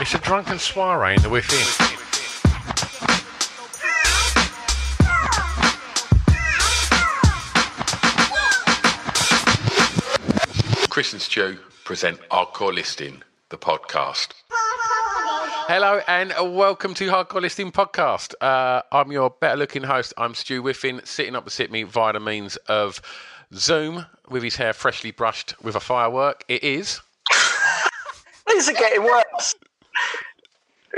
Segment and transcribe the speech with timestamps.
[0.00, 1.58] It's a drunken soiree in the within.
[10.88, 14.28] Chris and Stu present Hardcore Listing, the podcast.
[15.68, 18.34] Hello and welcome to Hardcore Listing Podcast.
[18.40, 20.12] Uh, I'm your better looking host.
[20.16, 23.00] I'm Stu Whiffin, sitting opposite me via the means of
[23.54, 26.44] Zoom with his hair freshly brushed with a firework.
[26.48, 27.00] It is.
[28.48, 29.54] These are getting worse.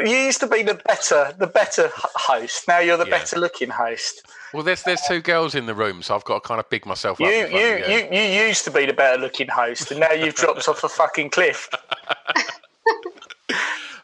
[0.04, 2.68] You used to be the better, the better host.
[2.68, 3.18] Now you're the Yeah.
[3.18, 4.22] better looking host.
[4.54, 6.86] Well, there's there's two girls in the room, so I've got to kind of big
[6.86, 7.32] myself You, up.
[7.32, 10.69] you, of you, you used to be the better looking host, and now you've dropped
[10.69, 11.69] off a fucking cliff.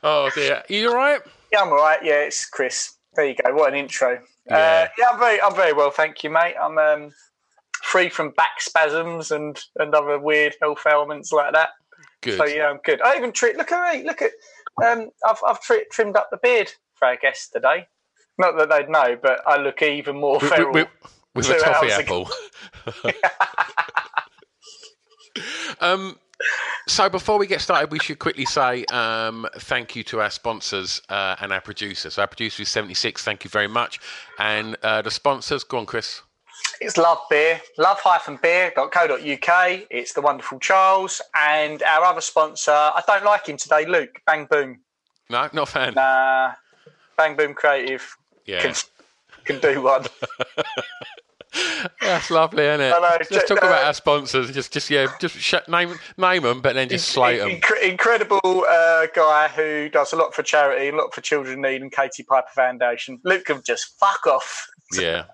[0.07, 1.21] Oh dear, you all right?
[1.51, 1.99] Yeah, I'm all right.
[2.03, 2.95] Yeah, it's Chris.
[3.15, 3.55] There you go.
[3.55, 4.21] What an intro.
[4.47, 4.55] Yeah.
[4.55, 6.55] Uh, yeah, I'm very, I'm very well, thank you, mate.
[6.61, 7.11] I'm um,
[7.83, 11.71] free from back spasms and and other weird health ailments like that.
[12.25, 12.39] Good.
[12.39, 13.03] So yeah, I'm good.
[13.03, 14.05] I even tri- look at me.
[14.05, 14.31] Look at
[14.83, 17.87] um, I've I've tri- trimmed up the beard for our guests today.
[18.39, 20.73] Not that they'd know, but I look even more With, feral.
[20.73, 20.89] with,
[21.35, 22.29] with a toffee apple.
[25.81, 26.19] um,
[26.89, 31.01] so before we get started, we should quickly say um, thank you to our sponsors
[31.09, 32.19] uh, and our producers.
[32.19, 33.23] Our producer is 76.
[33.23, 34.01] Thank you very much.
[34.39, 36.23] And uh, the sponsors, go on, Chris.
[36.81, 39.81] It's Love Beer, love-beer.co.uk.
[39.91, 42.73] It's the wonderful Charles and our other sponsor.
[42.73, 44.21] I don't like him today, Luke.
[44.27, 44.81] Bang Boom.
[45.31, 45.95] No, not a fan.
[45.95, 46.53] Nah,
[47.17, 48.17] Bang Boom Creative
[48.47, 48.75] yeah, can
[49.45, 50.05] can do one.
[52.01, 52.91] that's lovely, isn't it?
[52.91, 54.53] Know, Just talk about our sponsors.
[54.53, 57.51] Just, just yeah, just sh- name name them, but then just slate them.
[57.51, 61.63] Incre- incredible uh, guy who does a lot for charity, a lot for Children in
[61.63, 63.21] Need and Katie Piper Foundation.
[63.25, 64.67] Luke can just fuck off.
[64.99, 65.25] Yeah.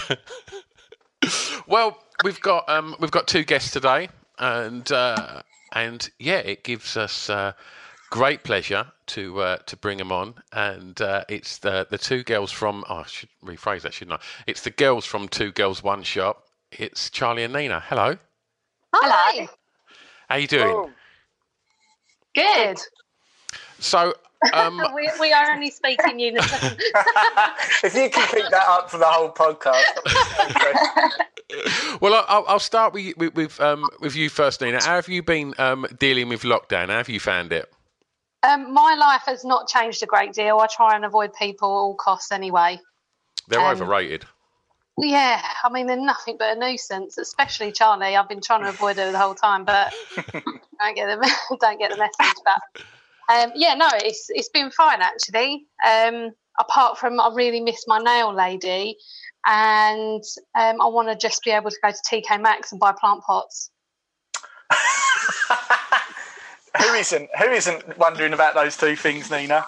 [1.66, 4.08] well, we've got um, we've got two guests today,
[4.38, 5.42] and uh,
[5.72, 7.52] and yeah, it gives us uh,
[8.10, 12.50] great pleasure to uh, to bring them on, and uh, it's the the two girls
[12.52, 14.24] from oh, I should rephrase that, shouldn't I?
[14.46, 16.44] It's the girls from Two Girls One Shop.
[16.70, 17.80] It's Charlie and Nina.
[17.86, 18.16] Hello,
[18.94, 19.48] Hello.
[20.28, 20.68] how you doing?
[20.68, 20.90] Oh,
[22.34, 22.78] Good.
[23.78, 24.14] So.
[24.52, 26.76] Um, we, we are only speaking unison.
[27.84, 29.84] if you can keep that up for the whole podcast,
[32.00, 34.82] well, I- I'll, I'll start with you- with with, um, with you first, Nina.
[34.82, 36.88] How have you been um, dealing with lockdown?
[36.88, 37.70] How have you found it?
[38.44, 40.58] um, my life has not changed a great deal.
[40.58, 42.80] I try and avoid people at all costs anyway.
[43.48, 44.24] They're Um, overrated.
[44.98, 48.16] Yeah, I mean they're nothing but a nuisance, especially Charlie.
[48.16, 49.92] I've been trying to avoid her the whole time, but
[50.80, 52.36] don't get the don't get the message.
[52.44, 52.82] But
[53.28, 55.66] um, yeah, no, it's it's been fine actually.
[55.86, 58.96] Um, apart from I really miss my nail lady,
[59.46, 60.22] and
[60.58, 63.22] um, I want to just be able to go to TK Maxx and buy plant
[63.22, 63.70] pots.
[66.78, 67.28] who isn't?
[67.38, 69.64] Who isn't wondering about those two things, Nina?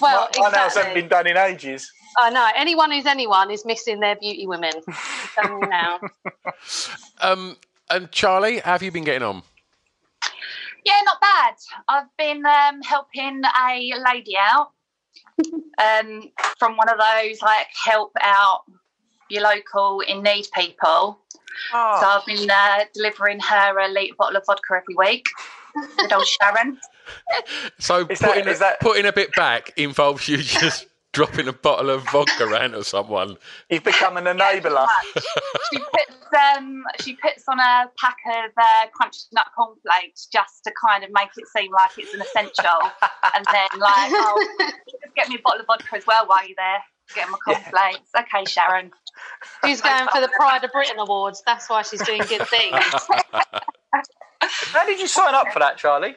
[0.00, 0.82] Well, my, my nails exactly.
[0.82, 1.90] haven't been done in ages.
[2.20, 4.72] I know anyone who's anyone is missing their beauty women.
[4.86, 4.94] I'm
[5.34, 6.00] telling you now.
[7.20, 7.56] Um,
[7.90, 9.42] and Charlie, how have you been getting on?
[10.88, 11.54] Yeah, not bad.
[11.86, 14.70] I've been um, helping a lady out
[15.78, 18.60] um, from one of those like help out
[19.28, 21.18] your local in need people.
[21.74, 25.28] Oh, So I've been uh, delivering her a litre bottle of vodka every week.
[25.98, 26.78] Good old Sharon.
[27.78, 31.52] So Is putting, is a, that- putting a bit back involves you just dropping a
[31.52, 33.36] bottle of vodka around to someone.
[33.70, 34.86] you've become an enabler.
[35.72, 36.18] She puts
[36.56, 41.10] um, she puts on a pack of uh, crunchy nut cornflakes just to kind of
[41.12, 42.80] make it seem like it's an essential,
[43.34, 46.56] and then like, oh, just get me a bottle of vodka as well while you're
[46.56, 46.78] there.
[47.14, 48.10] Get my cornflakes.
[48.18, 48.90] Okay, Sharon.
[49.64, 51.42] She's going for the Pride of Britain awards.
[51.46, 52.74] That's why she's doing good things.
[54.72, 56.16] How did you sign up for that, Charlie?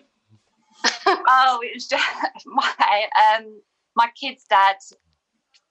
[1.06, 2.06] oh, it was just
[2.46, 3.08] my
[3.38, 3.62] um
[3.96, 4.78] my kid's dad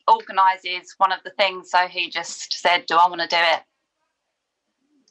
[0.08, 3.60] organises one of the things, so he just said, "Do I want to do it?"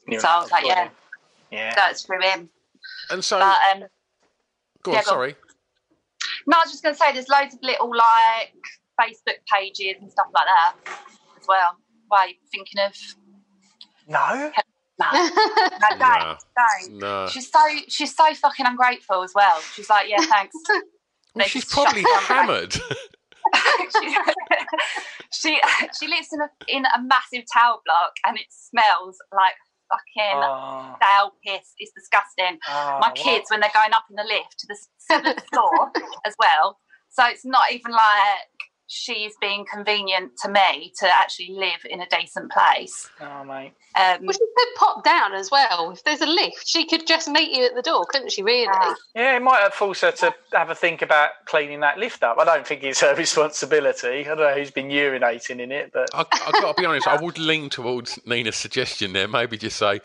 [0.08, 0.88] You're so I was like, "Yeah."
[1.50, 1.74] Yeah.
[1.74, 2.48] So it's through him.
[3.10, 3.84] And so, But um,
[4.82, 5.16] go on, yeah, go on.
[5.16, 5.36] sorry.
[6.46, 8.54] no, I was just going to say, there's loads of little like
[9.00, 10.74] Facebook pages and stuff like that
[11.40, 11.76] as well.
[12.06, 12.94] Why are you thinking of?
[14.06, 14.52] No.
[15.00, 16.36] No, no, don't, No.
[16.56, 16.98] don't.
[16.98, 17.26] No.
[17.28, 17.58] She's so
[17.88, 19.60] she's so fucking ungrateful as well.
[19.74, 20.54] She's like, yeah, thanks.
[21.34, 22.72] Well, she's probably hammered.
[24.00, 24.16] she,
[25.32, 25.60] she
[25.98, 29.54] she lives in a in a massive tower block and it smells like
[29.90, 31.72] fucking Oh, stale piss.
[31.78, 32.58] It's disgusting.
[32.68, 33.14] oh, My what?
[33.16, 35.90] kids when they're going up in the lift to the seventh floor
[36.26, 36.78] as well.
[37.10, 38.46] So it's not even like
[38.90, 43.08] she's being convenient to me to actually live in a decent place.
[43.20, 43.72] Oh, mate.
[43.94, 45.92] Um, Well, she could pop down as well.
[45.92, 48.42] If there's a lift, she could just meet you at the door, couldn't she?
[48.42, 48.66] Really?
[48.68, 48.96] Ah.
[49.14, 52.38] Yeah, it might have forced her to have a think about cleaning that lift up.
[52.38, 54.08] I don't think it's her responsibility.
[54.08, 57.06] I don't know who's been urinating in it, but I, I've got to be honest,
[57.06, 59.28] I would lean towards Nina's suggestion there.
[59.28, 60.00] Maybe just say,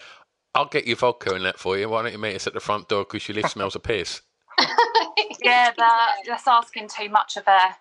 [0.54, 1.90] I'll get you vodka in that for you.
[1.90, 4.22] Why don't you meet us at the front door because your lift smells of piss?
[5.44, 7.76] yeah, that, that's asking too much of her.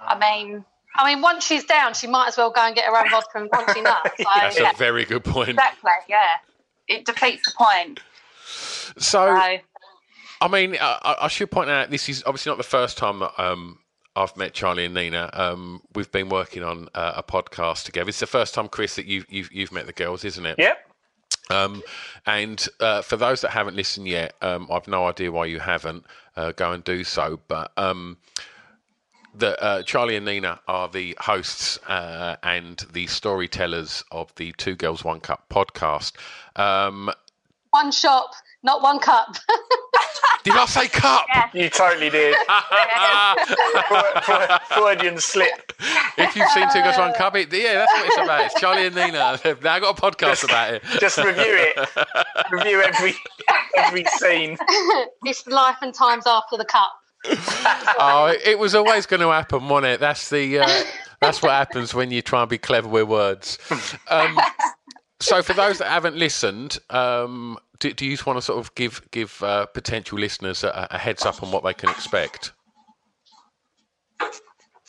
[0.00, 0.64] I mean,
[0.96, 3.38] I mean, once she's down, she might as well go and get her own vodka
[3.38, 4.10] and once she nuts.
[4.18, 4.70] So, That's yeah.
[4.70, 5.50] a very good point.
[5.50, 6.36] exactly, yeah.
[6.88, 8.00] It defeats the point.
[8.46, 9.58] So, So,
[10.40, 13.20] I mean, I, I- I should point out this is obviously not the first time
[13.20, 13.78] that um,
[14.14, 15.30] I've met Charlie and Nina.
[15.32, 18.08] Um, we've been working on uh, a podcast together.
[18.10, 20.56] It's the first time, Chris, that you've you've, you've met the girls, isn't it?
[20.58, 20.78] yep.
[21.50, 21.82] Um,
[22.26, 26.04] and uh, for those that haven't listened yet, um, I've no idea why you haven't.
[26.36, 27.38] Uh, go and do so.
[27.48, 27.72] But
[29.34, 34.52] um, the uh, Charlie and Nina are the hosts uh, and the storytellers of the
[34.56, 36.12] Two Girls One Cup podcast.
[36.56, 37.10] Um,
[37.70, 38.30] One shop,
[38.62, 39.36] not one cup.
[40.44, 41.26] did I say cup?
[41.52, 42.36] You totally did.
[44.68, 45.72] Freudian slip.
[46.16, 48.44] If you've seen Two Girls One Cup, it, yeah, that's what it's about.
[48.46, 49.38] It's Charlie and Nina.
[49.42, 50.82] They've now got a podcast about it.
[51.00, 51.88] Just review it.
[52.50, 53.14] Review every
[53.76, 54.56] every scene.
[55.24, 56.92] it's life and times after the cup.
[57.98, 60.00] oh, it was always going to happen, wasn't it?
[60.00, 60.82] That's the uh,
[61.20, 63.58] that's what happens when you try and be clever with words.
[64.10, 64.38] Um,
[65.20, 68.74] so, for those that haven't listened, um, do, do you just want to sort of
[68.74, 72.52] give give uh, potential listeners a, a heads up on what they can expect?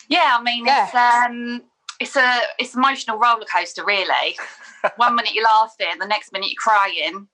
[0.09, 1.61] yeah, I mean, it's um,
[1.99, 4.37] it's a it's an emotional roller coaster, really.
[4.97, 7.27] One minute you're laughing, the next minute you're crying,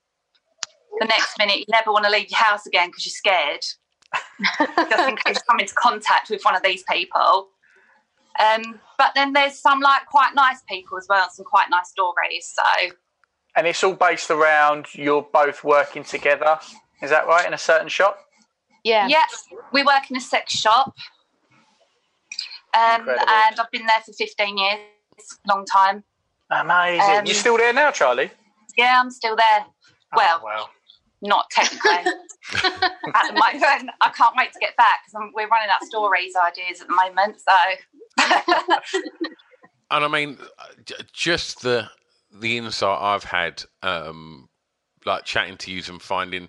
[1.00, 3.64] the next minute you never want to leave your house again because you're scared,
[4.58, 7.48] just in case you come into contact with one of these people.
[8.40, 11.88] Um, but then there's some like quite nice people as well, and some quite nice
[11.90, 12.52] stories.
[12.54, 12.92] So
[13.56, 16.58] And it's all based around you're both working together.
[17.02, 17.46] Is that right?
[17.46, 18.18] In a certain shop?
[18.84, 19.06] Yeah.
[19.08, 19.22] Yeah,
[19.72, 20.94] we work in a sex shop.
[22.74, 24.78] Um, and I've been there for 15 years,
[25.18, 26.04] It's a long time.
[26.50, 27.18] Amazing.
[27.18, 28.30] Um, You're still there now, Charlie?
[28.78, 29.66] Yeah, I'm still there.
[30.16, 30.70] Well, Oh, well.
[31.20, 31.90] not technically.
[32.54, 36.34] at the moment, I can't wait to get back because we're running out of stories
[36.36, 37.40] ideas at the moment.
[37.40, 37.54] So,
[39.92, 40.38] And I mean,
[41.12, 41.86] just the
[42.32, 44.48] the insight I've had, um,
[45.04, 46.48] like chatting to you and finding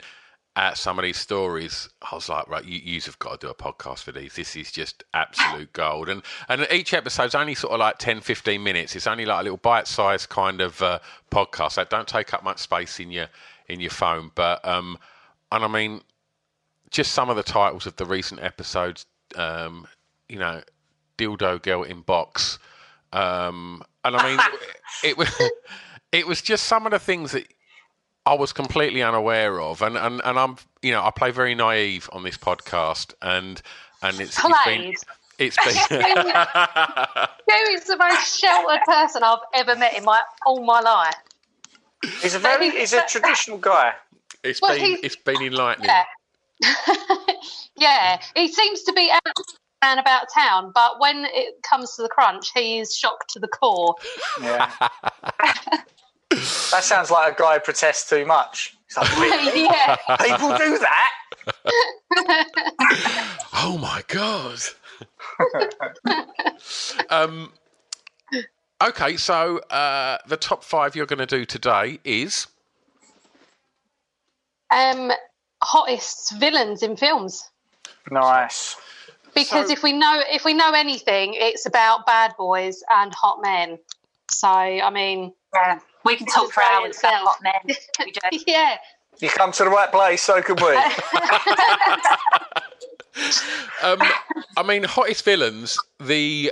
[0.56, 3.52] out some of these stories, I was like, right, you yous have got to do
[3.52, 4.36] a podcast for these.
[4.36, 6.08] This is just absolute gold.
[6.08, 8.96] And and each episode's only sort of like 10, 15 minutes.
[8.96, 11.76] It's only like a little bite-sized kind of uh, podcast.
[11.76, 13.28] That don't take up much space in your
[13.68, 14.32] in your phone.
[14.36, 14.98] But um,
[15.54, 16.02] and I mean,
[16.90, 19.06] just some of the titles of the recent episodes,
[19.36, 19.88] um,
[20.28, 20.62] you know,
[21.18, 22.58] dildo girl in box.
[23.14, 24.40] Um, and I mean,
[25.04, 25.30] it was
[26.12, 27.46] it was just some of the things that
[28.26, 32.10] I was completely unaware of, and, and, and I'm you know I play very naive
[32.12, 33.62] on this podcast, and
[34.02, 34.94] and it's, it's been.
[35.40, 36.00] It's been.
[36.00, 41.16] Who is the most sheltered person I've ever met in my all my life?
[42.22, 43.94] He's a very he's a traditional guy.
[44.44, 45.90] It's Well, been it's been enlightening.
[45.90, 46.04] Yeah.
[47.78, 49.22] yeah, he seems to be out
[49.82, 53.48] and about town, but when it comes to the crunch, he is shocked to the
[53.48, 53.96] core.
[54.42, 54.72] Yeah.
[56.30, 58.76] that sounds like a guy who protests too much.
[58.96, 59.64] Like, really?
[59.66, 59.98] yeah.
[60.22, 61.10] People do that?
[63.66, 64.60] Oh my god.
[67.10, 67.54] um.
[68.82, 72.48] Okay, so uh, the top five you're going to do today is
[74.74, 75.12] Um,
[75.62, 77.50] hottest villains in films.
[78.12, 78.76] Nice.
[79.34, 83.42] Because So- if we know if we know anything, it's about bad boys and hot
[83.42, 83.80] men.
[84.30, 87.28] So I mean, yeah, we can talk for hours about itself.
[87.28, 87.76] hot men.
[88.48, 88.78] Yeah,
[89.20, 90.78] You come to the right place, so can we.
[93.84, 94.00] Um,
[94.58, 95.78] I mean, hottest villains.
[96.00, 96.52] The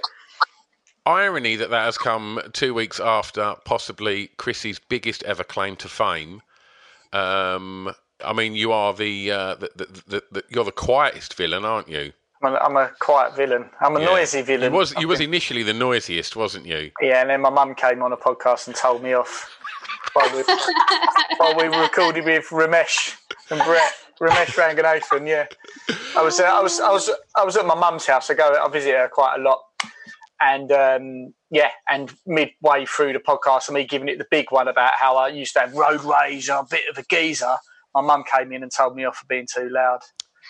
[1.05, 6.41] irony that that has come two weeks after possibly Chrissy's biggest ever claim to fame.
[7.13, 9.69] Um, I mean, you are the, uh, the,
[10.07, 12.13] the, the, you're the quietest villain, aren't you?
[12.43, 13.69] I'm a, I'm a quiet villain.
[13.81, 14.05] I'm a Yeah.
[14.07, 14.71] noisy villain.
[14.73, 16.91] You was you was initially the noisiest, wasn't you?
[16.99, 19.49] Yeah, and then my mum came on a podcast and told me off
[20.13, 20.41] while we,
[21.37, 23.15] while we were recording with Romesh
[23.51, 23.93] and Brett.
[24.19, 25.45] Romesh Ranganathan, yeah.
[26.17, 28.29] I was, uh, I was, I was, I was at my mum's house.
[28.29, 29.59] I go, I visit her quite a lot,
[30.39, 34.67] and um, yeah, and midway through the podcast, and me giving it the big one
[34.67, 37.55] about how I used to have road rage, I'm a bit of a geezer.
[37.93, 39.99] My mum came in and told me off for being too loud.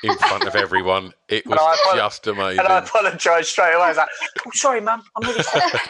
[0.03, 2.59] In front of everyone, it was I just amazing.
[2.59, 3.83] And I apologised straight away.
[3.83, 4.09] I was like,
[4.45, 5.03] "Oh, sorry, mum.
[5.15, 5.71] I'm really sorry."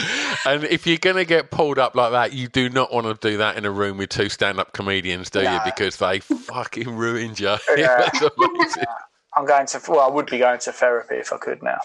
[0.46, 3.30] And if you're going to get pulled up like that, you do not want to
[3.30, 5.58] do that in a room with two stand-up comedians, do you?
[5.64, 7.56] Because they fucking ruined you.
[7.76, 8.10] Yeah.
[9.36, 9.80] I'm going to.
[9.88, 11.78] Well, I would be going to therapy if I could now.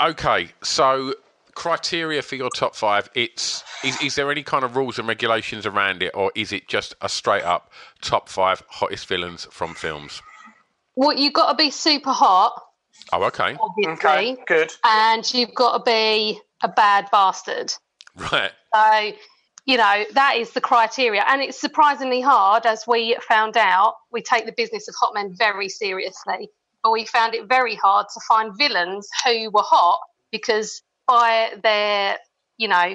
[0.00, 1.12] Okay, so
[1.58, 3.10] criteria for your top five.
[3.14, 6.68] It's is, is there any kind of rules and regulations around it, or is it
[6.68, 10.22] just a straight up top five hottest villains from films?
[10.96, 12.52] Well, you've got to be super hot,
[13.12, 13.56] Oh, okay,
[13.90, 14.72] Okay, good.
[14.84, 17.72] and you've got to be a bad bastard.
[18.16, 18.50] right.
[18.74, 19.12] So,
[19.64, 21.22] you know, that is the criteria.
[21.28, 23.94] And it's surprisingly hard, as we found out.
[24.10, 26.50] We take the business of hot men very seriously,
[26.82, 30.00] but we found it very hard to find villains who were hot
[30.32, 32.18] because, by their,
[32.58, 32.94] you know,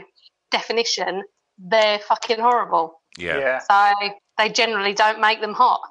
[0.51, 1.23] definition,
[1.57, 3.01] they're fucking horrible.
[3.17, 3.37] Yeah.
[3.37, 3.59] Yeah.
[3.59, 5.81] So they generally don't make them hot.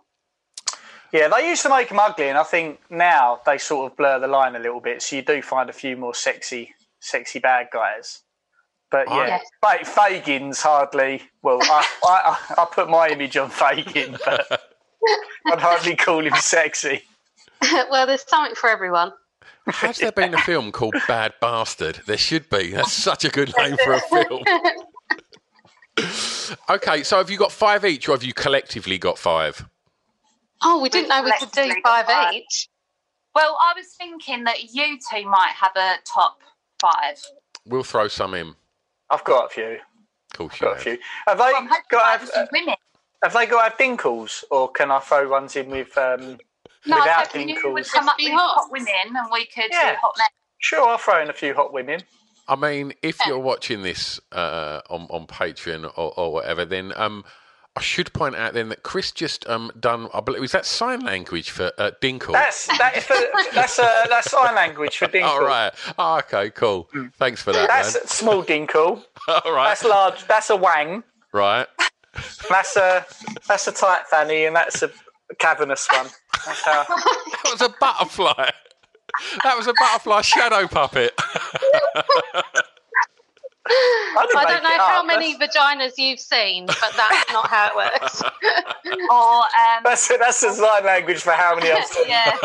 [1.12, 4.18] Yeah, they used to make them ugly, and I think now they sort of blur
[4.18, 5.02] the line a little bit.
[5.02, 8.22] So you do find a few more sexy, sexy bad guys.
[8.90, 9.88] But Oh, yeah, Yes.
[9.94, 11.22] Fagin's hardly.
[11.42, 14.46] Well, I, I, I put my image on Fagin, but
[15.46, 17.02] I'd hardly call him sexy.
[17.90, 19.12] well, there's something for everyone.
[19.66, 22.00] Has there been a film called Bad Bastard?
[22.06, 22.72] There should be.
[22.72, 24.44] That's such a good name for a film.
[26.70, 29.64] okay, so have you got five each, or have you collectively got five?
[30.62, 32.34] Oh, we didn't know we could do five five.
[32.34, 32.68] each.
[33.34, 36.38] Well, I was thinking that you two might have a top
[36.80, 37.18] five.
[37.66, 38.54] We'll throw some in.
[39.10, 39.78] I've got a few.
[40.32, 40.82] Of course you Got a have.
[40.82, 40.98] few.
[41.28, 42.04] Have they Well, I'm got?
[42.04, 42.74] I Have, have women.
[43.22, 46.38] have they got to have dinkles, or can I throw ones in with um,
[46.86, 47.90] No, without so You would dinkles?
[47.92, 48.54] come up be with hot.
[48.62, 49.92] hot women, and we could Yeah.
[49.92, 50.26] do hot men.
[50.58, 52.00] Sure, I'll throw in a few hot women.
[52.48, 57.24] I mean, if you're watching this uh, on on Patreon or, or whatever, then um,
[57.76, 60.08] I should point out then that Chris just um, done.
[60.12, 62.32] I believe was that sign language for uh, Dinkle.
[62.32, 63.16] That's that is for,
[63.54, 65.24] that's uh, that's sign language for dinkle.
[65.28, 65.72] All right.
[65.98, 66.50] Oh, okay.
[66.50, 66.88] Cool.
[67.14, 67.68] Thanks for that.
[67.68, 68.06] That's man.
[68.06, 69.04] small dinkle.
[69.28, 69.68] All right.
[69.68, 70.26] That's large.
[70.26, 71.04] That's a wang.
[71.32, 71.66] right.
[72.50, 73.06] That's a
[73.48, 74.90] that's a tight fanny, and that's a
[75.38, 76.06] cavernous one.
[76.34, 76.84] How.
[77.44, 78.50] That was a butterfly.
[79.44, 81.12] That was a butterfly shadow puppet.
[83.66, 85.06] I, I don't know how up.
[85.06, 88.22] many vaginas you've seen, but that's not how it works.
[89.10, 92.08] Or um, That's that's, that's the sign language for how many I've seen.
[92.08, 92.36] yeah,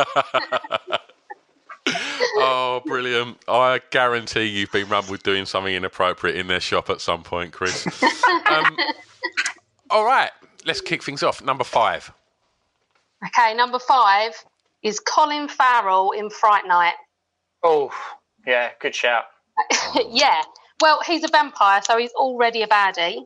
[2.37, 3.37] oh, brilliant.
[3.47, 7.85] I guarantee you've been rumbled doing something inappropriate in their shop at some point, Chris.
[8.49, 8.77] um,
[9.89, 10.31] all right.
[10.65, 11.43] Let's kick things off.
[11.43, 12.11] Number five.
[13.25, 14.33] Okay, number five
[14.83, 16.93] is Colin Farrell in Fright Night.
[17.63, 17.91] Oh,
[18.45, 19.25] yeah, good shout.
[20.09, 20.41] yeah,
[20.81, 23.25] well, he's a vampire, so he's already a baddie.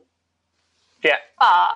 [1.04, 1.74] Yeah, But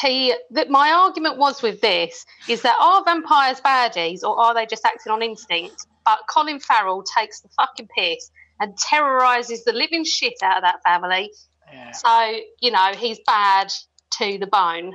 [0.00, 4.66] he, that my argument was with this is that are vampires baddies or are they
[4.66, 5.86] just acting on instinct?
[6.04, 10.82] But Colin Farrell takes the fucking piss and terrorizes the living shit out of that
[10.84, 11.32] family.
[11.72, 11.92] Yeah.
[11.92, 13.72] So you know he's bad
[14.18, 14.94] to the bone,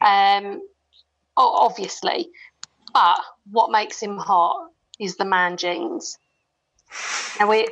[0.00, 0.62] um,
[1.36, 2.28] o- obviously.
[2.92, 3.20] But
[3.50, 4.68] what makes him hot
[5.00, 6.18] is the man jeans.
[7.40, 7.66] And we,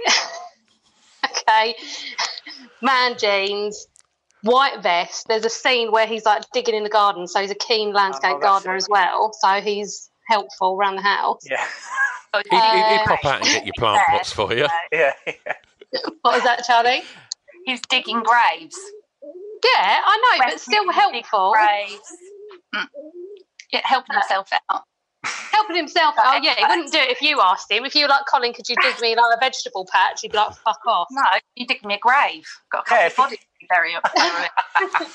[1.24, 1.74] okay,
[2.80, 3.86] man jeans,
[4.42, 5.26] white vest.
[5.28, 8.36] There's a scene where he's like digging in the garden, so he's a keen landscape
[8.36, 9.32] Oh, gardener as well.
[9.38, 11.42] So he's helpful around the house.
[11.50, 11.64] yeah,
[12.32, 14.66] He'd, he'd, he'd Uh, pop out and get your plant pots for you.
[14.92, 15.12] yeah.
[15.26, 15.32] yeah.
[16.22, 17.02] What was that, Charlie?
[17.66, 18.78] he's digging graves.
[19.22, 21.52] Yeah, I know, but still Digging helpful.
[21.52, 22.00] Graves.
[22.74, 22.86] Mm.
[23.72, 24.82] Yeah, helping himself out.
[25.52, 26.36] Helping himself out.
[26.36, 27.84] Oh, yeah, he wouldn't do it if you asked him.
[27.84, 30.20] If you were like, Colin, could you dig me like a vegetable patch?
[30.22, 31.08] He'd be like, fuck off.
[31.10, 31.22] No,
[31.56, 32.44] you dig me a grave.
[32.72, 34.50] Got a couple Yeah, of bodies to bury up there.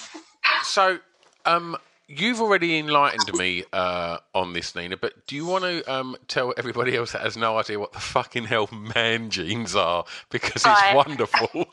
[0.62, 1.00] So,
[1.46, 6.18] um, you've already enlightened me uh, on this, Nina, but do you want to um,
[6.28, 10.06] tell everybody else that has no idea what the fucking hell man jeans are?
[10.32, 10.90] Because it's Right.
[10.90, 11.68] wonderful.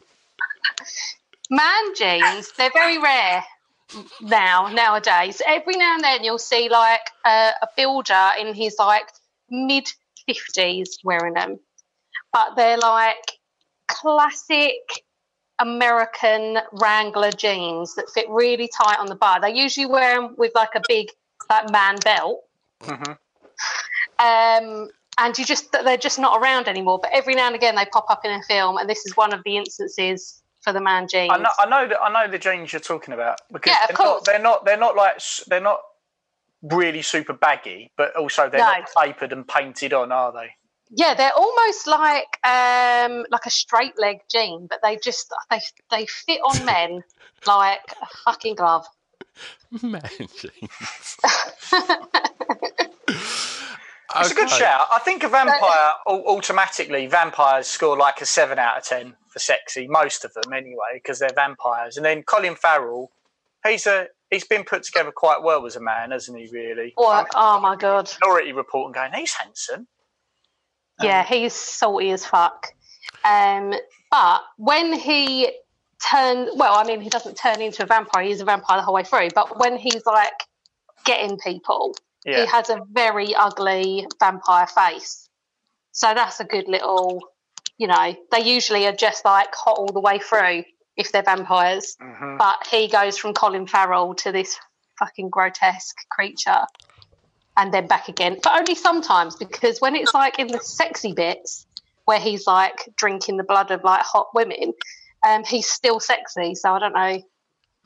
[1.50, 3.44] man jeans, they're very rare
[4.20, 5.40] now, nowadays.
[5.46, 9.08] Every now and then you'll see like a, a builder in his like
[9.50, 9.86] mid
[10.28, 11.58] 50s wearing them.
[12.32, 13.32] But they're like
[13.88, 14.80] classic
[15.58, 19.40] American Wrangler jeans that fit really tight on the bar.
[19.40, 21.08] They usually wear them with like a big
[21.50, 22.40] like man belt.
[22.80, 23.18] Mhm.
[24.18, 26.98] Um, and you just they're just not around anymore.
[27.00, 29.32] But every now and again they pop up in a film, and this is one
[29.32, 31.30] of the instances for the man jeans.
[31.30, 33.88] I know, I know that I know the jeans you're talking about because Yeah, of
[33.88, 34.22] they're, course.
[34.22, 35.80] not, they're not they're not like they're not
[36.62, 38.66] really super baggy, but also they're No.
[38.66, 40.50] not tapered and painted on, are they?
[40.94, 46.06] Yeah, they're almost like um, like a straight leg jean, but they just they they
[46.06, 47.02] fit on men
[47.46, 48.86] like a fucking glove.
[49.82, 51.16] Man jeans.
[54.20, 54.58] It's a good Okay.
[54.58, 54.86] shout.
[54.92, 59.86] I think a vampire automatically vampires score like a seven out of ten for sexy.
[59.88, 61.96] Most of them anyway, because they're vampires.
[61.96, 63.10] And then Colin Farrell,
[63.66, 66.48] he's a he's been put together quite well as a man, hasn't he?
[66.52, 66.92] Really.
[66.96, 69.86] Or, oh my god, Minority Report and going, he's handsome.
[71.00, 72.68] yeah, he's salty as fuck.
[73.24, 73.74] Um,
[74.10, 75.50] but when he
[76.10, 78.24] turned, well, I mean, he doesn't turn into a vampire.
[78.24, 79.28] He's a vampire the whole way through.
[79.34, 80.32] But when he's like
[81.04, 82.40] getting people, Yeah.
[82.40, 85.28] he has a very ugly vampire face.
[85.92, 87.20] So that's a good little,
[87.78, 90.64] you know, they usually are just like hot all the way through
[90.96, 91.96] if they're vampires.
[92.00, 92.38] Mhm.
[92.38, 94.58] But he goes from Colin Farrell to this
[94.98, 96.66] fucking grotesque creature
[97.56, 98.38] and then back again.
[98.42, 101.66] But only sometimes because when it's like in the sexy bits
[102.04, 104.72] where he's like drinking the blood of like hot women,
[105.26, 106.54] um, he's still sexy.
[106.54, 107.22] So I don't know.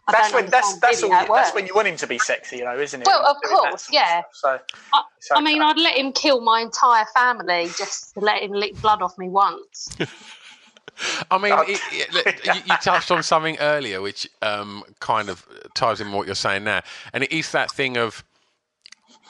[0.08, 2.18] I That's when that's that's, all how you, that's when you want him to be
[2.18, 3.06] sexy, you know, isn't it?
[3.06, 4.20] Well, of course, yeah.
[4.20, 4.26] stuff.
[4.34, 4.48] So
[4.94, 5.70] I, it's I mean, okay.
[5.70, 9.28] I'd let him kill my entire family just to let him lick blood off me
[9.28, 9.88] once.
[11.30, 16.00] I mean, it, it, you, you touched on something earlier, which um, kind of ties
[16.00, 16.82] in with what you're saying now,
[17.12, 18.25] and it is that thing of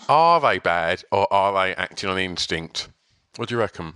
[0.09, 2.88] are they bad or are they acting on instinct?
[3.37, 3.94] What do you reckon?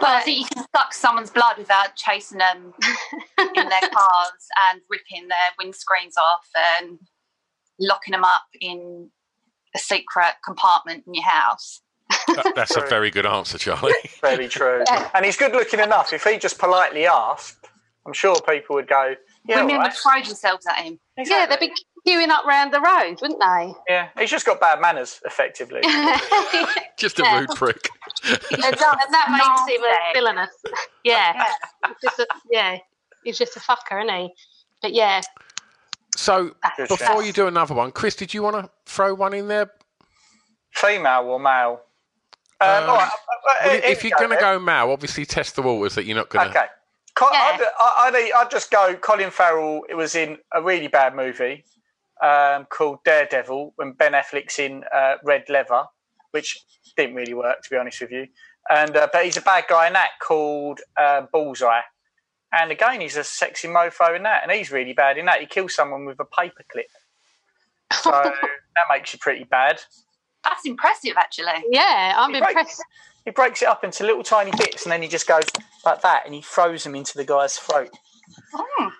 [0.00, 2.72] Well, I think you can suck someone's blood without chasing them
[3.38, 6.46] in their cars and ripping their windscreens off
[6.80, 6.98] and
[7.80, 9.10] locking them up in
[9.74, 11.80] a secret compartment in your house.
[12.28, 13.92] That- That's a very good answer, Charlie.
[14.22, 14.82] Very true.
[15.14, 16.12] And he's good looking enough.
[16.12, 17.66] If he just politely asked,
[18.06, 19.14] I'm sure people would go,
[19.46, 19.94] yeah, Women all would right.
[19.94, 20.98] throw themselves at him.
[21.18, 21.72] Yeah, they'd be
[22.06, 23.72] queuing up round the road, wouldn't they?
[23.88, 25.80] Yeah, he's just got bad manners, effectively.
[26.98, 27.88] Just a rude prick.
[28.24, 30.50] And, that, and that makes him a villainous.
[31.04, 31.44] Yeah,
[31.86, 32.78] He's just a, yeah,
[33.24, 34.32] he's just a fucker, isn't he?
[34.82, 35.20] But yeah,
[36.16, 37.24] So Good before shout.
[37.26, 39.70] you do another one, Chris, did you want to throw one in there?
[40.74, 41.80] Female or male?
[42.60, 45.62] Um, Um, all right, uh, Well, if you're going to go male, obviously test the
[45.62, 46.58] waters that you're not going to.
[46.58, 46.66] Okay.
[47.14, 47.58] Co- Yeah.
[47.80, 49.82] I'd, I'd, I'd just go Colin Farrell.
[49.88, 51.64] It was in a really bad movie
[52.22, 55.84] um, called Daredevil when Ben Affleck's in uh, Red Leather,
[56.32, 56.60] which
[56.98, 58.26] didn't really work, to be honest with you.
[58.70, 61.80] And uh, But he's a bad guy in that called uh, Bullseye.
[62.52, 64.42] And again, he's a sexy mofo in that.
[64.42, 65.40] And he's really bad in that.
[65.40, 66.90] He kills someone with a paperclip.
[68.02, 69.80] So that makes you pretty bad.
[70.44, 71.46] That's impressive, actually.
[71.70, 72.84] yeah, I'm He breaks- impressed.
[73.24, 75.42] He breaks it up into little tiny bits and then he just goes
[75.84, 77.90] like that and he throws them into the guy's throat.
[78.54, 78.90] Mm.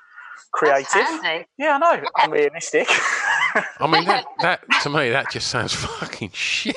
[0.52, 1.44] Creative.
[1.56, 2.02] Yeah, I know.
[2.16, 2.88] I'm realistic.
[2.90, 6.74] I mean, that, that to me, that just sounds fucking shit.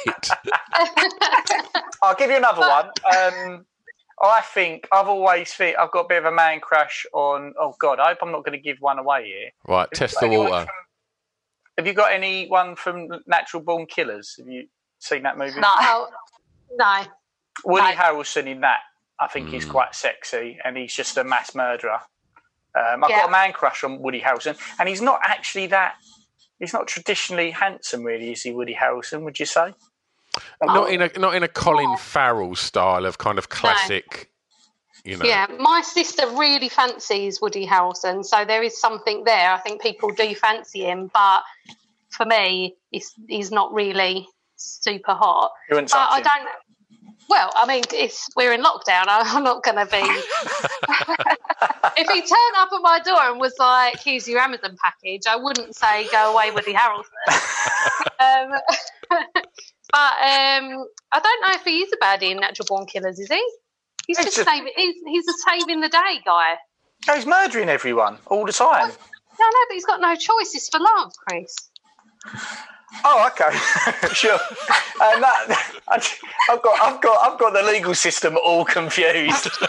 [2.03, 2.85] I'll give you another one.
[3.15, 3.65] Um,
[4.23, 7.53] I think I've always think I've got a bit of a man crush on.
[7.59, 9.49] Oh God, I hope I'm not going to give one away here.
[9.67, 10.49] Right, test the water.
[10.65, 10.67] from-
[11.77, 14.35] have you got anyone from Natural Born Killers?
[14.37, 14.67] Have you
[14.99, 15.59] seen that movie?
[15.59, 15.67] No.
[15.69, 16.09] Oh,
[16.75, 17.03] no.
[17.65, 17.93] Woody No.
[17.95, 18.81] Harrelson in that,
[19.19, 19.71] I think he's Hmm.
[19.71, 22.01] quite sexy, and he's just a mass murderer.
[22.77, 23.19] Um, I've Yeah.
[23.21, 25.95] got a man crush on Woody Harrelson, and he's not actually that.
[26.59, 28.51] He's not traditionally handsome, really, is he?
[28.51, 29.73] Woody Harrelson, would you say?
[30.63, 34.29] Not in a not in a Colin Farrell style of kind of classic.
[35.03, 35.25] You know.
[35.25, 39.51] Yeah, my sister really fancies Woody Harrelson, so there is something there.
[39.51, 41.41] I think people do fancy him, but
[42.09, 45.51] for me, he's he's not really super hot.
[45.69, 46.23] You wouldn't But touch I him.
[46.23, 46.49] don't.
[47.29, 49.07] Well, I mean, it's we're in lockdown.
[49.07, 49.97] I- I'm not going to be.
[51.97, 55.35] if he turned up at my door and was like, "Here's your Amazon package," I
[55.35, 57.05] wouldn't say, "Go away, Woody Harrelson."
[58.19, 58.59] um,
[59.91, 63.19] but um, I don't know if he is a baddie in Natural Born Killers.
[63.19, 63.35] Is he?
[64.07, 64.73] He's He's just just- saving.
[64.75, 66.55] He's, he's a saving the day guy.
[67.07, 68.87] No, he's murdering everyone all the time.
[68.89, 70.53] No, no, but he's got no choice.
[70.53, 71.55] It's for love, Chris.
[73.03, 73.57] Oh, okay,
[74.13, 74.39] sure.
[75.01, 79.47] And that, I've got, I've got, I've got the legal system all confused.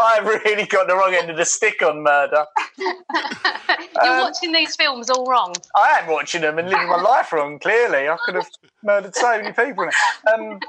[0.00, 2.46] I've really got the wrong end of the stick on murder.
[2.78, 5.54] You're watching these films all wrong.
[5.76, 7.58] I am watching them and living my life wrong.
[7.58, 8.48] Clearly, I could have
[8.82, 9.84] murdered so many people.
[9.84, 9.94] in it.
[10.32, 10.60] Um,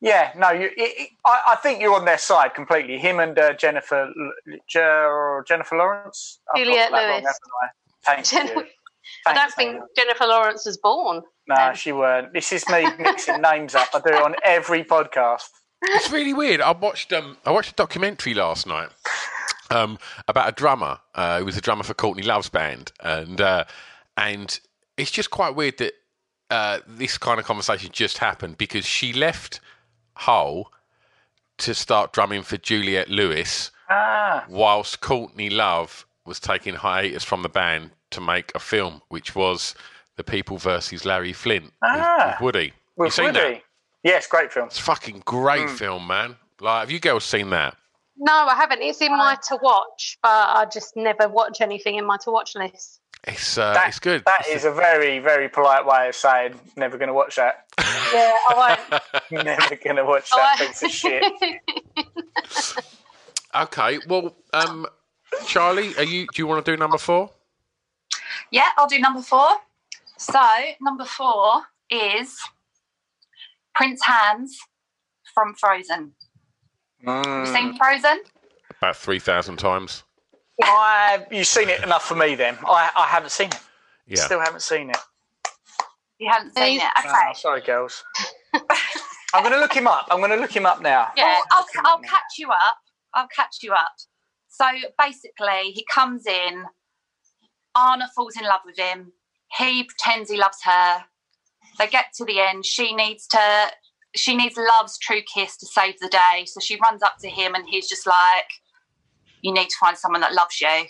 [0.00, 2.98] yeah, no, you, it, it, I, I think you're on their side completely.
[2.98, 4.12] Him and uh, Jennifer,
[4.68, 7.38] Jennifer Lawrence, got Juliette wrong, Lewis.
[8.04, 8.64] Thank you.
[9.26, 9.80] I don't think Amy.
[9.96, 11.22] Jennifer Lawrence was born.
[11.48, 12.32] No, she weren't.
[12.32, 13.88] This is me mixing names up.
[13.94, 15.48] I do it on every podcast.
[15.82, 16.60] It's really weird.
[16.60, 18.88] I watched um, I watched a documentary last night
[19.70, 20.98] um, about a drummer.
[21.14, 23.64] Uh, who was a drummer for Courtney Love's band, and uh,
[24.16, 24.58] and
[24.96, 25.92] it's just quite weird that
[26.50, 29.60] uh, this kind of conversation just happened because she left
[30.14, 30.72] Hull
[31.58, 37.48] to start drumming for Juliette Lewis, Ah, whilst Courtney Love was taking hiatus from the
[37.48, 39.74] band to make a film, which was
[40.16, 42.36] The People versus Larry Flynt with, Ah.
[42.38, 42.64] with Woody.
[42.66, 43.38] you with seen Woody.
[43.38, 43.62] that?
[44.04, 44.66] Yes, great film.
[44.68, 46.36] It's a fucking great film, man.
[46.60, 47.76] Like, have you girls seen that?
[48.16, 48.82] No, I haven't.
[48.82, 52.54] It's in my to watch, but I just never watch anything in my to watch
[52.56, 53.00] list.
[53.24, 54.24] It's uh, That- it's good.
[54.26, 57.64] That is a very, very polite way of saying never going to watch that.
[58.12, 58.78] Yeah, I
[59.30, 59.44] won't.
[59.44, 61.22] never going to watch that piece of shit.
[63.54, 63.98] okay.
[64.08, 64.86] Well, um,
[65.46, 66.26] Charlie, are you?
[66.34, 67.30] Do you want to do number four?
[68.50, 69.48] Yeah, I'll do number four.
[70.16, 70.40] So,
[70.80, 72.36] number four is
[73.74, 74.58] Prince Hans
[75.34, 76.12] from Frozen.
[77.06, 77.46] Have Mm.
[77.46, 78.22] you seen Frozen?
[78.78, 80.02] About three thousand times.
[80.62, 82.58] I, you've seen it enough for me then.
[82.66, 83.60] I, I haven't seen it.
[84.06, 84.24] Yeah.
[84.24, 84.96] Still haven't seen it.
[86.18, 86.90] You haven't seen it?
[86.98, 87.08] Okay.
[87.28, 88.02] Oh, sorry, girls.
[89.34, 90.08] I'm going to look him up.
[90.10, 91.08] I'm going to look him up now.
[91.16, 92.76] Yeah, I'll, I'll catch you up.
[93.14, 93.92] I'll catch you up.
[94.60, 94.66] So
[94.98, 96.64] basically, he comes in.
[97.76, 99.12] Anna falls in love with him.
[99.56, 101.04] He pretends he loves her.
[101.78, 102.66] They get to the end.
[102.66, 103.38] She needs to.
[104.16, 106.44] She needs love's true kiss to save the day.
[106.46, 108.48] So she runs up to him, and he's just like,
[109.42, 110.86] "You need to find someone that loves you."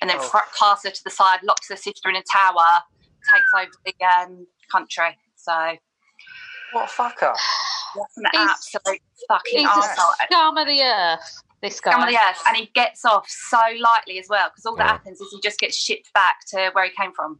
[0.00, 0.40] And then Oh.
[0.58, 2.82] casts her to the side, locks her sister in a tower,
[3.32, 5.16] takes over the um, country.
[5.36, 5.76] So
[6.72, 7.36] What a fucker.
[7.96, 10.26] that's an He's- absolute fucking He's the arsehole.
[10.26, 11.42] scum of the earth.
[11.62, 11.92] This guy.
[11.92, 14.84] Scum of the earth, and he gets off so lightly as well because all that
[14.84, 14.92] Yeah.
[14.92, 17.38] happens is he just gets shipped back to where he came from.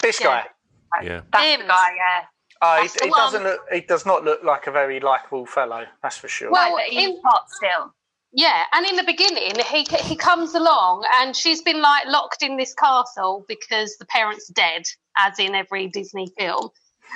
[0.00, 0.26] This Yeah.
[0.26, 1.02] guy.
[1.02, 1.20] Yeah.
[1.32, 1.60] That's Him.
[1.62, 2.24] the guy, yeah.
[2.62, 3.60] Oh, he, he doesn't look.
[3.72, 5.86] He does not look like a very likable fellow.
[6.02, 6.50] That's for sure.
[6.50, 7.94] Well, but he's in- hot still.
[8.32, 12.56] Yeah, and in the beginning, he he comes along, and she's been like locked in
[12.56, 14.82] this castle because the parents are dead,
[15.16, 16.70] as in every Disney film.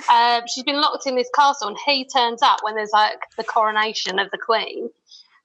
[0.09, 3.43] Um, she's been locked in this castle, and he turns up when there's like the
[3.45, 4.91] coronation of the queen,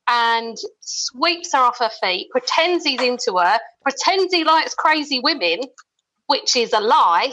[0.08, 5.62] and sweeps her off her feet, pretends he's into her, pretends he likes crazy women,
[6.28, 7.32] which is a lie,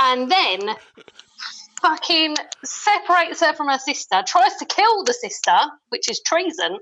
[0.00, 0.60] and then
[1.82, 5.56] fucking separates her from her sister, tries to kill the sister,
[5.90, 6.74] which is treason.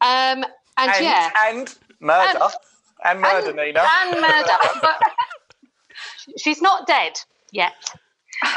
[0.00, 0.44] Um,
[0.76, 2.38] and, and, yeah, and murder.
[2.42, 2.52] And-
[3.04, 3.80] And, murder, and, Nina.
[3.86, 4.56] and murder.
[4.80, 4.98] but
[6.38, 7.12] she's not dead
[7.52, 7.74] yet.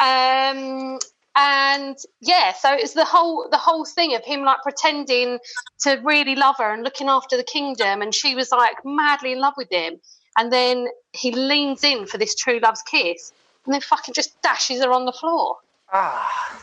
[0.02, 1.00] Um,
[1.38, 5.38] and yeah, so it's the whole the whole thing of him like pretending
[5.82, 9.40] to really love her and looking after the kingdom, and she was like madly in
[9.40, 10.00] love with him.
[10.40, 13.32] And then he leans in for this true love's kiss,
[13.66, 15.58] and then fucking just dashes her on the floor.
[15.94, 16.62] Ah,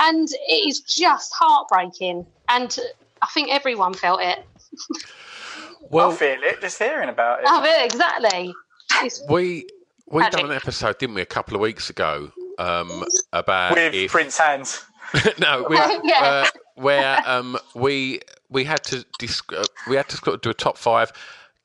[0.00, 2.26] And it is just heartbreaking.
[2.48, 2.76] And
[3.22, 4.38] I think everyone felt it.
[4.92, 7.46] I Well, feel it just hearing about it.
[7.48, 8.54] Oh, exactly.
[9.02, 9.66] It's, we
[10.06, 10.40] we Magic.
[10.40, 14.38] done an episode, didn't we, a couple of weeks ago, um, about With if Prince
[14.38, 14.84] Hans.
[15.38, 16.22] no, we, Yeah.
[16.22, 16.46] uh,
[16.76, 20.54] where um, we we had to dis- uh, we had to sort of do a
[20.54, 21.12] top five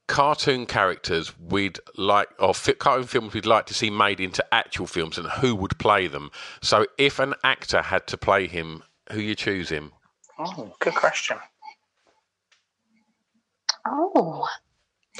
[0.08, 4.86] cartoon characters we'd like or fi- cartoon films we'd like to see made into actual
[4.88, 6.30] films and who would play them.
[6.62, 9.92] So if an actor had to play him, who you choose him?
[10.40, 11.38] Oh, good question.
[13.88, 14.48] oh,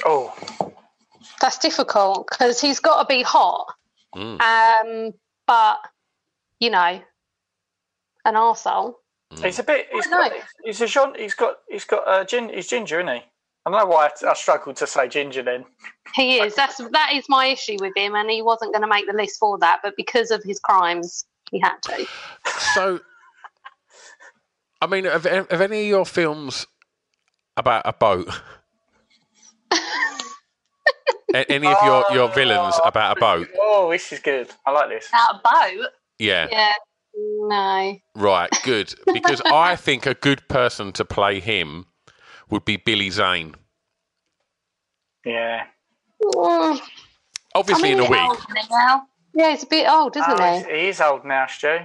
[0.04, 0.34] Oh,
[1.40, 3.66] that's difficult because he's got to be hot.
[4.14, 4.40] Mm.
[4.40, 5.12] Um,
[5.46, 5.78] but,
[6.60, 7.00] you know,
[8.24, 8.94] an arsehole.
[9.42, 9.86] he's a bit.
[9.92, 10.28] He's I know.
[10.28, 10.32] got.
[10.64, 11.56] He's a Jean, He's got.
[11.68, 12.06] He's got.
[12.06, 13.22] Uh, gin, he's ginger, isn't he?
[13.66, 15.64] I don't know why I, I struggled to say ginger then.
[16.14, 16.54] He is.
[16.54, 19.38] That's that is my issue with him, and he wasn't going to make the list
[19.40, 22.06] for that, but because of his crimes, he had to.
[22.74, 23.00] So,
[24.80, 26.66] I mean, have, have any of your films
[27.56, 28.28] about a boat?
[31.34, 33.48] A- any of your, your villains about a boat?
[33.60, 34.48] Oh, this is good.
[34.64, 35.08] I like this.
[35.12, 35.88] Out a boat.
[36.18, 36.48] Yeah.
[36.50, 36.72] Yeah.
[37.18, 37.96] No.
[38.14, 38.94] Right, good.
[39.12, 41.86] Because I think a good person to play him
[42.50, 43.54] would be Billy Zane.
[45.24, 45.64] Yeah.
[46.22, 46.80] Mm,
[47.54, 48.38] Obviously, I mean, in a week.
[48.70, 49.02] Now.
[49.34, 50.50] Yeah, he's a bit old, isn't Oh, he?
[50.58, 51.78] he's- he is old now, Stu.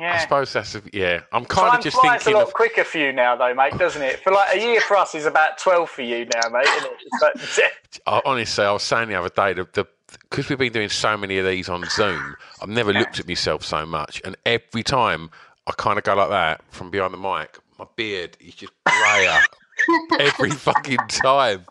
[0.00, 1.20] I suppose that's a, yeah.
[1.32, 3.52] I'm kind Time of just flies thinking a lot of quicker for you now, though,
[3.54, 4.20] mate, doesn't it?
[4.20, 6.66] For like a year for us is about twelve for you now, mate.
[6.66, 6.98] Isn't it?
[7.20, 9.86] But, I, honestly, I was saying the other day that the
[10.30, 13.64] because we've been doing so many of these on Zoom, I've never looked at myself
[13.64, 15.30] so much, and every time
[15.66, 19.38] I kind of go like that from behind the mic, my beard is just grayer
[20.20, 21.66] every fucking time.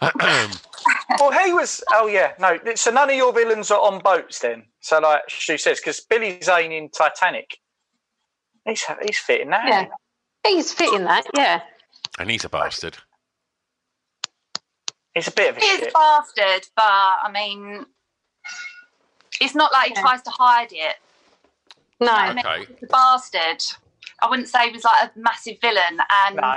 [0.00, 1.82] Well, he was.
[1.92, 2.58] Oh yeah, no.
[2.76, 4.64] So none of your villains are on boats then.
[4.80, 7.58] So like she says, because Billy Zane in Titanic,
[8.64, 9.66] he's he's fitting that.
[9.66, 9.86] Yeah.
[10.46, 11.62] He's fitting that, yeah.
[12.18, 12.96] and he's a bastard.
[15.14, 15.88] He's a bit of a He is shit.
[15.88, 17.84] a bastard, but I mean,
[19.40, 20.00] it's not like he Yeah.
[20.02, 20.96] tries to hide it.
[22.00, 22.12] No.
[22.12, 22.66] I mean, Okay.
[22.72, 23.62] he's a bastard.
[24.22, 26.54] I wouldn't say he was like a massive villain, and No.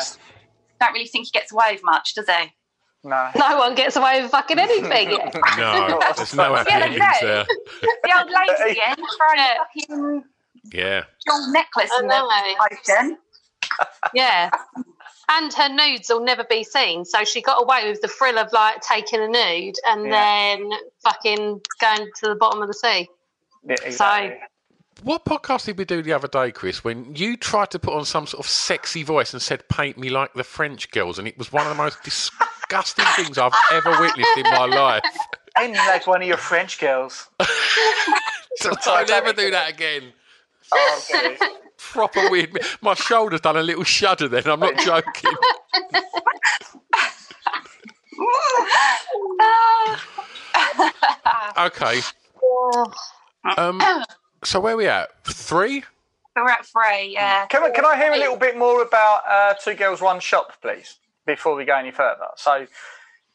[0.80, 2.54] don't really think he gets away with much, does he?
[3.04, 3.30] No.
[3.38, 5.18] No one gets away with fucking anything.
[5.58, 7.46] No, there's no happy Yeah, endings there.
[8.04, 10.24] The old lady again throwing a fucking
[10.72, 13.18] Yeah, gold necklace I in the
[14.14, 14.50] yeah.
[15.30, 17.06] And her nudes will never be seen.
[17.06, 20.58] So she got away with the thrill of like taking a nude and Yeah.
[20.58, 20.70] then
[21.04, 23.08] fucking going to the bottom of the sea.
[23.64, 24.38] Yeah, exactly.
[25.04, 28.06] What podcast did we do the other day, Chris, when you tried to put on
[28.06, 31.18] some sort of sexy voice and said, paint me like the French girls?
[31.18, 35.04] And it was one of the most disgusting things I've ever witnessed in my life.
[35.58, 37.30] And you like one of your French girls.
[38.58, 40.12] So I'll never do that again.
[40.74, 41.38] Oh, okay.
[41.78, 42.60] Proper weird.
[42.82, 45.32] My shoulder's done a little shudder then, I'm not joking.
[51.58, 52.02] Okay.
[53.58, 53.82] Um,
[54.44, 55.10] so where are we at?
[55.26, 55.84] Three?
[56.36, 57.46] We're at three, yeah.
[57.48, 60.54] Can, I- can I hear a little bit more about uh, Two Girls One Shop,
[60.62, 62.28] please, before we go any further?
[62.38, 62.68] So,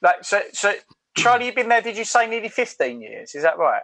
[0.03, 0.73] like, so, so
[1.17, 1.83] Charlie, you've been there.
[1.83, 3.35] Did you say nearly fifteen years?
[3.35, 3.83] Is that right?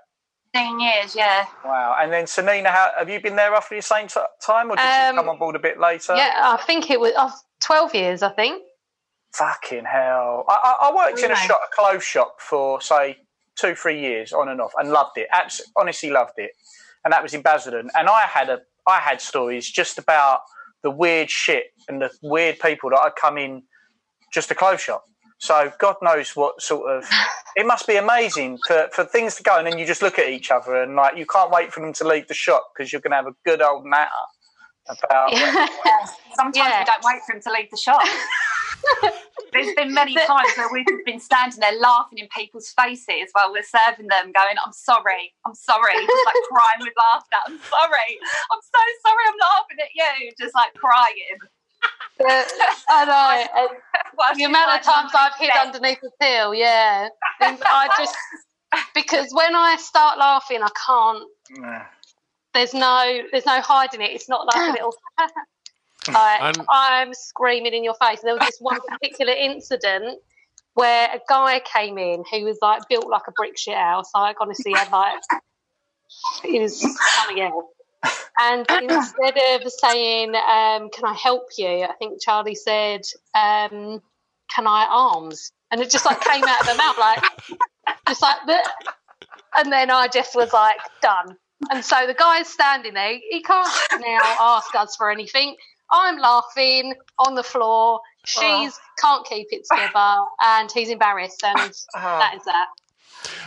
[0.54, 1.46] 15 years, yeah.
[1.64, 1.96] Wow.
[1.98, 4.82] And then Sanina, how, have you been there roughly the same t- time, or did
[4.85, 6.14] Um, you come on board a bit later?
[6.14, 7.30] Yeah, I think it was uh,
[7.61, 8.62] 12 years, I think.
[9.32, 10.44] Fucking hell!
[10.46, 13.16] I, I, I worked in a shop, a clothes shop, for say
[13.56, 15.26] two, three years on and off, and loved it.
[15.32, 16.50] Abs- honestly, loved it.
[17.04, 17.88] And that was in Basildon.
[17.96, 20.40] And I had a, I had stories just about
[20.82, 23.62] the weird shit and the weird people that I'd come in
[24.32, 25.04] just a clothes shop.
[25.38, 27.08] So God knows what sort of.
[27.54, 30.26] It must be amazing for, for things to go, and then you just look at
[30.30, 33.02] each other and like you can't wait for them to leave the shop because you're
[33.02, 34.08] going to have a good old natter
[34.88, 35.28] about.
[36.34, 36.78] Sometimes Yeah.
[36.80, 38.00] we don't wait for them to leave the shop.
[39.52, 43.62] There's been many times where we've been standing there laughing in people's faces while we're
[43.62, 47.36] serving them, going, I'm sorry, I'm sorry, just like crying with laughter.
[47.46, 48.18] I'm sorry,
[48.50, 51.38] I'm so sorry, I'm laughing at you, just like crying.
[52.88, 53.68] I know.
[54.30, 57.08] and the amount of times I've hid underneath the till, yeah.
[57.40, 58.16] And I just
[58.94, 61.24] because when I start laughing, I can't.
[61.60, 61.86] Yeah.
[62.54, 64.10] There's no, there's no hiding it.
[64.10, 64.94] It's not like a little.
[66.08, 68.20] I, I'm screaming in your face.
[68.20, 70.18] There was this one particular incident
[70.74, 74.10] where a guy came in who was like built like a brick shit house.
[74.14, 75.20] Like honestly, had like
[76.42, 77.66] he was something else.
[78.38, 83.02] And instead of saying, um, "Can I help you?" I think Charlie said,
[83.34, 84.00] um,
[84.54, 87.22] "Can I arms?" And it just like came out of the mouth like,
[88.08, 88.72] just like that.
[89.56, 91.36] And then I just was like, "Done."
[91.70, 93.18] And so the guy's standing there.
[93.30, 95.56] He can't now ask us for anything.
[95.92, 98.00] I'm laughing on the floor.
[98.24, 98.78] She's oh.
[99.00, 101.59] can't keep it together, and he's embarrassed, and
[101.96, 102.00] oh.
[102.00, 102.66] that is that.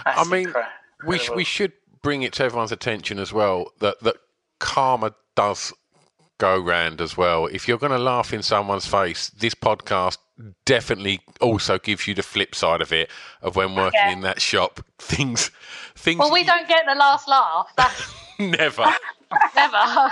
[0.06, 0.54] I mean,
[1.06, 4.16] we, sh- we should bring it to everyone's attention as well that, that
[4.60, 5.74] karma does
[6.38, 7.48] go round as well.
[7.48, 10.18] If you're going to laugh in someone's face, this podcast
[10.66, 13.10] definitely also gives you the flip side of it
[13.42, 14.12] of when working Yeah.
[14.12, 14.82] in that shop.
[15.00, 15.52] Things,
[15.96, 17.68] things Well, we don't get the last laugh.
[17.78, 18.86] That's never.
[19.56, 20.12] never.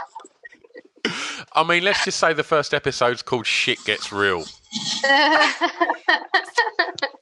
[1.53, 4.45] I mean, let's just say the first episode's called "Shit Gets Real."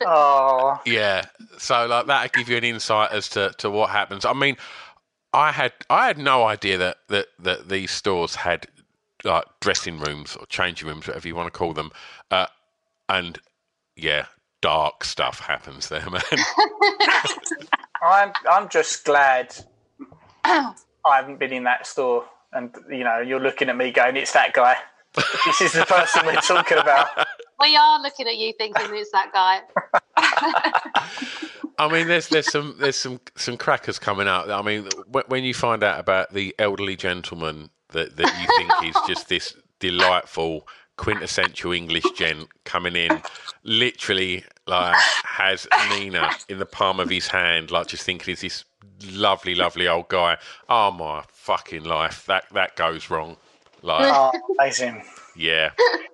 [0.04, 1.26] Oh, Yeah.
[1.58, 4.26] So like that'll give you an insight as to, to what happens.
[4.26, 4.58] I mean,
[5.34, 8.68] I had I had no idea that, that, that these stores had
[9.24, 11.92] like dressing rooms or changing rooms, whatever you want to call them.
[12.32, 12.48] Uh,
[13.10, 13.40] and
[13.96, 14.26] yeah,
[14.62, 16.22] dark stuff happens there, man.
[18.04, 19.56] I'm I'm just glad
[20.44, 20.74] I
[21.06, 24.54] haven't been in that store, and you know you're looking at me going, "It's that
[24.54, 24.76] guy."
[25.46, 27.08] this is the person we're talking about.
[27.60, 29.62] we are looking at you thinking it's that guy.
[31.78, 34.50] I mean, there's there's some there's some some crackers coming out.
[34.50, 34.88] I mean,
[35.28, 39.56] when you find out about the elderly gentleman that that you think is just this
[39.80, 43.22] delightful quintessential English gent coming in,
[43.64, 48.66] literally like has Nina in the palm of his hand, like just thinking he's this
[49.12, 50.38] lovely, lovely old guy.
[50.70, 53.38] Oh my fucking life, that that goes wrong.
[53.82, 55.04] Like, Oh, amazing.
[55.36, 55.72] yeah,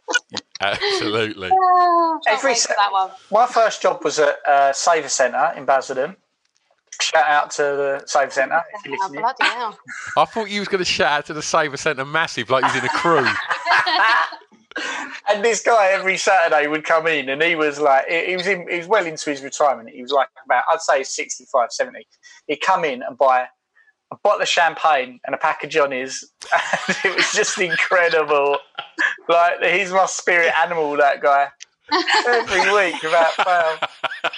[0.62, 1.50] absolutely.
[1.50, 3.12] Can't Every wait se- for that one.
[3.32, 6.16] My first job was at uh, Savacentre in Basildon.
[7.02, 9.22] Shout out to the Savacentre if you're Oh, listening.
[9.22, 9.78] bloody hell.
[10.18, 12.86] I thought you was going to shout out to the Savacentre massive, like he's in
[12.86, 13.28] a crew.
[15.30, 18.68] And this guy every Saturday would come in, and he was like, he was in,
[18.70, 19.90] he was well into his retirement.
[19.90, 22.08] He was like about, I'd say, 65, 70.
[22.48, 23.48] He'd come in and buy
[24.12, 26.24] a bottle of champagne and a pack of Johnnies,
[26.88, 28.58] and it was just incredible.
[29.28, 31.48] Like he's my spirit animal, that guy.
[32.28, 34.32] Every week without fail.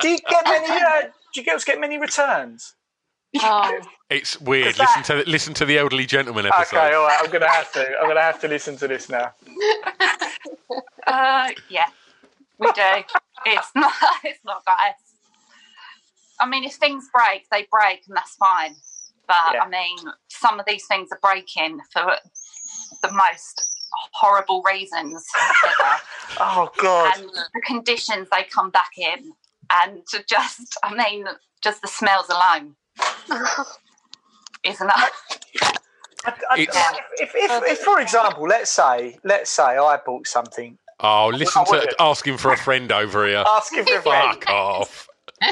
[0.00, 0.68] Do you get many?
[0.68, 2.74] Uh, do you girls get many returns?
[3.42, 4.76] Oh, It's weird.
[4.76, 6.76] 'Cause Listen to the, listen to the elderly gentleman episode.
[6.78, 7.20] Okay, all right.
[7.22, 7.98] I'm gonna have to.
[8.00, 9.32] I'm gonna have to listen to this now.
[11.06, 11.86] Uh, yeah,
[12.58, 12.82] we do.
[13.46, 13.92] it's not.
[14.24, 14.94] It's not, guys.
[16.38, 18.74] I mean, if things break, they break, and that's fine.
[19.26, 19.62] But Yeah.
[19.64, 22.16] I mean, some of these things are breaking for
[23.02, 23.62] the most
[24.12, 25.26] horrible reasons
[25.64, 26.00] ever.
[26.38, 27.18] Oh God.
[27.18, 29.32] and the conditions they come back in,
[29.72, 31.26] and to just, I mean,
[31.62, 32.76] just the smells alone
[34.64, 35.10] is enough.
[36.24, 40.76] I, I, It's- if, if, if, for example, let's say, let's say I bought something,
[41.02, 41.94] Oh, listen to wouldn't.
[41.98, 43.42] asking for a friend over here.
[43.46, 44.34] asking for a friend.
[44.44, 45.08] Fuck off.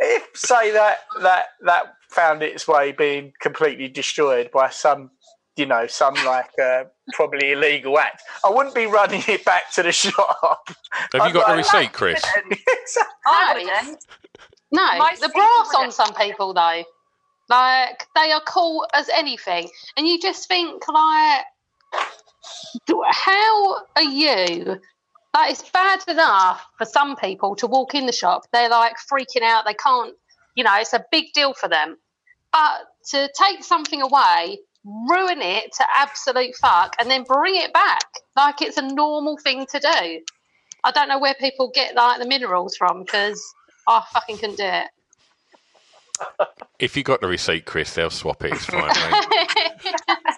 [0.00, 5.10] If say that that that found its way being completely destroyed by some,
[5.56, 9.82] you know, some like uh, probably illegal act, I wouldn't be running it back to
[9.82, 10.68] the shop.
[11.14, 12.22] Have you got the receipt, Chris?
[13.26, 14.04] I No, wouldn't.
[14.70, 16.84] No, Most the brass on some people though.
[17.48, 21.44] Like they are cool as anything, and you just think like,
[23.10, 24.78] how are you?
[25.34, 28.42] Like it's bad enough for some people to walk in the shop.
[28.52, 29.64] They're like freaking out.
[29.64, 30.14] They can't,
[30.54, 31.96] you know, it's a big deal for them.
[32.52, 38.04] But to take something away, ruin it to absolute fuck, and then bring it back
[38.36, 40.20] like it's a normal thing to do.
[40.84, 43.42] I don't know where people get like the minerals from because
[43.88, 44.86] I fucking couldn't do it.
[46.78, 48.52] If you got the receipt, Chris, they'll swap it.
[48.52, 50.06] It's fine, mate.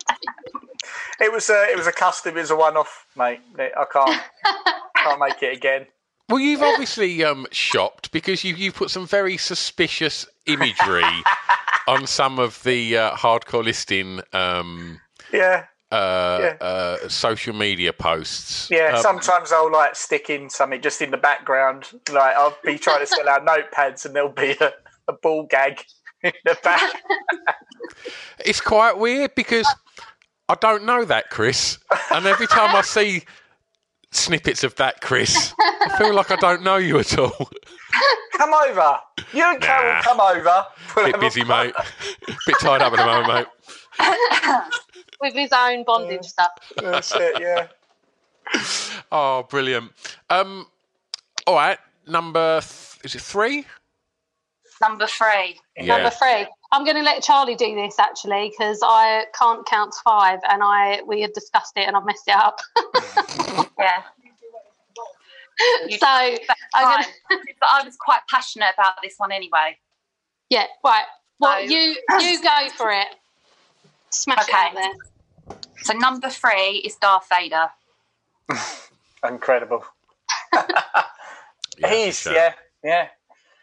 [1.20, 2.36] It was a it was a custom.
[2.36, 3.40] It was a one off, mate.
[3.58, 4.20] I can't
[4.96, 5.86] can't make it again.
[6.30, 11.04] Well, you've obviously um, shopped because you you put some very suspicious imagery
[11.88, 15.00] on some of the uh, hardcore listing um,
[15.32, 15.66] Yeah.
[15.92, 16.56] Uh, Yeah.
[16.66, 18.68] uh, social media posts.
[18.70, 21.90] Yeah, Um, sometimes I'll like stick in something just in the background.
[22.10, 24.72] Like I'll be trying to sell out notepads, and there'll be a,
[25.08, 25.84] a ball gag
[26.22, 27.02] in the back.
[28.44, 29.66] It's quite weird because
[30.48, 31.78] I don't know that Chris,
[32.12, 33.24] and every time I see
[34.12, 37.50] snippets of that Chris, I feel like I don't know you at all.
[38.32, 38.98] come over,
[39.34, 40.02] you and Carol, Nah.
[40.02, 40.66] come over.
[40.96, 41.74] We'll Bit busy, mate.
[42.46, 43.48] Bit tied up at the moment,
[43.98, 44.62] mate.
[45.20, 46.50] with his own bondage stuff.
[46.76, 47.40] That's it.
[47.40, 47.66] Yeah.
[49.12, 49.90] Oh, brilliant.
[50.28, 50.66] Um,
[51.46, 53.64] all right, number th- is it three?
[54.80, 55.58] Number three.
[55.80, 56.46] Number three.
[56.72, 60.62] I'm going to let Charlie do this actually because I can't count to five, and
[60.62, 62.60] I we had discussed it and I've messed it up.
[63.78, 64.02] Yeah.
[65.98, 69.76] so I'm going to but I was quite passionate about this one anyway.
[70.50, 71.04] yeah right.
[71.40, 73.06] Well, So- you you go for it.
[74.10, 74.74] Smash it Okay.
[74.74, 75.56] there.
[75.82, 77.70] So number three is Darth Vader.
[79.28, 79.84] Incredible.
[81.88, 82.32] He's sure.
[82.32, 83.08] yeah yeah.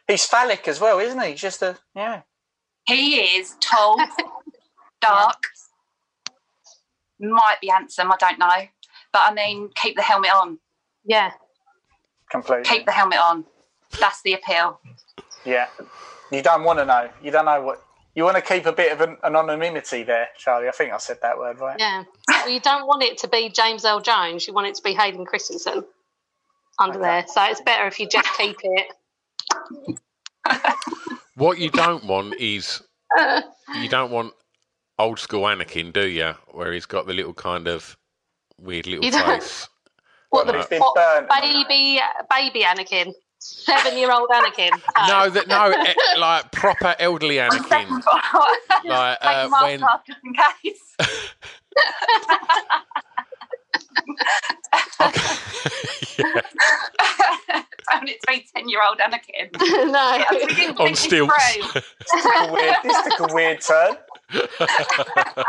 [0.07, 1.31] He's phallic as well, isn't he?
[1.31, 2.21] He's Just a yeah.
[2.85, 3.97] He is tall,
[5.01, 5.43] dark,
[7.19, 8.67] might be handsome, I don't know.
[9.11, 10.59] But I mean, keep the helmet on.
[11.03, 11.31] Yeah.
[12.31, 12.63] Completely.
[12.63, 13.43] Keep the helmet on.
[13.99, 14.79] That's the appeal.
[15.45, 15.67] Yeah.
[16.31, 17.09] You don't want to know.
[17.21, 17.83] You don't know what.
[18.17, 20.67] You want to keep a bit of an anonymity there, Charlie.
[20.67, 21.75] I think I said that word right.
[21.77, 22.03] Yeah.
[22.27, 24.47] Well, you don't want it to be James Earl Jones.
[24.47, 25.83] You want it to be Hayden Christensen
[26.79, 27.25] under there.
[27.27, 28.87] So it's better if you just keep it.
[31.35, 32.81] What you don't want is
[33.19, 34.33] you don't want
[34.97, 36.33] old school Anakin, do you?
[36.47, 37.95] Where he's got the little kind of
[38.59, 39.69] weird little You face.
[40.31, 44.71] What the He's uh, what, baby baby Anakin, seven year old Anakin.
[45.07, 48.01] No, that no, eh, like proper elderly Anakin.
[48.85, 50.95] Like Take uh, when just in case.
[56.17, 56.41] yeah,
[57.91, 59.49] Found it to be ten-year-old Anakin.
[59.91, 60.15] no.
[60.15, 61.33] Yeah, we didn't on think this stilts.
[61.73, 63.95] This took a weird, this took a weird turn.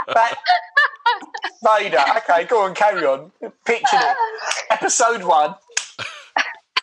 [0.07, 0.39] But
[1.65, 2.05] Vader.
[2.19, 3.33] Okay, go on, carry on.
[3.65, 4.17] Picture it.
[4.71, 5.55] Episode one.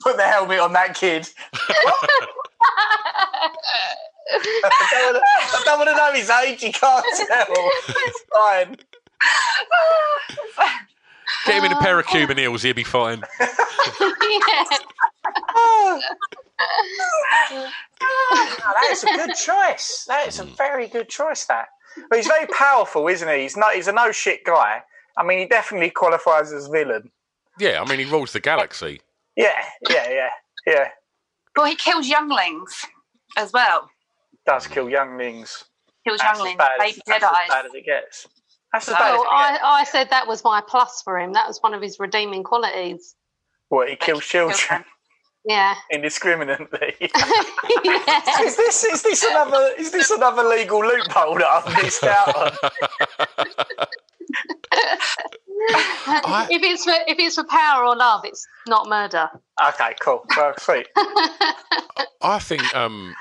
[0.06, 1.28] Put the helmet on that kid.
[1.54, 1.90] I
[4.92, 6.62] don't wanna- I don't want to know his age.
[6.62, 7.48] He can't tell.
[7.50, 8.78] It's fine.
[11.48, 13.24] Get him in a pair of Cuban heels, he'll be fine.
[15.58, 16.02] Oh,
[18.74, 20.06] that is a good choice.
[20.08, 20.56] That is a mm.
[20.58, 21.46] very good choice.
[21.46, 21.70] That,
[22.10, 23.42] but he's very powerful, isn't he?
[23.42, 23.74] He's not.
[23.74, 24.84] He's a no shit guy.
[25.18, 27.12] I mean, he definitely qualifies as villain.
[27.60, 29.02] Yeah, I mean, he rules the galaxy.
[29.36, 29.54] Yeah,
[29.90, 30.30] yeah, yeah,
[30.66, 30.88] yeah.
[31.56, 32.86] Well, he kills younglings
[33.38, 33.90] as well.
[34.46, 35.66] Does kill younglings.
[36.06, 38.28] Kills That's as younglings, bad as, baby that's as bad as it gets.
[38.72, 39.64] That's as bad oh, as Oh, it I, gets.
[39.64, 41.34] I said that was my plus for him.
[41.34, 43.16] That was one of his redeeming qualities.
[43.70, 44.86] What he kills children
[45.46, 45.76] Yeah.
[45.92, 46.96] indiscriminately.
[47.00, 48.42] yeah.
[48.42, 52.52] is this is this another is this another legal loophole that I've missed out on?
[56.50, 59.30] if it's for if it's for power or love, it's not murder.
[59.70, 60.26] Okay, cool.
[60.36, 60.88] Well, sweet.
[62.22, 63.16] I think um,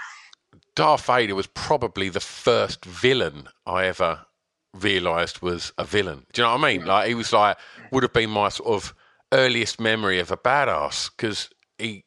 [0.75, 4.27] Darth Vader was probably the first villain I ever
[4.75, 6.27] realised was a villain.
[6.33, 6.87] Do you know what I mean?
[6.87, 7.57] Like he was like
[7.93, 8.95] would have been my sort of
[9.33, 12.05] earliest memory of a badass because he.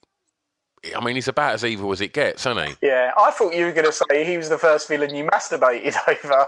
[0.96, 2.76] I mean, he's about as evil as it gets, isn't he?
[2.82, 5.96] Yeah, I thought you were going to say he was the first villain you masturbated
[6.08, 6.48] over.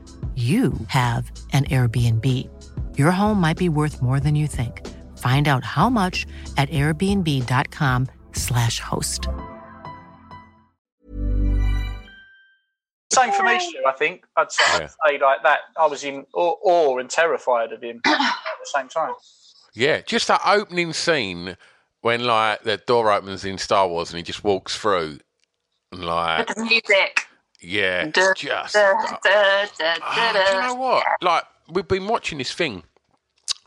[0.41, 2.25] you have an Airbnb.
[2.97, 4.87] Your home might be worth more than you think.
[5.17, 6.25] Find out how much
[6.57, 9.27] at airbnb.com/slash host.
[13.11, 13.77] same for me, Stu.
[13.87, 15.59] I think I'd say, I'd say like that.
[15.77, 19.13] I was in awe, awe and terrified of him at the same time.
[19.73, 21.57] Yeah, just that opening scene
[22.01, 25.19] when like the door opens in Star Wars and he just walks through
[25.91, 27.27] and like With the music.
[27.61, 28.93] Yeah, Duh, just duh,
[29.23, 31.03] Ah, duh, do you know what?
[31.21, 32.83] Like we've been watching this thing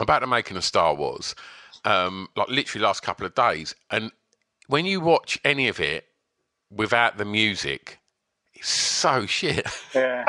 [0.00, 1.34] about the making of Star Wars,
[1.84, 4.10] um, like literally last couple of days, and
[4.66, 6.06] when you watch any of it
[6.70, 7.98] without the music,
[8.54, 9.66] it's so shit.
[9.94, 10.24] Yeah.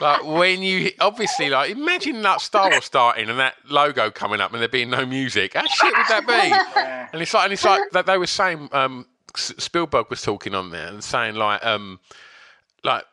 [0.00, 4.52] like when you obviously like imagine that Star Wars starting and that logo coming up
[4.52, 5.54] and there being no music.
[5.54, 6.74] How shit would that be?
[7.10, 10.68] And it's like and it's like that they were saying um, Spielberg was talking on
[10.70, 12.00] there and saying like um,
[12.84, 13.04] like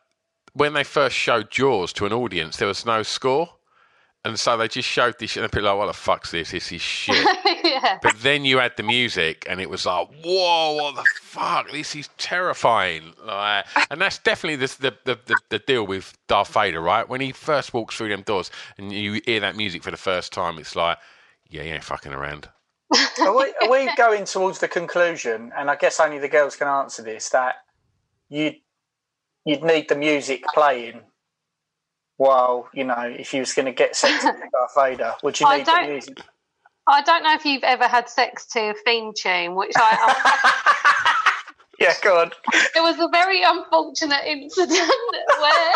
[0.54, 3.50] when they first showed Jaws to an audience, there was no score.
[4.24, 6.50] And so they just showed this, and people were like, "What the fuck's this?
[6.50, 7.24] This is shit."
[7.64, 8.00] yeah.
[8.02, 11.70] But then you add the music, and it was like, "Whoa, what the fuck?
[11.72, 16.52] This is terrifying!" Like, and that's definitely the the, the the the deal with Darth
[16.52, 17.08] Vader, right?
[17.08, 18.50] When he first walks through them doors,
[18.80, 20.98] and you hear that music for the first time, it's like,
[21.48, 22.50] "Yeah, he ain't fucking around."
[23.22, 25.52] are, we, are we going towards the conclusion?
[25.56, 27.30] And I guess only the girls can answer this.
[27.30, 27.58] That
[28.30, 28.56] you
[29.46, 31.02] you'd need the music playing.
[32.18, 35.46] While you know, if you was going to get sex with Darth Vader, would you
[35.48, 36.22] I need the don't- music?
[36.88, 40.52] I don't know if you've ever had sex to a theme tune, which I.
[41.78, 42.32] Yeah, go on.
[42.54, 44.80] it was a very unfortunate incident
[45.42, 45.74] where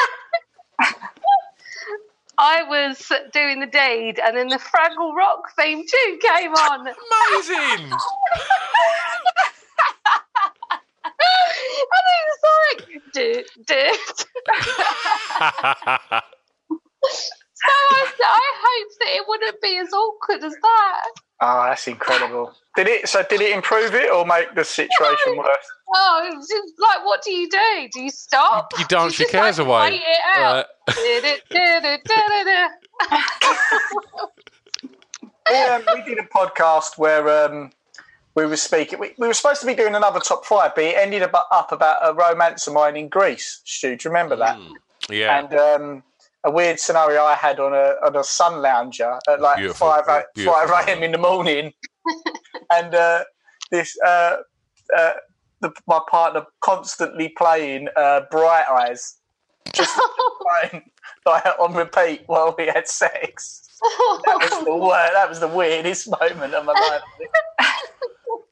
[2.38, 6.88] I was doing the deed and then the Fraggle Rock theme tune came on.
[6.88, 7.92] Amazing!
[11.04, 12.42] and it was
[12.78, 12.88] like,
[13.20, 13.92] do, do.
[17.62, 21.06] So I, I hope that it wouldn't be as awkward as that.
[21.42, 22.54] Oh, that's incredible.
[22.76, 23.10] Did it?
[23.10, 25.68] So did it improve it or make the situation worse?
[25.94, 27.90] Oh, it's just like, what do you do?
[27.94, 28.72] Do you stop?
[28.78, 29.90] You dance Do your just, like, cares away.
[29.92, 30.66] wait it out?
[30.88, 32.70] Du-du-du-du-du-du.
[35.50, 37.72] we, um, we did a podcast where um,
[38.40, 39.00] we were speaking.
[39.00, 41.72] We, we were supposed to be doing another top five, but it ended up, up
[41.72, 43.62] about a romance of mine in Greece.
[43.66, 44.58] Stu, do you remember that?
[44.58, 44.72] Mm,
[45.10, 45.40] Yeah.
[45.40, 46.04] And um,
[46.44, 50.06] a weird scenario I had on a on a sun lounger at like Beautiful, five
[50.46, 51.04] five a.m.
[51.04, 51.74] in the morning,
[52.74, 53.24] and uh,
[53.72, 54.38] this uh,
[54.98, 55.12] uh,
[55.62, 59.18] the, my partner constantly playing uh, Bright Eyes,
[59.74, 60.00] just
[60.62, 60.84] playing
[61.26, 63.66] like on repeat while we had sex.
[64.26, 67.02] That was the wor- that was the weirdest moment of my life.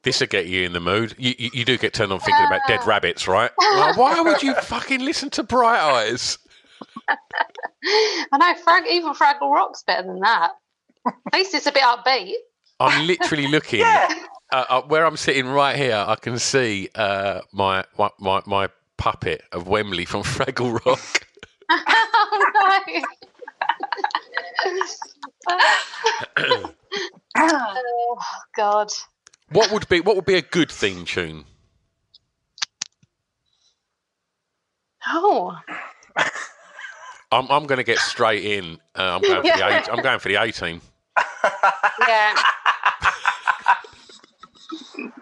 [0.02, 1.14] This will get you in the mood.
[1.18, 3.50] You, you, you do get turned on thinking about dead rabbits, right?
[3.74, 6.38] Like, why would you fucking listen to Bright Eyes?
[8.32, 10.52] I know, Frag- even Fraggle Rock's better than that.
[11.06, 12.34] At least it's a bit upbeat.
[12.80, 14.08] I'm literally looking uh,
[14.52, 16.04] uh, where I'm sitting right here.
[16.06, 21.26] I can see uh, my, my my my puppet of Wembley from Fraggle Rock.
[21.70, 23.02] oh
[25.46, 26.68] no.
[27.36, 28.18] oh
[28.56, 28.90] God.
[29.50, 31.44] What would be what would be a good theme tune?
[35.06, 35.56] Oh.
[37.30, 38.78] I'm I'm going to get straight in.
[38.96, 39.78] Uh, I'm going for the Yeah.
[39.80, 40.80] eight, I'm going for the 18.
[42.08, 42.34] Yeah.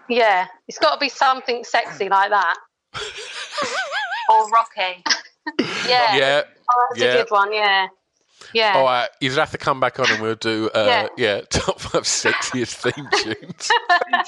[0.09, 0.47] yeah.
[0.67, 2.55] It's got to be something sexy like that.
[4.31, 5.03] or Rocky.
[5.87, 6.15] Yeah.
[6.15, 6.41] Yeah.
[6.69, 7.07] Oh, that's yeah.
[7.13, 7.53] a good one.
[7.53, 7.87] Yeah.
[8.53, 8.73] Yeah.
[8.75, 11.37] All right, you'd have to come back on and we'll do uh, yeah.
[11.37, 11.41] Yeah.
[11.49, 13.69] top five sexiest theme tunes.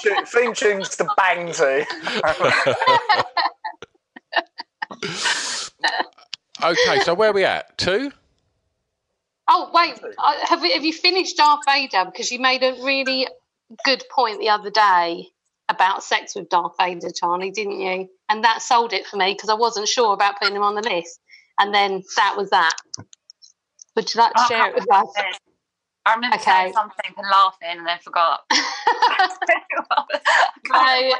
[0.00, 1.86] theme, theme tunes to bang to.
[6.64, 7.76] okay, so where are we at?
[7.78, 8.12] Two?
[9.48, 10.00] Oh wait,
[10.48, 12.04] have we, have you finished Darth Vader?
[12.04, 13.26] Because you made a really
[13.84, 15.28] good point the other day
[15.68, 18.08] about sex with Darth Vader, Charlie, didn't you?
[18.28, 20.82] And that sold it for me because I wasn't sure about putting him on the
[20.82, 21.20] list.
[21.58, 22.74] And then that was that.
[23.96, 25.06] Would you like to I oh, share it with us?
[25.16, 25.38] remember.
[26.06, 26.50] I remember Okay.
[26.50, 28.40] saying something and laughing and then forgot.
[30.66, 31.12] So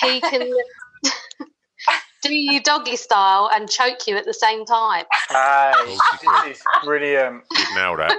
[0.00, 0.48] he can
[2.22, 5.04] do you doggy style and choke you at the same time.
[5.28, 5.96] Hey,
[6.44, 7.42] this is brilliant.
[7.50, 8.16] You've nailed that.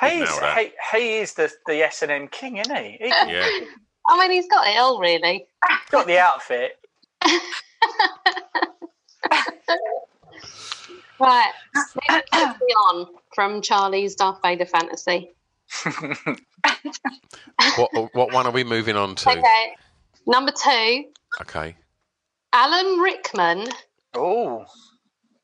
[0.00, 2.96] He's, he, he is the, the S&M king, isn't he?
[3.00, 3.48] He Yeah.
[4.08, 5.46] I mean, he's got it all really.
[5.90, 6.78] got the outfit.
[11.20, 12.56] Right, ah, moving ah, ah.
[12.58, 15.30] quickly on from Charlie's Darth Vader fantasy.
[17.76, 19.30] What what one are we moving on to?
[19.30, 19.74] Okay,
[20.26, 21.04] number two,
[21.42, 21.76] Okay.
[22.52, 23.68] Alan Rickman
[24.14, 24.64] Oh,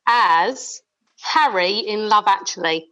[0.06, 0.82] as
[1.20, 2.88] Harry in Love Actually.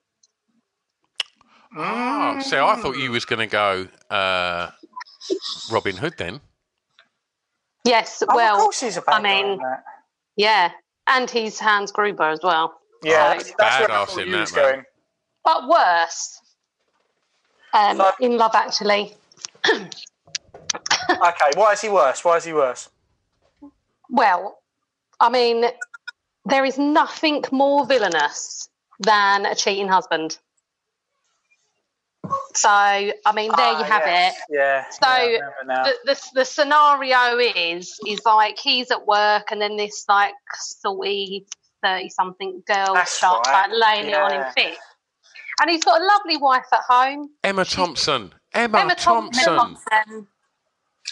[1.77, 4.71] Oh, so I thought you was going to go uh,
[5.73, 6.41] Robin Hood then.
[7.85, 9.85] Yes, Oh, well, of course he's a bad I mean, guy in that.
[10.37, 10.71] yeah,
[11.07, 12.81] and he's Hans Gruber as well.
[13.03, 14.65] Yeah, So- that's, that's where I thought in you that, was man.
[14.73, 14.85] going.
[15.45, 16.41] but worse.
[17.73, 19.15] Um, So- in Love Actually.
[21.11, 22.25] Okay, why is he worse?
[22.25, 22.89] Why is he worse?
[24.11, 24.59] Well,
[25.21, 25.67] I mean,
[26.45, 28.69] there is nothing more villainous
[29.01, 30.39] than a cheating husband.
[32.57, 34.35] So, I mean, there Ah, you have yes.
[34.37, 34.55] it.
[34.57, 34.85] Yeah.
[34.91, 35.27] So yeah, I
[35.61, 35.83] remember now.
[35.85, 41.47] the, the the scenario is is like he's at work and then this like salty
[41.83, 44.77] thirty something girl That's starts right, like laying it on him thick,
[45.61, 47.31] and he's got a lovely wife at home.
[47.43, 48.33] Emma Thompson.
[48.53, 49.45] Emma, Emma Thompson.
[49.45, 49.85] Thompson.
[49.91, 50.27] Thompson.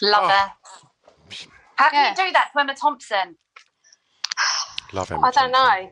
[0.02, 0.28] Love Oh.
[0.28, 0.52] her.
[1.76, 2.10] How can Yeah.
[2.10, 3.36] you do that to Emma Thompson?
[4.92, 5.84] Love Emma I don't Thompson.
[5.84, 5.90] know.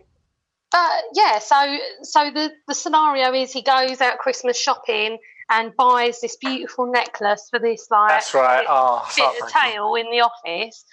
[0.71, 5.19] But yeah, so so the, the scenario is he goes out Christmas shopping
[5.51, 8.61] and buys this beautiful necklace for this like That's right.
[8.61, 9.73] bit, Oh, bit of oh, heartbreaking.
[9.73, 10.85] tail in the office,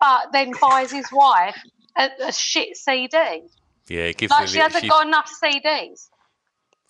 [0.00, 1.56] but then buys his wife
[1.96, 3.16] a, a shit CD.
[3.88, 6.08] Yeah, he gives Like her she little, hasn't got enough CDs.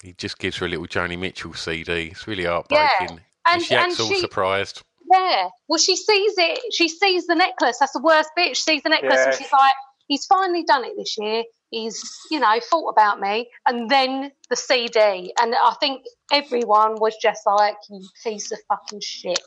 [0.02, 2.08] he just gives her a little Joni Mitchell CD.
[2.12, 3.20] It's really Yeah, heartbreaking.
[3.46, 4.82] and- she acts and all she- surprised.
[5.12, 5.48] Yeah.
[5.66, 6.60] Well, she sees it.
[6.72, 7.78] She sees the necklace.
[7.80, 8.56] That's the worst bit.
[8.56, 9.72] She sees the necklace and she's like,
[10.06, 11.42] he's finally done it this year.
[11.70, 13.50] He's, you know, thought about me.
[13.66, 15.32] And then the CD.
[15.40, 19.40] And I think everyone was just like, you piece of fucking shit.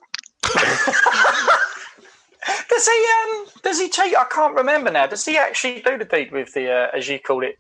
[2.70, 4.18] Does he um does he cheat?
[4.18, 5.08] I can't remember now.
[5.08, 7.58] Does he actually do the deed with the uh, as you call it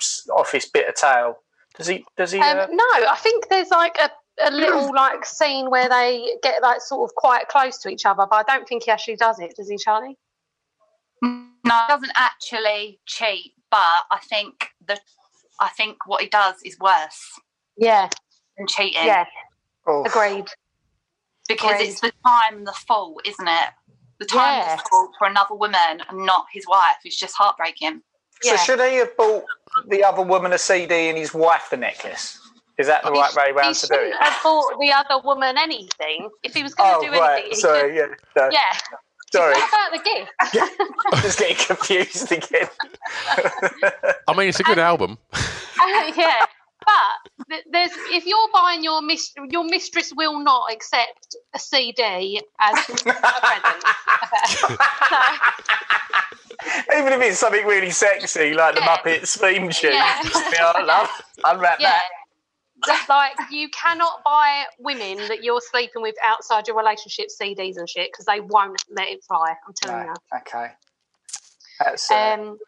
[0.00, 1.38] s- office bit of tail?
[1.76, 4.10] Does he does he Um, uh, no, I think there's like a,
[4.46, 8.26] a little like scene where they get like sort of quite close to each other,
[8.28, 10.18] but I don't think he actually does it, does he, Charlie?
[11.22, 14.98] No, he doesn't actually cheat, but I think the
[15.60, 17.40] I think what he does is worse
[17.76, 18.08] Yeah,
[18.58, 19.06] than cheating.
[19.06, 19.24] yeah,
[19.86, 20.46] Oh, agreed.
[21.48, 21.88] because Agreed.
[21.88, 23.68] it's the time the fault, isn't it?
[24.18, 24.76] The time Yeah.
[24.76, 26.96] the fault for another woman and not his wife.
[27.04, 28.02] is just heartbreaking.
[28.42, 28.56] So Yeah.
[28.58, 29.44] should he have bought
[29.88, 32.38] the other woman a CD and his wife the necklace?
[32.78, 33.98] Is that the right way he round to do it?
[33.98, 36.28] shouldn't have bought the other woman anything.
[36.42, 37.44] If he was going to Oh, do anything, right.
[37.46, 37.94] he Sorry, could-
[38.36, 38.42] yeah.
[38.42, 38.48] No.
[38.52, 38.78] yeah.
[39.32, 39.54] Sorry.
[39.54, 40.32] What about the gift?
[41.12, 42.68] I'm just getting confused again.
[44.28, 45.18] I mean, it's a good album.
[45.78, 46.46] Uh, yeah,
[47.48, 52.78] but there's if you're buying your mis- your mistress will not accept a CD as
[52.78, 53.84] a present.
[56.96, 59.92] Even if it's something really sexy, like the Muppets theme tune.
[59.92, 60.20] Yeah.
[60.24, 61.08] yeah, I love.
[61.44, 61.90] Unwrap yeah.
[61.90, 62.02] that.
[63.08, 68.10] Like you cannot buy women that you're sleeping with outside your relationship CDs and shit
[68.12, 69.54] because they won't let it fly.
[69.66, 70.72] I'm telling No, okay.
[71.80, 72.36] That's uh.
[72.38, 72.58] Um,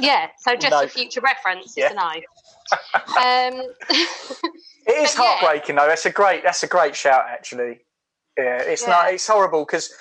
[0.00, 0.82] yeah, so just No.
[0.82, 1.86] for future reference, Yeah.
[1.86, 3.58] it's a no.
[3.60, 4.46] Um, it is
[4.86, 5.36] but yeah.
[5.36, 5.86] heartbreaking though.
[5.86, 6.42] That's a great.
[6.42, 7.80] That's a great shout actually.
[8.36, 8.88] Yeah, it's Yeah.
[8.90, 9.12] not.
[9.12, 9.92] It's horrible because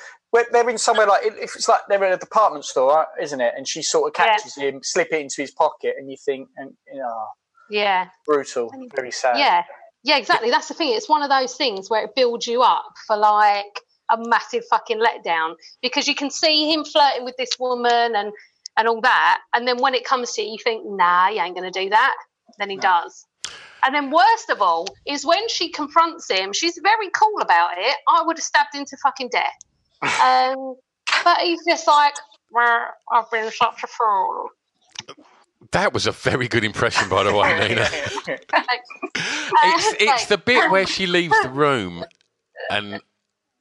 [0.51, 3.53] they're in somewhere like if it's like they're in a department store, isn't it?
[3.57, 4.35] And she sort of Yeah.
[4.35, 7.27] catches him, slip it into his pocket, and you think, and you know,
[7.69, 8.07] yeah.
[8.25, 9.37] brutal, very sad.
[9.37, 9.63] Yeah,
[10.03, 10.49] yeah, exactly.
[10.49, 10.93] That's the thing.
[10.93, 14.99] It's one of those things where it builds you up for like a massive fucking
[14.99, 18.31] letdown because you can see him flirting with this woman and
[18.77, 21.55] and all that, and then when it comes to it, you think, nah, he ain't
[21.55, 22.15] gonna do that.
[22.59, 23.25] Then he does.
[23.83, 26.53] And then worst of all is when she confronts him.
[26.53, 27.95] She's very cool about it.
[28.07, 29.53] I would have stabbed him to fucking death.
[30.23, 30.75] Um,
[31.23, 32.13] but he's just like,
[32.51, 34.49] well, I've been such a fool.
[35.71, 37.87] That was a very good impression, by the way, Nina.
[39.63, 42.05] It's, it's the bit where she leaves the room
[42.69, 43.01] and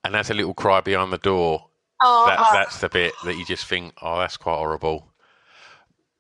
[0.05, 1.67] and has a little cry behind the door.
[2.03, 5.11] Oh, That, that's the bit that you just think, oh, that's quite horrible.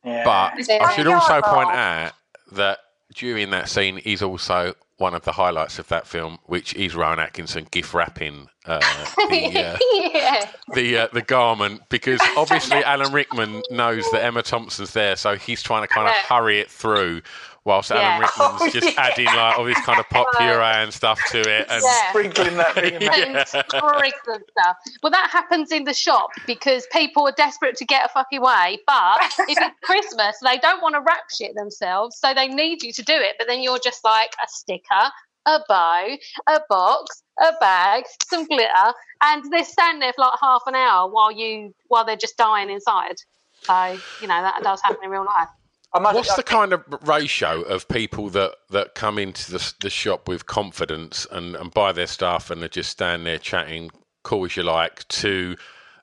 [0.04, 0.24] Yeah.
[0.24, 2.12] But I very should also point out
[2.52, 2.78] that
[3.14, 7.18] during that scene is also one of the highlights of that film, which is Rowan
[7.18, 8.80] Atkinson gift wrapping uh,
[9.28, 10.50] the, uh, yeah.
[10.74, 15.62] the uh, the garment because obviously Alan Rickman knows that Emma Thompson's there, so he's
[15.62, 17.22] trying to kind of hurry it through.
[17.66, 18.18] Whilst Alan Yeah.
[18.20, 19.02] Rickman's Oh, just yeah.
[19.02, 22.08] adding like all this kind of pop puree and stuff to it, and Yeah.
[22.10, 22.94] sprinkling that thing.
[22.94, 23.02] in.
[23.02, 23.44] Yeah.
[23.44, 24.76] freaks and stuff.
[25.02, 28.78] Well, that happens in the shop because people are desperate to get a fucking way.
[28.86, 32.92] But if it's Christmas, they don't want to wrap shit themselves, so they need you
[32.92, 33.34] to do it.
[33.38, 35.10] But then you're just like a sticker,
[35.46, 40.62] a bow, a box, a bag, some glitter, and they stand there for like half
[40.66, 43.16] an hour while you while they're just dying inside.
[43.62, 45.48] So you know that does happen in real life.
[45.94, 49.90] I must- What's the kind of ratio of people that, that come into the, the
[49.90, 53.90] shop with confidence and, and buy their stuff and are just stand there chatting,
[54.22, 55.56] cool as you like, to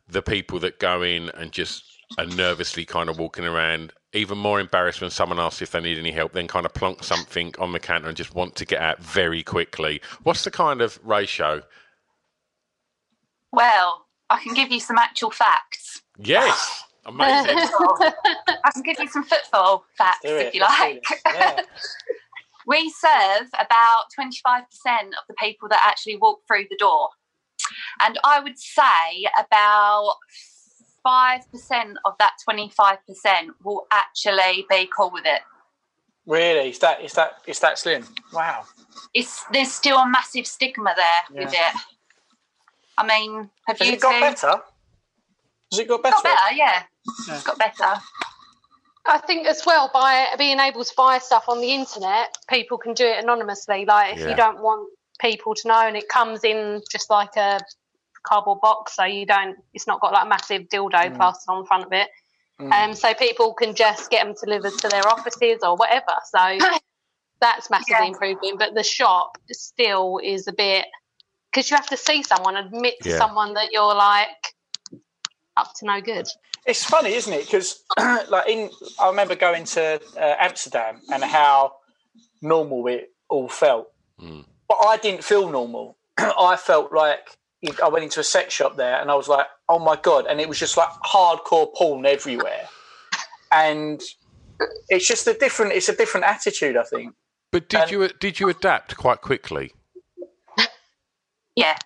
[0.08, 1.84] the people that go in and just
[2.18, 5.98] are nervously kind of walking around, even more embarrassed when someone asks if they need
[5.98, 8.82] any help, then kind of plonk something on the counter and just want to get
[8.82, 10.02] out very quickly?
[10.24, 11.62] What's the kind of ratio?
[13.52, 16.02] Well, I can give you some actual facts.
[16.18, 17.58] Yes, amazing.
[17.58, 21.04] I can give you some football facts if you Let's like.
[21.26, 21.62] Yeah.
[22.68, 24.64] we serve about 25%
[25.08, 27.10] of the people that actually walk through the door.
[28.02, 30.16] And I would say about
[31.06, 32.98] 5% of that 25%
[33.64, 35.42] will actually be cool with it.
[36.26, 36.70] Really?
[36.70, 38.06] Is that is that is that slim?
[38.32, 38.64] Wow.
[39.14, 41.82] It's There's still a massive stigma there with it.
[42.98, 44.62] I mean, have Has you it got better?
[45.74, 46.14] Has it got better?
[46.14, 46.84] Got better, yeah.
[47.08, 48.00] It's got better.
[49.08, 52.94] I think as well by being able to buy stuff on the internet, people can
[52.94, 53.86] do it anonymously.
[53.86, 54.30] Like if Yeah.
[54.30, 54.88] you don't want
[55.20, 57.60] people to know, and it comes in just like a
[58.22, 59.58] cardboard box, so you don't.
[59.74, 62.10] It's not got like a massive dildo plastered on the front of it.
[62.60, 66.14] Um, so people can just get them delivered to their offices or whatever.
[66.32, 66.60] So
[67.42, 68.10] that's massively Yeah.
[68.10, 68.58] improving.
[68.60, 70.86] But the shop still is a bit
[71.52, 73.18] because you have to see someone, admit to Yeah.
[73.18, 74.30] someone that you're like
[75.58, 76.28] up to no good.
[76.66, 77.46] It's funny, isn't it?
[77.46, 77.84] Because
[78.30, 81.74] like in, I remember going to uh, Amsterdam and how
[82.42, 83.92] normal it all felt,
[84.68, 85.98] but I didn't feel normal.
[86.18, 87.38] I felt like
[87.84, 90.40] I went into a sex shop there and I was like, oh my god, and
[90.40, 92.68] it was just like hardcore porn everywhere,
[93.52, 94.02] and
[94.90, 95.74] it's just a different.
[95.74, 97.14] It's a different attitude, I think.
[97.52, 99.72] But did you did you adapt quite quickly?
[101.56, 101.78] Yeah.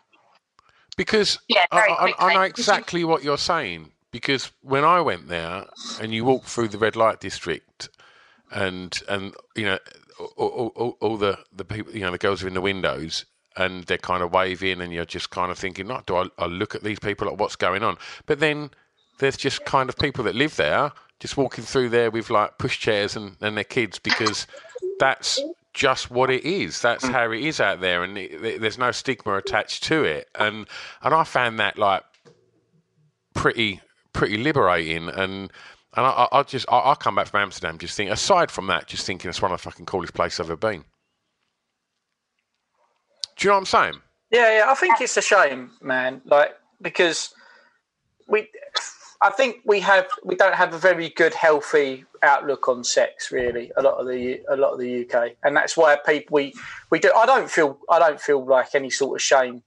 [0.98, 3.92] Because Yeah, I, I, I know exactly what you're saying.
[4.12, 5.66] Because when I went there
[6.02, 7.90] and you walk through the red light district,
[8.52, 9.80] and and you know
[10.38, 13.26] all, all, all, all the the people, you know, the girls are in the windows
[13.58, 16.46] and they're kind of waving, and you're just kind of thinking, "Not do I, I
[16.46, 18.72] look at these people like what's going on?" But then
[19.20, 23.16] there's just kind of people that live there just walking through there with like pushchairs
[23.16, 24.46] and, and their kids because
[25.00, 25.42] that's
[25.78, 26.82] just what it is.
[26.82, 27.12] That's Mm.
[27.12, 30.28] how it is out there, and it, there's no stigma attached to it.
[30.34, 30.68] And
[31.04, 32.04] and I found that like
[33.36, 33.80] pretty
[34.12, 35.08] pretty liberating.
[35.10, 35.52] And
[35.96, 38.66] and I, I I just I, I come back from Amsterdam just think aside from
[38.68, 40.84] that, just thinking it's one of the fucking coolest places I've ever been.
[43.38, 44.02] Do you know what I'm saying?
[44.32, 44.66] Yeah, yeah.
[44.72, 46.22] I think it's a shame, man.
[46.26, 47.34] Like because
[48.28, 48.50] we,
[49.22, 53.32] I think we have we don't have a very good, healthy outlook on sex.
[53.32, 56.54] Really, a lot of the a lot of the UK, and that's why people we
[56.92, 57.12] we do.
[57.16, 59.64] I don't feel I don't feel like any sort of shame.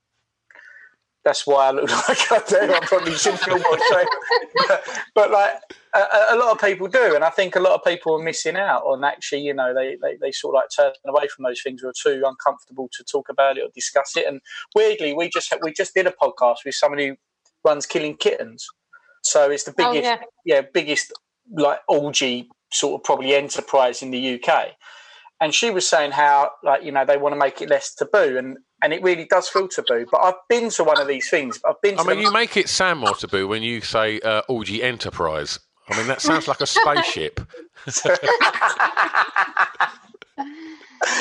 [1.24, 2.56] That's why I look like I do.
[2.72, 4.78] I probably should feel more shame,
[5.14, 5.52] but, like
[5.94, 8.22] a, a- a lot of people do, and I think a lot of people are
[8.24, 9.42] missing out on actually.
[9.42, 11.92] You know, they, they they sort of like turn away from those things or are
[11.92, 14.26] too uncomfortable to talk about it or discuss it.
[14.26, 14.40] And
[14.74, 17.16] weirdly, we just we just did a podcast with someone who
[17.64, 18.66] runs Killing Kittens,
[19.22, 20.20] so it's the Oh, biggest, yeah.
[20.44, 21.12] yeah, biggest
[21.52, 24.68] like orgy sort of probably enterprise in the UK.
[25.40, 28.36] And she was saying how like you know they want to make it less taboo,
[28.36, 30.06] and and it really does feel taboo.
[30.10, 31.58] But I've been to one of these things.
[31.66, 31.96] I've been.
[31.96, 34.82] To I mean, the- you make it sound more taboo when you say uh, orgy
[34.82, 35.58] enterprise.
[35.88, 37.40] I mean, that sounds like a spaceship.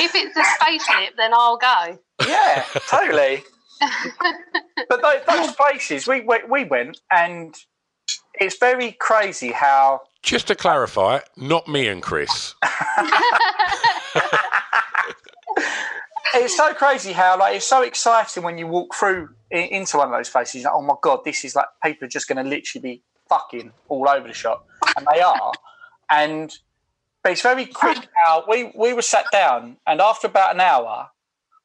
[0.01, 1.97] If it's a spaceship, then I'll go.
[2.27, 3.43] Yeah, totally.
[4.89, 7.55] but those, those places we went, we went, and
[8.39, 12.55] it's very crazy how Just to clarify, not me and Chris.
[16.35, 20.13] it's so crazy how like it's so exciting when you walk through into one of
[20.13, 20.63] those places.
[20.63, 23.71] Like, oh my god, this is like people are just going to literally be fucking
[23.87, 24.65] all over the shop,
[24.97, 25.51] and they are.
[26.11, 26.55] And
[27.23, 31.09] but it's very quick how we we were sat down, and after about an hour,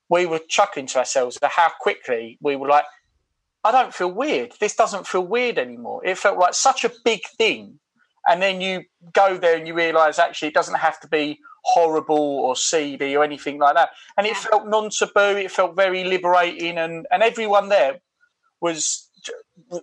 [0.09, 2.85] we were chuckling to ourselves at how quickly we were like,
[3.65, 4.53] I don't feel weird.
[4.61, 6.05] This doesn't feel weird anymore.
[6.05, 7.81] It felt like such a big thing.
[8.29, 12.17] And then you go there and you realise actually it doesn't have to be horrible
[12.17, 13.91] or seedy or anything like that.
[14.17, 18.01] And it felt non taboo, it felt very liberating, and, and everyone there
[18.61, 19.09] was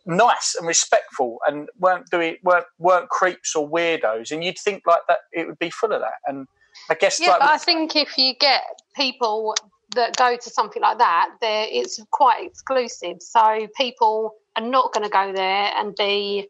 [0.06, 4.32] nice and respectful and weren't doing weren't, weren't creeps or weirdos.
[4.32, 6.20] And you'd think like that it would be full of that.
[6.28, 6.48] And
[6.90, 8.64] I guess Yeah, like but I think if you get
[8.96, 9.56] people
[9.96, 13.22] that go to something like that, there it's quite exclusive.
[13.22, 16.48] So people are not going to go there and be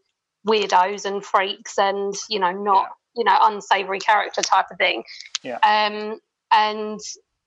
[0.48, 5.04] weirdos and freaks and you know not you know unsavory character type of thing.
[5.44, 5.58] Yeah.
[5.64, 6.20] Um,
[6.52, 7.00] and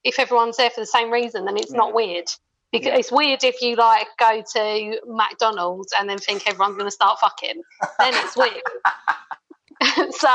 [0.03, 2.26] if everyone's there for the same reason, then it's not weird.
[2.72, 2.97] Because Yeah.
[2.99, 7.20] it's weird if you like go to McDonald's and then think everyone's going to start
[7.20, 7.62] fucking.
[7.99, 8.62] Then it's weird.
[10.12, 10.28] so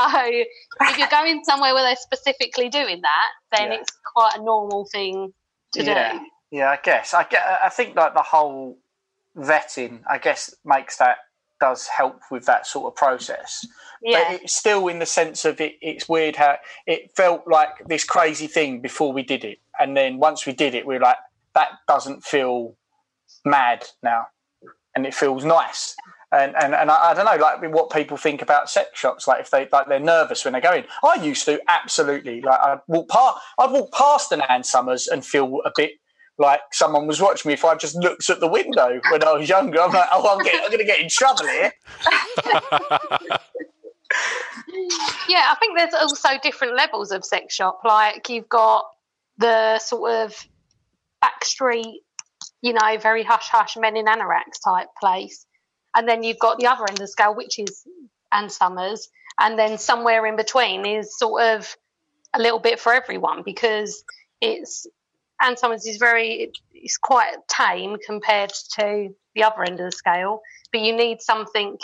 [0.82, 3.80] if you're going somewhere where they're specifically doing that, then Yeah.
[3.80, 5.32] it's quite a normal thing
[5.74, 6.18] to yeah,
[6.50, 6.70] yeah.
[6.70, 7.42] I guess I get.
[7.64, 8.78] I think like the whole
[9.36, 11.18] vetting, I guess, makes that
[11.60, 13.66] does help with that sort of process.
[14.02, 14.24] Yeah.
[14.28, 15.74] But it's still in the sense of it.
[15.80, 16.56] It's weird how
[16.86, 20.74] it felt like this crazy thing before we did it, and then once we did
[20.74, 21.18] it, we were like,
[21.54, 22.76] that doesn't feel
[23.44, 24.26] mad now,
[24.94, 25.94] and it feels nice.
[26.32, 29.26] And and, and I, I don't know, like what people think about sex shops.
[29.26, 30.84] Like if they like they're nervous when they go in.
[31.04, 35.24] I used to absolutely like I'd walk past I'd walk past an Ann Summers and
[35.24, 35.92] feel a bit
[36.38, 39.48] like someone was watching me if I just looked at the window when I was
[39.48, 39.80] younger.
[39.80, 41.72] I'm like, oh, I'm, getting, I'm going to get in trouble here.
[45.28, 47.80] Yeah, I think there's also different levels of sex shop.
[47.84, 48.84] Like you've got
[49.38, 50.34] the sort of
[51.22, 51.98] backstreet,
[52.62, 55.46] you know, very hush hush men in anoraks type place,
[55.94, 57.84] and then you've got the other end of the scale, which is
[58.32, 61.76] Ann Summers, and then somewhere in between is sort of
[62.34, 64.04] a little bit for everyone because
[64.40, 64.86] it's
[65.40, 70.40] Ann Summers is very it's quite tame compared to the other end of the scale,
[70.72, 71.78] but you need something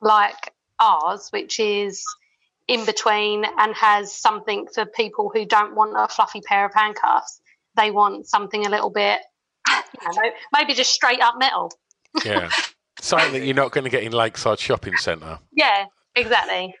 [0.00, 2.04] like ours, which is
[2.68, 7.40] in between and has something for people who don't want a fluffy pair of handcuffs.
[7.76, 9.20] They want something a little bit,
[9.68, 11.70] you know, maybe just straight up metal.
[12.24, 12.50] Yeah.
[13.00, 15.38] Something that you're not going to get in Lakeside Shopping Centre.
[15.52, 16.74] Yeah, exactly.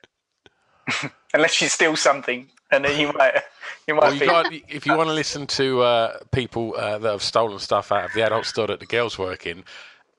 [1.34, 3.42] Unless you steal something, and then you might
[3.86, 7.10] you might Well, you got, if you want to listen to uh, people uh, that
[7.10, 9.64] have stolen stuff out of the adult store that the girls work in,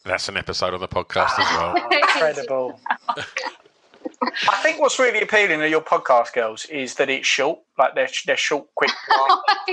[0.06, 1.76] that's an episode on the podcast as well.
[1.92, 2.80] Incredible.
[4.50, 7.60] I think what's really appealing to your podcast, girls, is that it's short.
[7.78, 8.92] Like they're they're short, quick.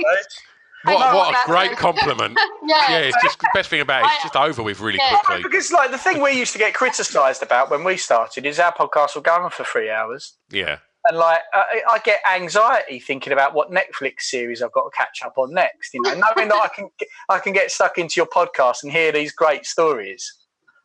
[0.93, 1.13] episodes.
[1.13, 2.37] What, what a great compliment.
[2.67, 2.81] Yeah.
[2.89, 4.07] Yeah, it's just the best thing about it.
[4.15, 5.43] It's just over with really No, quickly.
[5.43, 8.73] because like the thing we used to get criticised about when we started is our
[8.73, 10.79] podcast will go on for three hours, Yeah.
[11.07, 15.19] and like I, I get anxiety thinking about what Netflix series I've got to catch
[15.23, 15.93] up on next.
[15.93, 16.89] You know, knowing that I can
[17.29, 20.25] I can get stuck into your podcast and hear these great stories.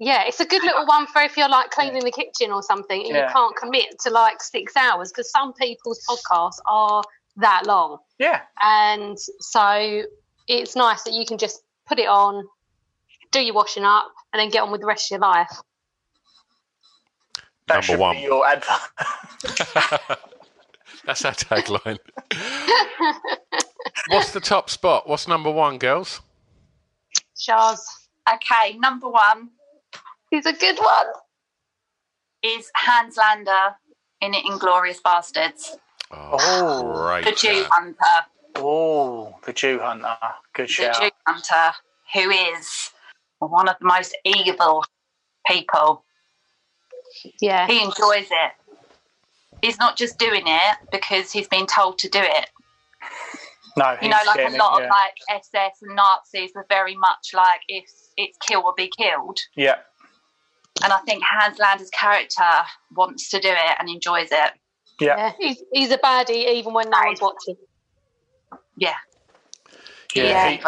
[0.03, 3.01] Yeah, it's a good little one for if you're like cleaning the kitchen or something
[3.07, 3.27] and Yeah.
[3.29, 7.03] you can't commit to like six hours because some people's podcasts are
[7.37, 7.99] that long.
[8.19, 8.41] Yeah.
[8.63, 10.03] And so
[10.49, 12.45] it's nice that you can just put it on,
[13.33, 15.51] do your washing up, and then get on with the rest of your life.
[17.69, 18.17] That Number should one.
[18.17, 18.81] be your advert.
[21.07, 21.99] That's our tagline.
[24.09, 25.09] What's the top spot?
[25.09, 26.21] What's number one, girls?
[27.37, 27.79] Shaz.
[28.33, 29.51] Okay, number one
[30.31, 31.07] He's a good one.
[32.43, 33.77] is Hans Landa
[34.21, 35.77] in it Inglourious Basterds.
[36.13, 37.25] Oh, oh, Great.
[37.25, 37.65] The Jew.
[37.71, 38.27] Hunter.
[38.57, 40.17] Oh, the Jew Hunter.
[40.55, 41.01] Good The shout.
[41.01, 41.77] Jew Hunter,
[42.15, 42.91] who is
[43.39, 44.85] one of the most evil
[45.47, 46.05] people.
[47.41, 47.67] Yeah.
[47.67, 48.53] He enjoys it.
[49.63, 52.51] He's not just doing it because he's been told to do it.
[53.77, 57.31] No, You know, like a lot it, of like SS and Nazis were very much
[57.35, 57.85] like if
[58.17, 59.39] it's kill or be killed.
[59.55, 59.77] yeah.
[60.83, 62.43] And I think Hans Landa's character
[62.97, 64.53] wants to do it and enjoys it.
[65.01, 65.17] Yeah.
[65.17, 67.57] Yeah, he's, he's a baddie even when no one's watching.
[68.77, 68.95] Yeah.
[70.15, 70.51] Yeah, Yeah.
[70.51, 70.63] he-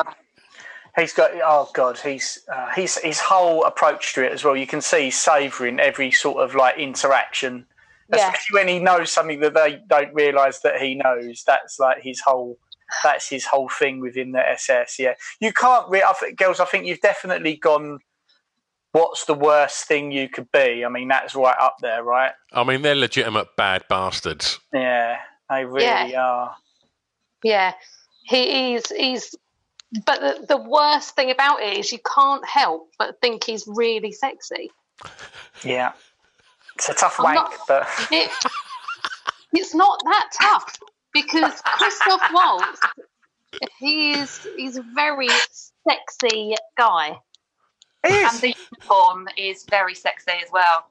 [0.94, 4.54] He's got oh god, he's uh, he's his whole approach to it as well.
[4.54, 7.64] You can see he's savouring every sort of like interaction,
[8.12, 8.18] Yeah.
[8.28, 11.44] especially when he knows something that they don't realise that he knows.
[11.46, 12.58] That's like his whole
[13.02, 14.98] that's his whole thing within the SS.
[14.98, 15.88] Yeah, you can't.
[15.88, 17.98] Re- I think, girls, I think you've definitely gone.
[18.92, 20.84] What's the worst thing you could be?
[20.84, 22.32] I mean, that's right up there, right?
[22.52, 24.58] I mean, they're legitimate bad bastards.
[24.72, 25.16] Yeah,
[25.48, 26.22] they really Yeah.
[26.22, 26.56] are.
[27.42, 27.72] Yeah,
[28.24, 28.84] he is.
[28.94, 29.34] He's.
[30.06, 34.12] But the, the worst thing about it is you can't help but think he's really
[34.12, 34.70] sexy.
[35.64, 35.92] Yeah,
[36.76, 38.30] it's a tough I'm wank, not- but It,
[39.52, 40.78] it's not that tough
[41.12, 42.80] because Christoph Waltz,
[43.78, 45.28] he is he's a very
[45.86, 47.18] sexy guy.
[48.04, 50.86] And the uniform is very sexy as well.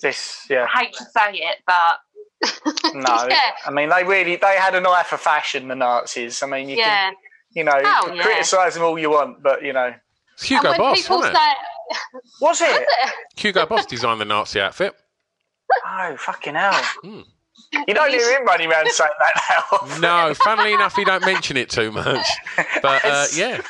[0.00, 0.66] this yeah.
[0.72, 1.98] I hate to say it, but
[2.94, 3.38] No, Yeah.
[3.66, 5.68] I mean they really they had an eye for fashion.
[5.68, 6.42] The Nazis.
[6.42, 6.84] I mean, you Yeah.
[7.10, 7.14] can
[7.54, 8.22] you know Oh, yeah.
[8.22, 9.92] criticize them all you want, but you know
[10.34, 11.56] It's Hugo and Boss, wasn't say, it?
[12.40, 12.86] was it?
[13.36, 14.94] Hugo Boss designed the Nazi outfit.
[15.86, 16.82] Oh fucking hell!
[17.02, 17.20] Hmm.
[17.72, 19.98] You don't hear him running around saying that now.
[20.28, 22.26] No, funnily enough, he don't mention it too much.
[22.82, 23.60] But uh, yeah,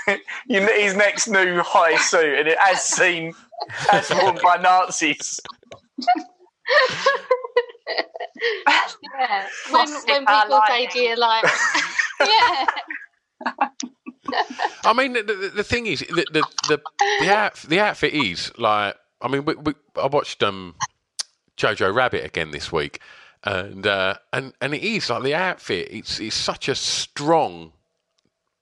[0.48, 3.32] his next new high suit, and it has seen
[3.92, 5.40] as worn by Nazis.
[9.18, 10.88] yeah, when, when people say lighting.
[10.90, 11.44] to you like,
[12.20, 12.66] yeah,
[14.84, 16.80] I mean, the, the, the thing is, the the the,
[17.20, 18.96] the, out, the outfit is like.
[19.24, 20.74] I mean, we, we, I watched um,
[21.56, 23.00] Jojo Rabbit again this week,
[23.44, 25.88] and uh, and and it is like the outfit.
[25.90, 27.72] It's it's such a strong,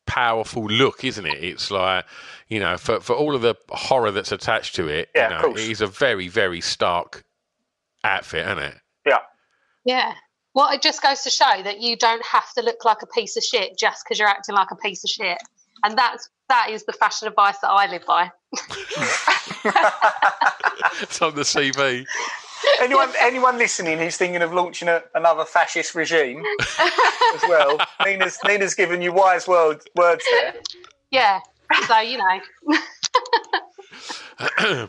[0.07, 1.43] powerful look, isn't it?
[1.43, 2.07] It's like
[2.49, 5.57] you know, for for all of the horror that's attached to it, Yeah, you know,
[5.57, 7.24] it is a very very stark
[8.05, 8.74] outfit, isn't it?
[9.07, 9.18] Yeah,
[9.85, 10.14] yeah.
[10.55, 13.37] Well, it just goes to show that you don't have to look like a piece
[13.37, 15.39] of shit just because you're acting like a piece of shit,
[15.85, 18.33] and that's that is the fashion advice that I live by.
[21.03, 22.07] it's on the CV.
[22.81, 28.75] Anyone anyone listening who's thinking of launching a, another fascist regime as well, Nina's Nina's
[28.75, 30.55] given you wise word, words there.
[31.11, 31.41] Yeah.
[31.87, 32.41] So you know,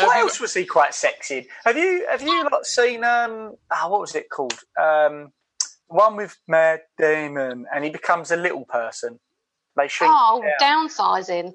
[0.00, 1.48] What else was he quite sexy?
[1.64, 4.58] Have you have you not seen um oh, what was it called?
[4.80, 5.32] Um
[5.88, 9.20] one with Matt Damon and he becomes a little person.
[9.76, 10.88] They shrink oh, down.
[10.88, 11.54] downsizing.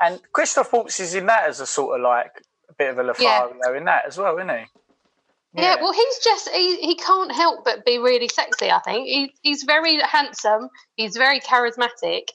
[0.00, 2.32] And Christoph Waltz is in that as a sort of like
[2.68, 4.64] a bit of a Lothario in that as well, isn't he?
[5.56, 5.76] Yeah.
[5.80, 8.70] well, he's just he, he can't help but be really sexy.
[8.70, 10.68] I think he, he's very handsome.
[10.96, 12.28] He's very charismatic,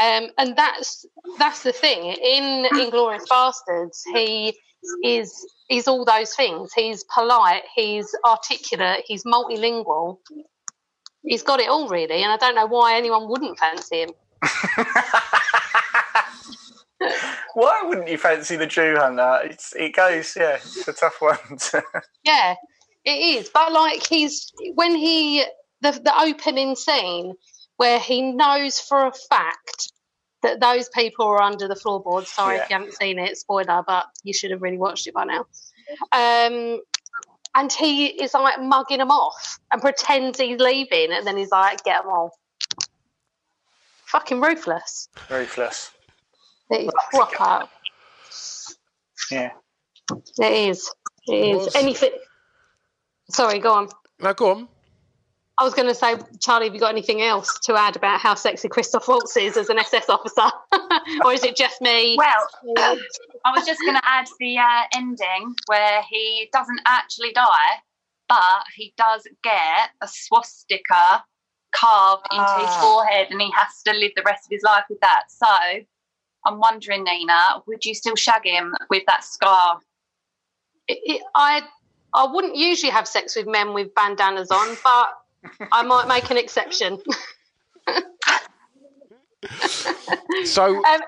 [0.00, 1.06] um, and that's
[1.38, 2.04] that's the thing.
[2.04, 4.56] In Inglourious Basterds, he
[5.04, 6.72] is he's all those things.
[6.74, 7.62] He's polite.
[7.76, 9.04] He's articulate.
[9.06, 10.18] He's multilingual.
[11.22, 14.10] He's got it all really, and I don't know why anyone wouldn't fancy him.
[17.54, 19.40] Why wouldn't you fancy the Jew hunter?
[19.44, 21.38] It's it goes, yeah, it's a tough one.
[21.70, 21.82] to-
[22.24, 22.54] Yeah,
[23.04, 23.48] it is.
[23.48, 25.44] But like he's when he
[25.80, 27.34] the the opening scene
[27.76, 29.92] where he knows for a fact
[30.42, 32.28] that those people are under the floorboards.
[32.28, 32.62] Sorry Yeah.
[32.64, 35.46] if you haven't seen it, spoiler, but you should have really watched it by now.
[36.12, 36.80] Um,
[37.54, 41.82] and he is like mugging them off and pretends he's leaving, and then he's like,
[41.84, 42.32] "Get them all."
[44.06, 45.08] Fucking ruthless.
[45.30, 45.90] Ruthless.
[46.74, 47.68] It is proper.
[49.30, 49.50] Yeah.
[50.38, 50.90] It is.
[51.26, 51.56] It is.
[51.66, 52.10] Was- Anything.
[53.30, 53.88] Sorry, go on.
[54.20, 54.68] Now go on.
[55.56, 58.34] I was going to say, Charlie, have you got anything else to add about how
[58.34, 60.50] sexy Christoph Waltz is as an SS officer,
[61.24, 62.16] or is it just me?
[62.18, 62.48] Well,
[63.44, 67.78] I was just going to add the uh, ending where he doesn't actually die,
[68.28, 71.22] but he does get a swastika
[71.72, 72.80] carved into his Ah.
[72.82, 75.22] forehead, and he has to live the rest of his life with that.
[75.28, 75.46] So,
[76.44, 79.78] I'm wondering, Nina, would you still shag him with that scar?
[80.88, 81.62] It- it- I
[82.16, 86.36] I wouldn't usually have sex with men with bandanas on, but I might make an
[86.36, 86.98] exception.
[90.44, 91.00] So Um,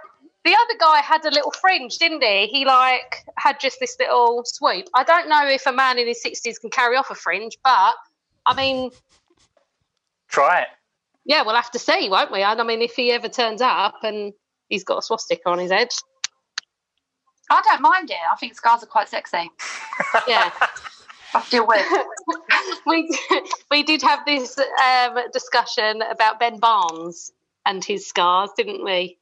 [0.45, 2.47] the other guy had a little fringe, didn't he?
[2.47, 4.87] He like had just this little swoop.
[4.95, 7.95] I don't know if a man in his sixties can carry off a fringe, but
[8.45, 8.91] I mean,
[10.29, 10.69] Try it.
[11.25, 12.43] yeah, we'll have to see, won't we?
[12.43, 14.33] I mean, if he ever turns up and
[14.69, 15.89] he's got a swastika on his head,
[17.51, 18.17] I don't mind it.
[18.31, 19.51] I think scars are quite sexy.
[20.29, 20.51] yeah.
[21.35, 21.87] I deal with.
[22.87, 23.19] we
[23.71, 27.33] we did have this um, discussion about Ben Barnes
[27.65, 29.19] and his scars, didn't we?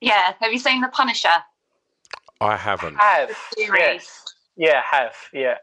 [0.00, 0.34] Yeah.
[0.40, 1.28] Have you seen The Punisher?
[2.40, 2.96] I haven't.
[2.96, 3.36] Have.
[3.56, 3.78] series.
[3.78, 4.24] Yes.
[4.56, 5.14] Yeah, have.
[5.32, 5.58] Yeah.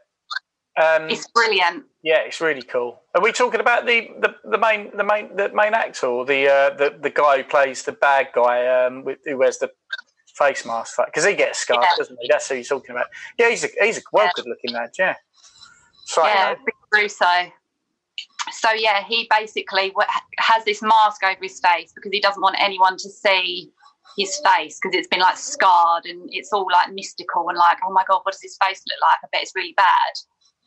[0.76, 1.84] Um, It's brilliant.
[2.02, 3.00] yeah, it's really cool.
[3.14, 6.48] Are we talking about the, the, the main the main the main actor or the
[6.48, 9.70] uh, the the guy who plays the bad guy um, with, who wears the
[10.34, 10.98] face mask?
[11.06, 11.96] Because he gets scarred, Yeah.
[11.96, 12.28] doesn't he?
[12.28, 13.06] That's who you're talking about.
[13.38, 14.90] Yeah, he's a he's a well good looking lad.
[14.98, 15.14] Yeah.
[16.04, 17.52] So yeah, Rick Russo.
[18.52, 19.92] So yeah, he basically
[20.38, 23.72] has this mask over his face because he doesn't want anyone to see
[24.16, 27.92] his face because it's been like scarred and it's all like mystical and like, oh
[27.92, 29.18] my god, what does his face look like?
[29.24, 30.12] I bet it's really bad.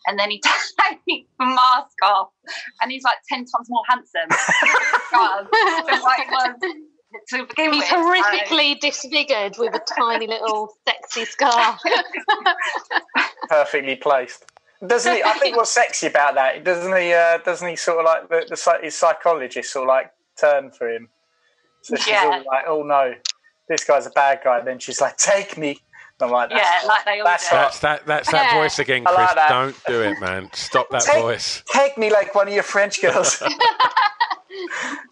[0.08, 0.74] And then he takes
[1.08, 2.30] the mask off,
[2.82, 4.30] and he's like ten times more handsome
[5.12, 6.56] than what he was
[7.30, 7.90] to begin He's with.
[7.90, 11.78] So- horrifically disfigured with a tiny little sexy scar.
[13.50, 14.46] perfectly placed.
[14.86, 15.24] Doesn't he?
[15.24, 17.14] I think what's sexy about that doesn't he?
[17.14, 20.90] Uh, doesn't he sort of like the, the his psychologist sort of like turn for
[20.90, 21.10] him?
[21.82, 22.24] So she's Yeah.
[22.26, 23.14] all like, "Oh no,
[23.68, 25.80] this guy's a bad guy." And Then she's like, "Take me."
[26.20, 27.56] And I'm like, Yeah, "That's- like they all that's do.
[27.56, 28.06] That's that.
[28.06, 28.62] That's that Yeah.
[28.62, 29.18] voice again, Chris.
[29.18, 29.50] like that.
[29.50, 30.50] Don't do it, man.
[30.54, 31.64] Stop that Take- voice.
[31.72, 33.42] Take me like one of your French girls.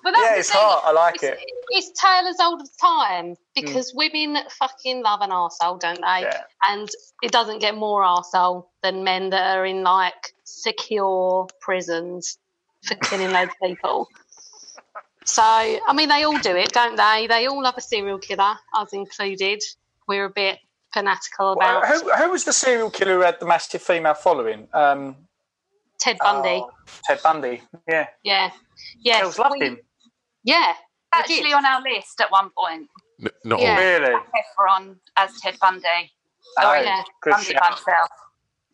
[0.03, 0.83] But that's yeah, it's thing, hot.
[0.85, 1.39] I like it's, it.
[1.69, 3.97] It's tale as old as time because mm.
[3.97, 6.21] women fucking love an arsehole, don't they?
[6.21, 6.41] Yeah.
[6.67, 6.89] And
[7.21, 12.37] it doesn't get more arsehole than men that are in like secure prisons
[12.83, 14.09] for killing loads of people.
[15.25, 17.27] So, I mean, they all do it, don't they?
[17.27, 19.61] They all love a serial killer, us included.
[20.07, 20.59] We're a bit
[20.97, 24.67] fanatical Well, who, who was the serial killer who had the massive female following?
[24.73, 25.15] Um,
[25.99, 26.61] Ted Bundy.
[26.63, 26.69] oh,
[27.05, 27.61] Ted Bundy.
[27.87, 28.51] Yeah, Yeah.
[28.99, 29.21] Yeah.
[29.21, 29.77] girls loved we- him.
[30.43, 30.73] Yeah.
[31.13, 32.89] Actually, on our list at one point,
[33.21, 33.71] N- not Yeah.
[33.71, 33.77] all.
[33.79, 34.15] Really?
[34.59, 36.11] Efron as Ted Bundy.
[36.59, 37.03] Oh, Sorry, yeah.
[37.21, 37.65] good Bundy shout.
[37.65, 38.09] himself.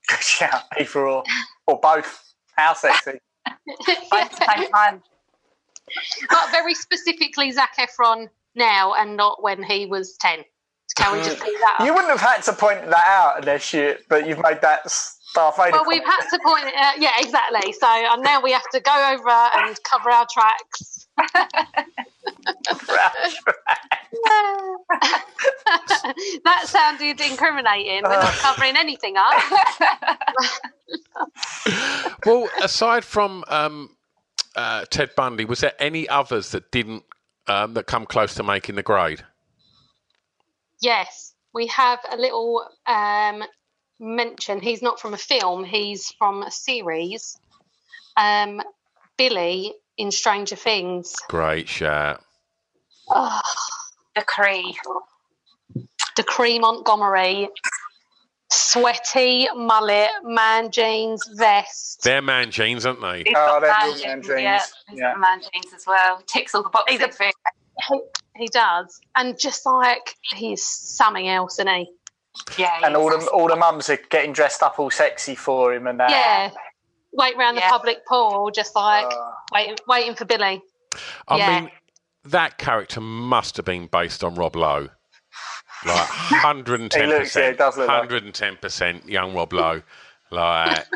[0.10, 0.64] Good shout.
[0.80, 1.24] Either or,
[1.68, 2.34] or both.
[2.58, 3.20] How sexy.
[3.66, 5.02] Both at the same time.
[6.30, 10.44] but very specifically Zac Efron now and not when he was 10.
[10.96, 11.86] Can we just leave that up?
[11.86, 14.86] You wouldn't have had to point that out unless you, but you've made that
[15.34, 15.72] Darth Vader.
[15.72, 17.00] Well, we've had to point it out.
[17.00, 17.74] Yeah, exactly.
[17.74, 21.08] So uh, now we have to go over and cover our tracks.
[26.44, 28.04] that sounded incriminating.
[28.04, 29.34] We're not covering anything up.
[32.26, 33.96] Well, aside from um,
[34.56, 37.04] uh, Ted Bundy, was there any others that didn't
[37.48, 39.24] um, that come close to making the grade?
[40.88, 43.42] Yes, we have a little um,
[44.02, 44.60] mention.
[44.60, 47.38] He's not from a film, he's from a series.
[48.18, 48.62] Um,
[49.18, 51.16] Billy in Stranger Things.
[51.30, 52.22] Great shout.
[53.08, 53.40] Oh,
[54.16, 54.76] The Cree.
[56.18, 57.48] Dacre Montgomery.
[58.52, 62.02] Sweaty mullet, man jeans, vest.
[62.04, 63.24] They're man jeans, aren't they?
[63.26, 64.28] He's Oh, they're man good man jeans.
[64.28, 64.42] jeans.
[64.42, 65.12] Yeah, he's Yeah.
[65.14, 66.22] got man jeans as well.
[66.28, 67.00] Ticks all the boxes.
[67.00, 67.34] He's a- for it.
[68.36, 69.00] He, he does.
[69.16, 71.92] And just like he's something else, isn't he?
[72.58, 75.86] Yeah, and all the all the mums are getting dressed up all sexy for him
[75.88, 76.10] and that.
[76.10, 76.52] Yeah.
[77.14, 77.68] Wait round Yeah.
[77.68, 80.62] the public pool, just like Uh, waiting waiting for Billy.
[81.28, 81.60] I Yeah.
[81.62, 81.72] mean,
[82.26, 84.90] that character must have been based on Rob Lowe.
[85.86, 86.08] Like
[86.42, 86.94] 110%.
[87.02, 89.84] He looks- yeah, he does look like- 110% young Rob Lowe.
[90.32, 90.88] Like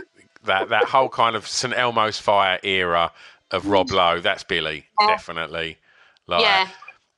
[0.46, 1.74] that, that whole kind of St.
[1.76, 3.12] Elmo's Fire era
[3.52, 5.78] of Rob Lowe, that's Billy, definitely.
[6.26, 6.68] Like, Yeah.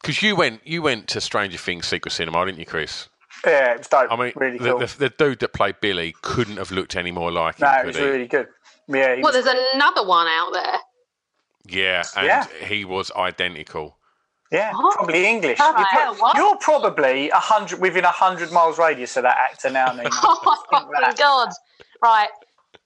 [0.02, 3.10] Because you went, you went to Stranger Things Secret Cinema, didn't you, Chris?
[3.46, 4.12] yeah, it was dope.
[4.12, 4.80] I mean, really the, cool.
[4.80, 7.86] the, the dude that played Billy couldn't have looked any more like him, no, it
[7.88, 8.04] was he?
[8.04, 8.48] really good.
[8.88, 10.78] Yeah, Well, was- there's another one out there.
[11.68, 12.46] Yeah, and Yeah.
[12.66, 13.98] he was identical.
[14.52, 14.96] yeah, What?
[14.96, 15.60] probably English.
[15.60, 16.36] You're, hell, what?
[16.36, 20.10] you're probably a hundred within a hundred miles radius of that actor now, Nina.
[20.24, 20.42] Oh
[20.72, 21.50] my fucking god!
[22.02, 22.30] Right,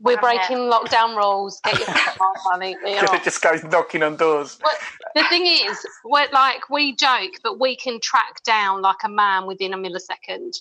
[0.04, 1.62] We're breaking lockdown rules.
[1.64, 1.88] Get your
[2.52, 2.76] money.
[2.84, 3.16] We are.
[3.16, 4.60] it just goes knocking on doors.
[4.62, 4.76] Well,
[5.16, 9.48] the thing is, we're like we joke, but we can track down like a man
[9.48, 10.58] within a millisecond,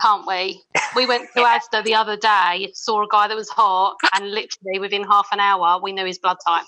[0.00, 0.62] can't we?
[0.94, 1.40] We went to
[1.72, 5.40] Asda the other day, saw a guy that was hot, and literally within half an
[5.40, 6.64] hour, we knew his blood type.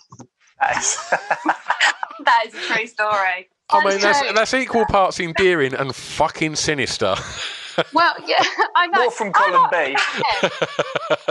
[0.61, 3.49] that is a true story.
[3.71, 7.15] I mean, that's, that's equal parts endearing and fucking sinister.
[7.93, 8.43] Well, yeah,
[8.77, 9.03] I know.
[9.03, 9.77] More from column B.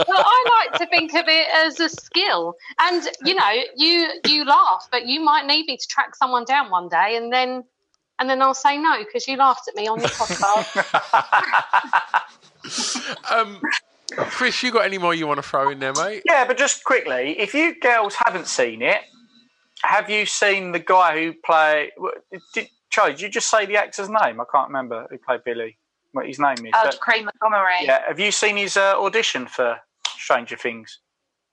[0.08, 4.44] well, I like to think of it as a skill, and you know, you you
[4.44, 7.64] laugh, but you might need me to track someone down one day, and then
[8.18, 10.76] and then I'll say no because you laughed at me on your podcast.
[13.32, 13.60] um,
[14.30, 16.22] Chris, you got any more you want to throw in there, mate?
[16.24, 19.00] Yeah, but just quickly, if you girls haven't seen it,
[19.82, 21.90] have you seen the guy who play?
[22.54, 24.40] Did, Charlie, did you just say the actor's name?
[24.40, 25.78] I can't remember who played Billy.
[26.12, 26.72] What his name is?
[26.74, 27.74] Oh, But- Cream Montgomery.
[27.82, 29.78] yeah, have you seen his uh, audition for
[30.16, 31.00] Stranger Things?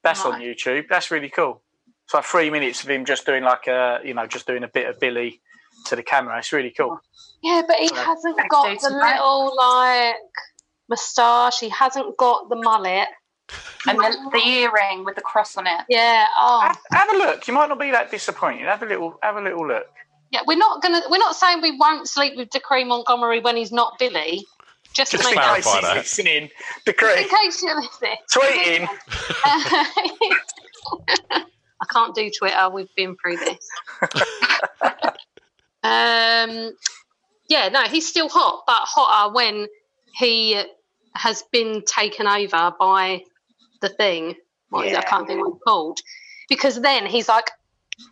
[0.03, 0.85] That's on YouTube.
[0.89, 1.61] That's really cool.
[2.05, 4.67] It's like three minutes of him just doing like a, you know, just doing a
[4.67, 5.41] bit of Billy
[5.87, 6.37] to the camera.
[6.39, 6.99] It's really cool.
[7.43, 8.03] yeah, but he Yeah.
[8.05, 9.13] hasn't got Jason, the right?
[9.15, 10.15] little like
[10.89, 11.59] moustache.
[11.59, 13.07] He hasn't got the mullet.
[13.87, 15.81] And the, the earring with the cross on it.
[15.89, 16.25] Yeah.
[16.37, 16.61] Oh.
[16.61, 17.47] Have, have a look.
[17.47, 18.65] You might not be that disappointed.
[18.65, 19.87] Have a little, have a little look.
[20.31, 21.01] Yeah, we're not gonna.
[21.09, 24.45] We're not saying we won't sleep with Dacre Montgomery when he's not Billy.
[24.93, 25.97] Just, Just to in make case clarify he's that.
[25.97, 26.49] listening.
[26.87, 26.93] in
[27.29, 28.17] case you're listening.
[28.31, 28.87] Tweeting.
[31.81, 32.69] I can't do Twitter.
[32.69, 33.69] We've been through this.
[35.83, 36.73] um,
[37.47, 39.67] yeah, no, he's still hot, but hotter when
[40.15, 40.61] he
[41.15, 43.23] has been taken over by
[43.81, 44.35] the thing.
[44.69, 44.99] What is it?
[44.99, 45.99] I can't think what it's called.
[46.49, 47.51] Because then he's like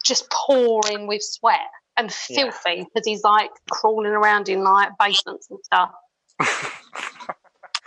[0.06, 1.68] just pouring with sweat
[1.98, 2.36] and Yeah.
[2.52, 5.92] filthy because he's like crawling around in like basements and stuff.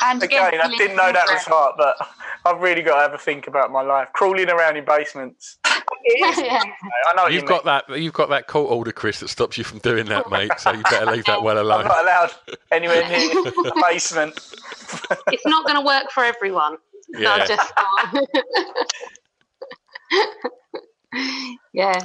[0.03, 1.59] And Again, I didn't know that was Montgomery.
[1.59, 2.09] hard, but
[2.47, 4.09] I've really got to have a think about my life.
[4.15, 5.59] Crawling around in basements.
[6.07, 6.33] Yeah.
[6.33, 7.85] I know what You've you got that.
[8.01, 10.51] You've got that court order, Chris, that stops you from doing that, mate.
[10.57, 11.83] So you better leave that well alone.
[11.83, 12.31] I'm not allowed
[12.73, 14.35] anywhere near the basement.
[15.27, 16.79] it's not going to work for everyone.
[17.15, 17.33] So Yeah.
[17.35, 17.73] I just
[21.75, 22.01] yeah.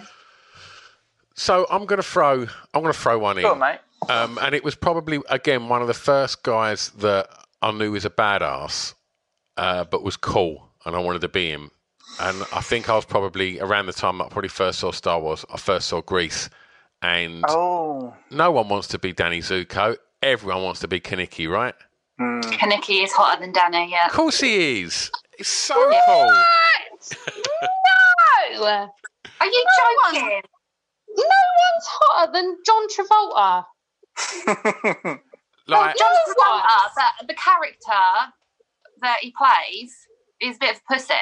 [1.36, 2.42] So I'm going to throw.
[2.74, 3.44] I'm going to throw one in.
[3.44, 3.80] Go mate.
[4.10, 7.30] Um, and it was probably again one of the first guys that
[7.62, 8.94] I knew was a badass,
[9.58, 11.72] uh, but was cool, and I wanted to be him.
[12.20, 15.44] And I think I was probably around the time I probably first saw Star Wars.
[15.54, 16.50] I first saw Grease,
[17.02, 18.14] and Oh.
[18.32, 19.98] no one wants to be Danny Zuko.
[20.22, 21.76] Everyone wants to be Kenickie, right?
[22.20, 24.06] Kenickie is hotter than Danny, yeah.
[24.06, 25.12] Of course he is.
[25.38, 25.76] It's so
[26.06, 26.44] cool.
[28.58, 28.90] No,
[29.42, 30.42] Are you No joking?
[31.18, 33.66] No one's hotter than John Travolta.
[35.68, 36.92] Like, John Travolta,
[37.22, 38.34] the, the character
[39.02, 39.96] that he plays
[40.40, 41.14] is a bit of a pussy,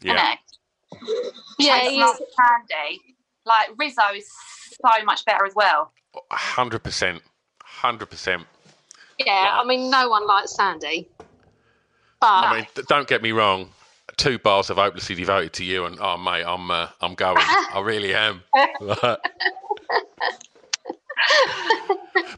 [0.00, 0.14] Yeah.
[0.14, 0.38] isn't
[1.58, 1.66] he?
[1.66, 3.00] Yeah, he's he him Candy.
[3.44, 4.28] Like Rizzo is
[4.84, 5.92] so much better as well.
[6.32, 7.22] hundred percent,
[7.62, 8.42] hundred percent.
[9.24, 11.08] Yeah, I mean, no one likes Sandy.
[12.20, 13.70] But I mean, d- don't get me wrong.
[14.16, 17.38] Two bars of hopelessly devoted to you, and oh mate, I'm uh, I'm going.
[17.38, 18.42] I really am.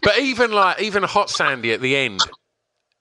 [0.03, 2.20] but even like even Hot Sandy at the end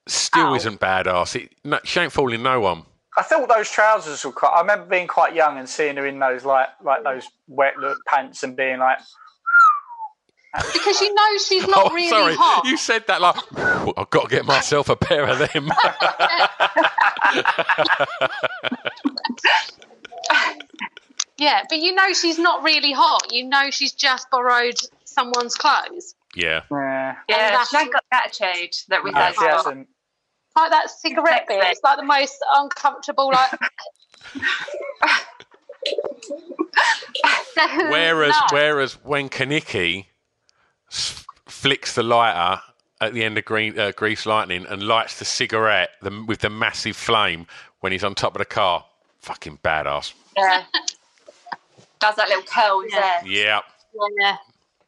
[0.07, 0.55] still Ow.
[0.55, 1.35] isn't badass.
[1.41, 2.83] It, no, she ain't fooling no one.
[3.15, 4.49] I thought those trousers were quite.
[4.49, 7.99] I remember being quite young and seeing her in those like like those wet look
[8.07, 8.97] pants and being like,
[10.73, 12.65] because you know she's not oh, really sorry, hot.
[12.65, 13.35] you said that like
[13.97, 15.69] I've got to get myself a pair of them.
[21.37, 23.31] Yeah, but you know she's not really hot.
[23.31, 26.15] You know she's just borrowed someone's clothes.
[26.35, 29.55] yeah, yeah, Yeah, that's- she got the attitude that Rizzo's no, she got.
[29.57, 29.87] hasn't.
[30.55, 31.63] Like that cigarette bit.
[31.63, 33.31] It's like the most uncomfortable.
[33.31, 33.59] Like.
[37.89, 38.47] Whereas, No.
[38.51, 40.05] whereas when Kenickie s-
[40.93, 42.61] flicks the lighter
[43.01, 46.49] at the end of Green, uh, Grease Lightning and lights the cigarette the, with the
[46.49, 47.47] massive flame
[47.81, 48.85] when he's on top of the car,
[49.19, 50.13] fucking badass.
[50.37, 50.63] Yeah.
[51.99, 53.01] Does that little curl in Yeah.
[53.01, 53.21] hair.
[53.25, 53.59] Yeah,
[54.19, 54.37] Yeah,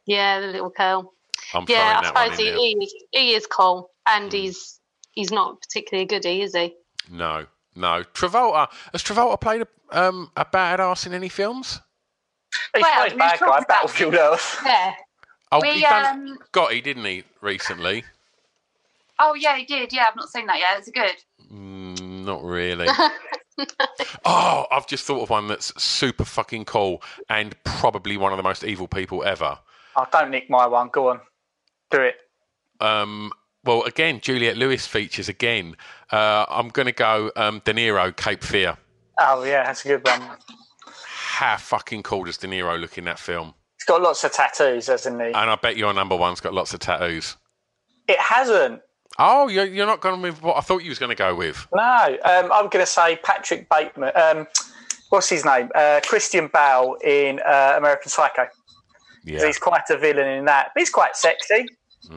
[0.06, 1.12] yeah, the little curl.
[1.54, 4.80] I'm Yeah, I throwing one suppose in he, he, he is cool, and he's
[5.12, 6.74] he's not particularly a goodie, is he?
[7.10, 8.02] No, no.
[8.14, 9.68] Travolta has Travolta played a,
[9.98, 11.80] um, a badass in any films?
[12.74, 14.60] He's Well, played we bad talked guy, Battlefield Earth.
[14.64, 14.94] Yeah.
[15.52, 18.04] Oh, We, he done um, Gotti, didn't he, recently?
[19.18, 19.92] Oh yeah, he did.
[19.92, 20.78] Yeah, I've not seen that yet.
[20.78, 21.14] It's a good.
[21.52, 22.88] Mm, not really.
[24.24, 28.42] oh, I've just thought of one that's super fucking cool and probably one of the
[28.42, 29.58] most evil people ever.
[29.96, 30.88] Oh, don't nick my one.
[30.92, 31.20] Go on,
[31.90, 32.16] do it.
[32.80, 33.32] Um,
[33.64, 35.76] well, again, Juliette Lewis features again.
[36.12, 38.76] Uh, I'm going to go um, De Niro, Cape Fear.
[39.18, 40.22] Oh yeah, that's a good one.
[40.86, 43.54] How fucking cool does De Niro look in that film?
[43.86, 45.28] He's got lots of tattoos, hasn't he?
[45.28, 47.36] And I bet your number one's got lots of tattoos.
[48.08, 48.82] It hasn't.
[49.16, 51.68] Oh, you're, you're not going with what I thought you was going to go with.
[51.72, 54.10] No, um, I'm going to say Patrick Bateman.
[54.16, 54.48] Um,
[55.10, 55.70] what's his name?
[55.72, 58.48] Uh, Christian Bale in uh, American Psycho.
[59.22, 59.46] Yeah.
[59.46, 60.72] He's quite a villain in that.
[60.76, 61.66] He's quite sexy.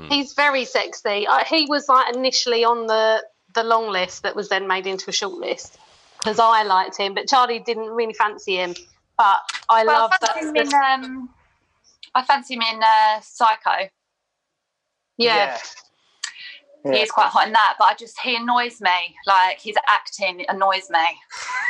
[0.10, 1.28] He's very sexy.
[1.28, 3.24] Uh, he was like initially on the
[3.54, 5.78] the long list that was then made into a short list
[6.18, 8.74] because I liked him, but Charlie didn't really fancy him.
[9.18, 10.38] But I well, love that.
[10.38, 10.74] him in.
[10.74, 11.30] Um,
[12.16, 13.90] I fancy him in uh, Psycho.
[15.18, 15.58] yeah.
[16.86, 18.90] He is quite hot in that, but I just he annoys me.
[19.28, 21.06] Like his acting annoys me.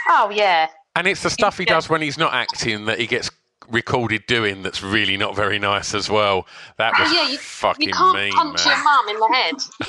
[0.07, 0.69] Oh yeah.
[0.95, 3.31] And it's the stuff he does when he's not acting that he gets
[3.69, 6.45] recorded doing that's really not very nice as well.
[6.77, 8.75] That was yeah, you, fucking you can't mean, punch man.
[8.75, 9.29] your mum in the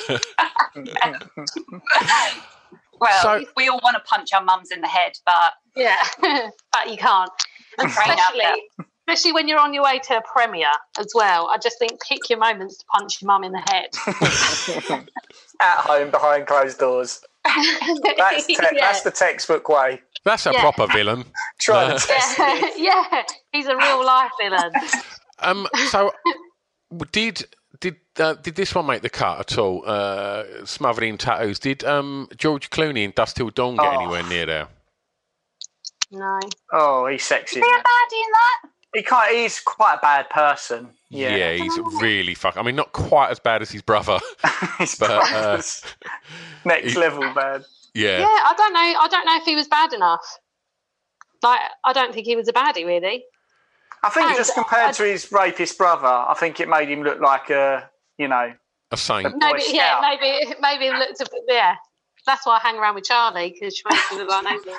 [0.09, 0.21] head.
[2.99, 5.97] Well, So- we all want to punch our mums in the head, but yeah,
[6.71, 7.31] but you can't.
[7.79, 8.61] And Right now, especially,
[9.11, 10.67] especially when you're on your way to a premiere
[10.99, 11.49] as well.
[11.51, 15.07] I just think pick your moments to punch your mum in the head.
[15.61, 17.21] At home, behind closed doors.
[17.43, 18.69] That's, te- Yeah.
[18.79, 20.01] that's the textbook way.
[20.23, 20.61] That's a Yeah.
[20.61, 21.25] proper villain.
[21.59, 24.71] Try Uh, test yeah, yeah, he's a real life villain.
[25.39, 26.11] Um, so
[27.11, 27.43] did
[27.79, 29.83] did uh, did this one make the cut at all?
[29.85, 31.57] Uh, smothered in tattoos.
[31.59, 33.99] Did um, George Clooney in Dusk Till Dawn get Oh.
[33.99, 34.67] anywhere near there?
[36.11, 36.39] No.
[36.73, 37.59] Oh, he's sexy.
[37.59, 38.69] is he a baddie in that?
[38.93, 40.89] He can't, he's quite a bad person.
[41.09, 41.53] Yeah.
[41.53, 42.57] he's really fuck.
[42.57, 44.19] I mean, not quite as bad as his brother,
[44.77, 45.61] He's but uh.
[46.65, 47.63] Next he- level bad.
[47.93, 48.19] yeah.
[48.19, 48.79] Yeah, I don't know.
[48.99, 50.39] I don't know if he was bad enough.
[51.43, 53.23] Like, I don't think he was a baddie, really.
[54.03, 57.03] I think And just compared I- to his rapist brother, I think it made him
[57.03, 58.53] look like a, you know,
[58.91, 59.33] A saint.
[59.37, 60.17] Maybe, yeah, Scout.
[60.21, 61.21] maybe, maybe it looked.
[61.21, 61.75] A, bit- yeah,
[62.25, 64.73] that's why I hang around with Charlie because she makes me look like Nathan.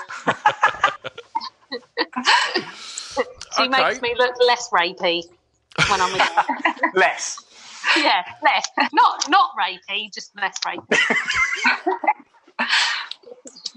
[3.56, 3.68] she Okay.
[3.68, 5.22] makes me look less rapey
[5.88, 6.90] when I'm with her.
[6.94, 7.38] less.
[7.96, 8.66] yeah, less.
[8.92, 10.98] Not not rapey, just less rapey.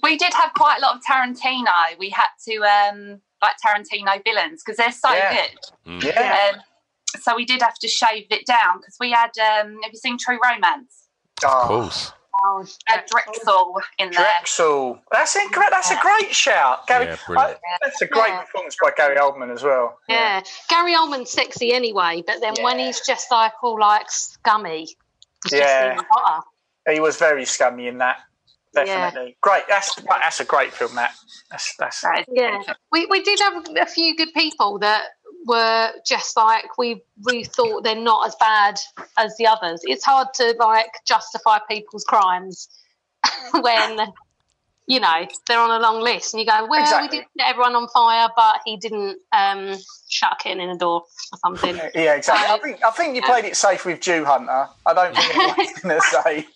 [0.04, 1.98] We did have quite a lot of Tarantino.
[1.98, 5.34] We had to um, like Tarantino villains because they're so Yeah.
[5.86, 6.04] good.
[6.06, 6.52] Yeah.
[6.54, 6.62] Um,
[7.22, 9.32] so we did have to shave it down because we had.
[9.40, 11.08] Um, have you seen True Romance?
[11.44, 12.12] Of course.
[12.44, 14.20] Oh, Had Drexel in there.
[14.20, 15.00] Drexel.
[15.12, 15.72] That's incorrect.
[15.72, 16.86] That's a great shout.
[16.88, 17.18] Gary, Yeah.
[17.38, 18.42] I- that's a great Yeah.
[18.42, 19.98] performance by Gary Oldman as well.
[20.08, 24.88] Yeah, Gary Oldman's sexy anyway, but then when he's just like all like scummy,
[25.44, 25.88] he's Yeah.
[25.88, 26.44] just even hotter.
[26.92, 28.20] He was very scummy in that.
[28.74, 29.38] Definitely.
[29.42, 29.64] Great.
[29.70, 31.14] That's that's a great film, Matt.
[31.50, 35.12] That's that's That is- Yeah, we we did have a few good people that
[35.46, 38.80] were just like we we thought they're not as bad
[39.18, 39.82] as the others.
[39.84, 42.68] It's hard to like justify people's crimes
[43.54, 44.00] when
[44.88, 47.20] you know they're on a long list and you go, well, Exactly.
[47.20, 49.76] we did set everyone on fire, but he didn't um,
[50.10, 51.76] shut a kitten in a door or something.
[51.96, 52.48] yeah, exactly.
[52.48, 54.68] I think I think you played it safe with Jew Hunter.
[54.86, 56.48] I don't think anyone's going to say.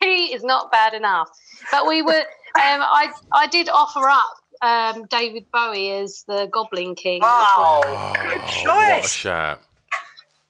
[0.00, 1.28] he is not bad enough.
[1.70, 2.24] But we were.
[2.56, 7.22] Um, I I did offer up um, David Bowie as the Goblin King.
[7.22, 7.26] as
[7.56, 7.82] well.
[7.86, 9.12] Oh, good what a choice.
[9.12, 9.60] shout.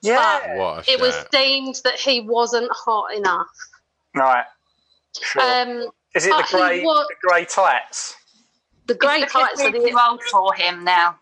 [0.03, 0.57] Yeah.
[0.57, 3.49] What a It was deemed that he wasn't hot enough.
[4.15, 4.45] Right.
[5.21, 5.43] Sure.
[5.43, 8.15] Um, Is it the grey wa- the grey tights?
[8.87, 11.19] the grey It's tights are too the old for him now.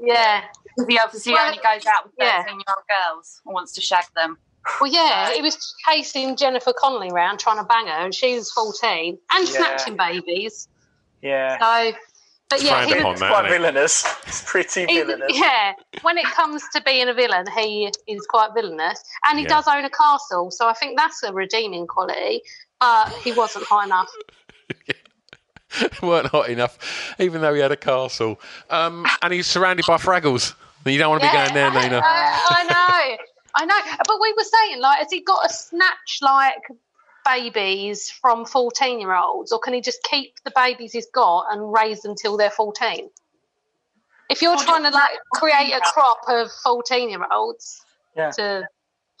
[0.00, 0.44] yeah.
[0.76, 2.42] Because he obviously Well, only goes out with yeah.
[2.42, 4.38] 13 year old girls and wants to shag them.
[4.80, 8.50] Well, yeah, he was chasing Jennifer Connelly around trying to bang her, and she was
[8.52, 9.54] fourteen and Yeah.
[9.54, 10.68] snatching babies.
[11.20, 11.58] Yeah.
[11.58, 11.98] So,
[12.52, 14.04] but yeah, Frowned he, upon that, quite isn't villainous.
[14.26, 15.30] It's pretty He's- villainous.
[15.38, 15.72] yeah,
[16.02, 19.48] when it comes to being a villain, he is quite villainous, and he Yeah.
[19.50, 20.50] does own a castle.
[20.50, 22.42] So I think that's a redeeming quality.
[22.80, 24.10] But he wasn't high enough.
[26.02, 28.40] weren't hot enough, even though he had a castle.
[28.70, 30.54] Um, and he's surrounded by Fraggles.
[30.84, 32.00] You don't want to be going there, I, Nina.
[32.04, 33.16] I, I know,
[33.54, 33.96] I know.
[34.06, 36.60] But we were saying, like, has he got a snatch like
[37.24, 42.14] babies from fourteen-year-olds, or can he just keep the babies he's got and raise them
[42.14, 43.08] till they're fourteen?
[44.30, 47.84] If you're trying to like create a crop of fourteen-year-olds
[48.16, 48.30] Yeah.
[48.32, 48.68] to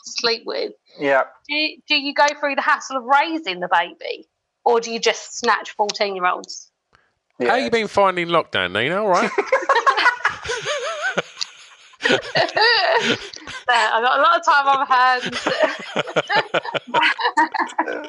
[0.04, 1.24] sleep with, Yeah.
[1.48, 4.26] do you, do you go through the hassle of raising the baby,
[4.64, 6.70] or do you just snatch fourteen-year-olds?
[7.40, 9.02] How you been finding lockdown, Nina?
[9.02, 9.30] All right.
[13.68, 15.30] I got a lot of time on my hands.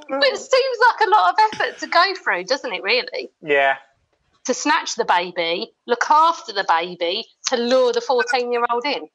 [0.09, 2.83] but it seems like a lot of effort to go through, doesn't it?
[2.83, 3.77] Really, Yeah.
[4.45, 9.07] to snatch the baby, look after the baby, to lure the fourteen-year-old in.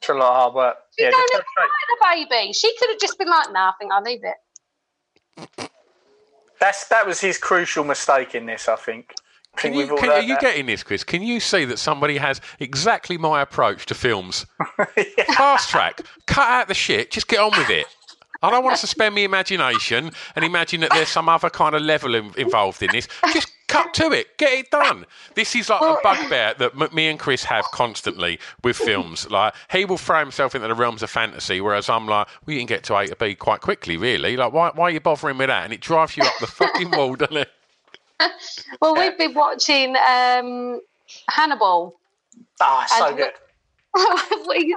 [0.00, 0.78] It's a lot of hard work.
[0.98, 1.10] You Yeah.
[1.10, 1.44] don't like
[2.26, 2.52] the baby.
[2.52, 5.68] She could have just been like, "No, I think I'll leave it."
[6.58, 9.14] That's that was his crucial mistake in this, I think.
[9.56, 10.40] Can you, can, are you that.
[10.40, 11.04] getting this, Chris?
[11.04, 14.46] Can you see that somebody has exactly my approach to films?
[15.36, 17.86] Fast track, cut out the shit, just get on with it.
[18.42, 21.82] I don't want to suspend my imagination and imagine that there's some other kind of
[21.82, 23.06] level in, involved in this.
[23.34, 25.04] Just cut to it, get it done.
[25.34, 29.30] This is like a bugbear that m- me and Chris have constantly with films.
[29.30, 32.60] Like he will throw himself into the realms of fantasy, whereas I'm like, well, you
[32.60, 34.38] can get to A to B quite quickly, really.
[34.38, 35.64] Like, why, why are you bothering with that?
[35.64, 37.50] And it drives you up the fucking wall, doesn't it?
[38.80, 40.80] Well, we've been watching um,
[41.28, 41.98] Hannibal.
[42.60, 43.32] Ah, so good.
[44.48, 44.76] we,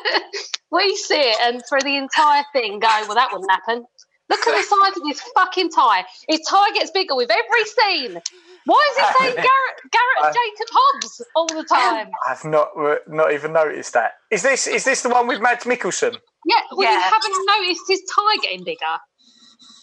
[0.70, 3.84] we see it and for the entire thing go, well, that wouldn't happen.
[4.28, 6.04] Look at the size of his fucking tie.
[6.28, 8.20] His tie gets bigger with every scene.
[8.66, 12.08] Why is he saying Garrett, Garrett Jacob Hobbs all the time?
[12.26, 12.70] I've not
[13.06, 14.12] not even noticed that.
[14.30, 16.16] Is this is this the one with Mads Mikkelsen?
[16.46, 18.98] Yeah, well, you haven't noticed his tie getting bigger.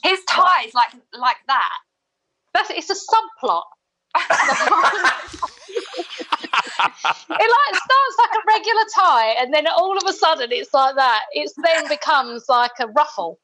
[0.03, 1.70] His tie is like like that.
[2.53, 3.64] That's it's a subplot.
[4.14, 4.19] it
[7.30, 11.22] like starts like a regular tie, and then all of a sudden it's like that.
[11.34, 13.40] It then becomes like a ruffle.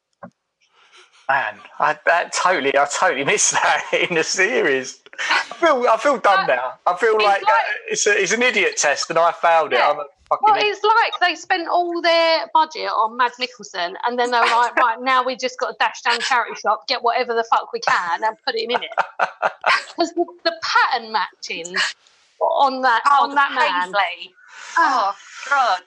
[1.29, 4.99] Man, I that totally I totally missed that in the series.
[5.29, 6.73] I feel I feel dumb now.
[6.85, 7.55] I feel like, like- uh,
[7.89, 9.77] it's a, it's an idiot test and I failed it.
[9.79, 9.89] Yeah.
[9.89, 10.75] I'm a Well, idiot.
[10.75, 14.75] it's like they spent all their budget on Mads Mikkelsen, and then they were like,
[14.77, 17.79] right, now we just got to dash down charity shop, get whatever the fuck we
[17.79, 18.91] can, and put him in it.
[19.97, 21.75] Because the, the pattern matching
[22.39, 23.91] on that on oh, that man.
[23.91, 24.35] Paisley.
[24.77, 25.15] Oh
[25.49, 25.81] God.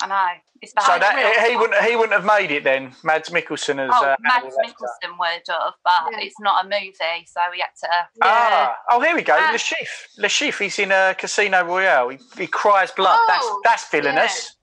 [0.00, 0.40] I know.
[0.60, 0.84] It's bad.
[0.86, 2.92] So that he wouldn't he wouldn't have made it then.
[3.04, 6.92] Mads Mikkelsen as Oh, uh, Mads Mikkelsen would have, but it's not a movie,
[7.26, 7.88] so we had to.
[8.22, 9.36] Ah, oh, here we go.
[9.38, 9.50] Ah.
[9.52, 10.08] Le Chiffre.
[10.18, 10.64] Le Chiffre.
[10.64, 12.08] He's in a Casino Royale.
[12.10, 13.18] He, he cries blood.
[13.20, 14.56] Oh, that's that's villainous.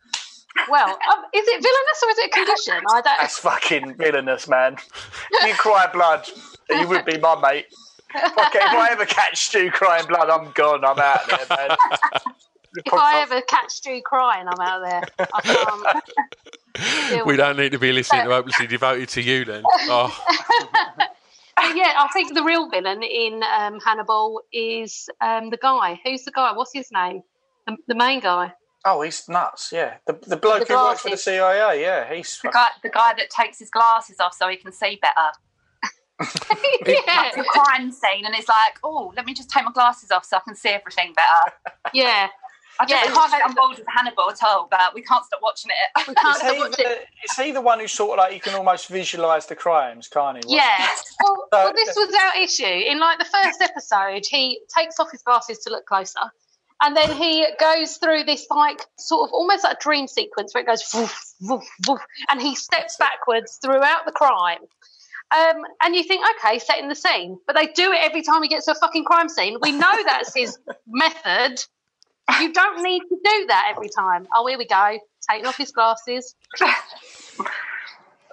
[0.70, 2.84] Well, um, is it villainous or is it a condition?
[2.90, 3.18] I don't.
[3.20, 4.78] That's fucking villainous, man.
[5.46, 6.28] you cry blood.
[6.70, 7.66] You would be my mate.
[8.16, 10.86] Okay, if I ever catch Stu crying blood, I'm gone.
[10.86, 11.78] I'm out there, man.
[12.84, 14.82] If I ever catch Stu crying, I'm out
[15.18, 15.28] there.
[15.34, 16.04] I can't.
[17.26, 19.64] We don't need to be listening to Hopelessly Devoted to You then.
[19.88, 20.26] Oh,
[21.74, 25.98] yeah, I think the real villain in um, Hannibal is um, the guy.
[26.04, 26.52] Who's the guy?
[26.52, 27.22] What's his name?
[27.66, 28.52] The, the main guy.
[28.84, 29.72] Oh, he's nuts.
[29.72, 31.18] Yeah, the the bloke The who works for the.
[31.18, 31.82] CIA.
[31.82, 35.00] Yeah, he's The guy, the guy that takes his glasses off so he can see
[35.02, 35.32] better.
[36.86, 40.26] yeah, The crime scene, and it's like, oh, let me just take my glasses off
[40.26, 41.56] so I can see everything better.
[41.94, 42.28] yeah.
[42.80, 45.40] I just Yeah, can't get on board with Hannibal at all, but we can't stop
[45.42, 46.08] watching it.
[46.08, 48.40] We can't Is he, watch the, is he the one who sort of like you
[48.42, 50.44] can almost visualise the crimes, can't he?
[50.48, 50.88] What's- Yeah.
[51.24, 52.64] Well, So- well, this was our issue.
[52.66, 56.20] In like the first episode, he takes off his glasses to look closer.
[56.82, 60.62] And then he goes through this like sort of almost like a dream sequence where
[60.62, 64.60] it goes woof, woof, woof, and he steps backwards throughout the crime.
[65.36, 67.40] Um, and you think, okay, setting the scene.
[67.48, 69.58] But they do it every time he gets to a fucking crime scene.
[69.62, 71.64] We know that's his method.
[72.42, 74.28] You don't need to do that every time.
[74.36, 74.98] Oh, here we go.
[75.30, 76.36] Taking off his glasses.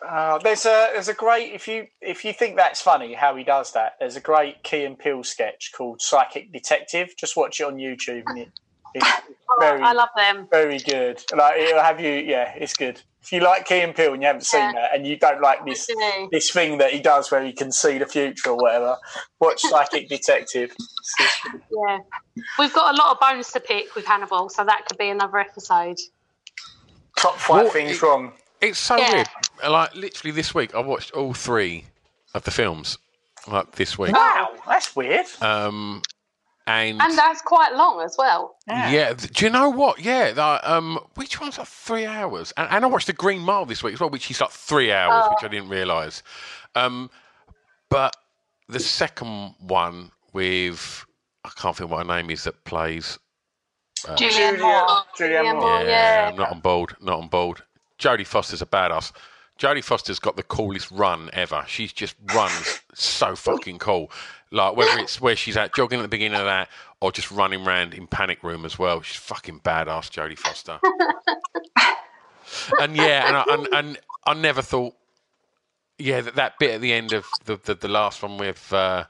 [0.09, 3.45] Uh, there's a there's a great if you if you think that's funny how he
[3.45, 3.93] does that.
[4.01, 7.15] There's a great Key and Peele sketch called Psychic Detective.
[7.17, 8.25] Just watch it on YouTube.
[8.27, 8.49] And it,
[8.95, 9.07] it's
[9.61, 10.49] very Oh, I love them.
[10.51, 11.23] very good.
[11.37, 12.11] Like it'll have you.
[12.13, 13.01] Yeah, it's good.
[13.23, 15.65] If you like Key and Peele and you haven't seen that, and you don't like
[15.65, 16.29] this do.
[16.33, 18.97] this thing that he does where he can see the future or whatever,
[19.41, 20.75] watch Psychic Detective.
[21.71, 21.99] Yeah.
[22.59, 25.39] We've got a lot of bones to pick with Hannibal, so that could be another
[25.39, 25.99] episode.
[27.19, 28.33] Top five Well, things it- wrong.
[28.61, 29.13] it's so Yeah.
[29.15, 29.29] weird.
[29.69, 31.85] Like literally this week, I watched all three
[32.35, 32.99] of the films.
[33.47, 35.27] Like this week, Wow, that's weird.
[35.41, 36.03] um,
[36.67, 38.57] and, And that's quite long as well.
[38.67, 40.01] yeah, th- do you know what?
[40.01, 42.53] Yeah, the, um, which one's like three hours?
[42.57, 44.93] And, and I watched the Green Mile this week as well, which is like three
[44.93, 46.23] hours, which I didn't realise.
[46.75, 47.11] Um,
[47.89, 48.17] but
[48.69, 51.05] the second one with
[51.45, 53.19] I can't think what her name is that plays.
[54.07, 55.03] Uh, Julianne Moore.
[55.19, 55.61] Julianne Moore.
[55.61, 55.87] Moore, yeah,
[56.25, 56.29] yeah.
[56.31, 56.95] I'm not on board.
[57.01, 57.63] Not on board.
[57.99, 59.13] Jodie Foster's a badass.
[59.59, 61.65] Jodie Foster's got the coolest run ever.
[61.69, 64.11] She's just runs so fucking cool.
[64.51, 66.69] Like whether it's where she's at jogging at the beginning of that
[67.01, 69.01] or just running around in panic room as well.
[69.03, 70.79] She's fucking badass, Jodie Foster.
[72.81, 74.95] and yeah, and I, and, and I never thought,
[75.99, 79.05] yeah, that, that bit at the end of the the, the last one with uh,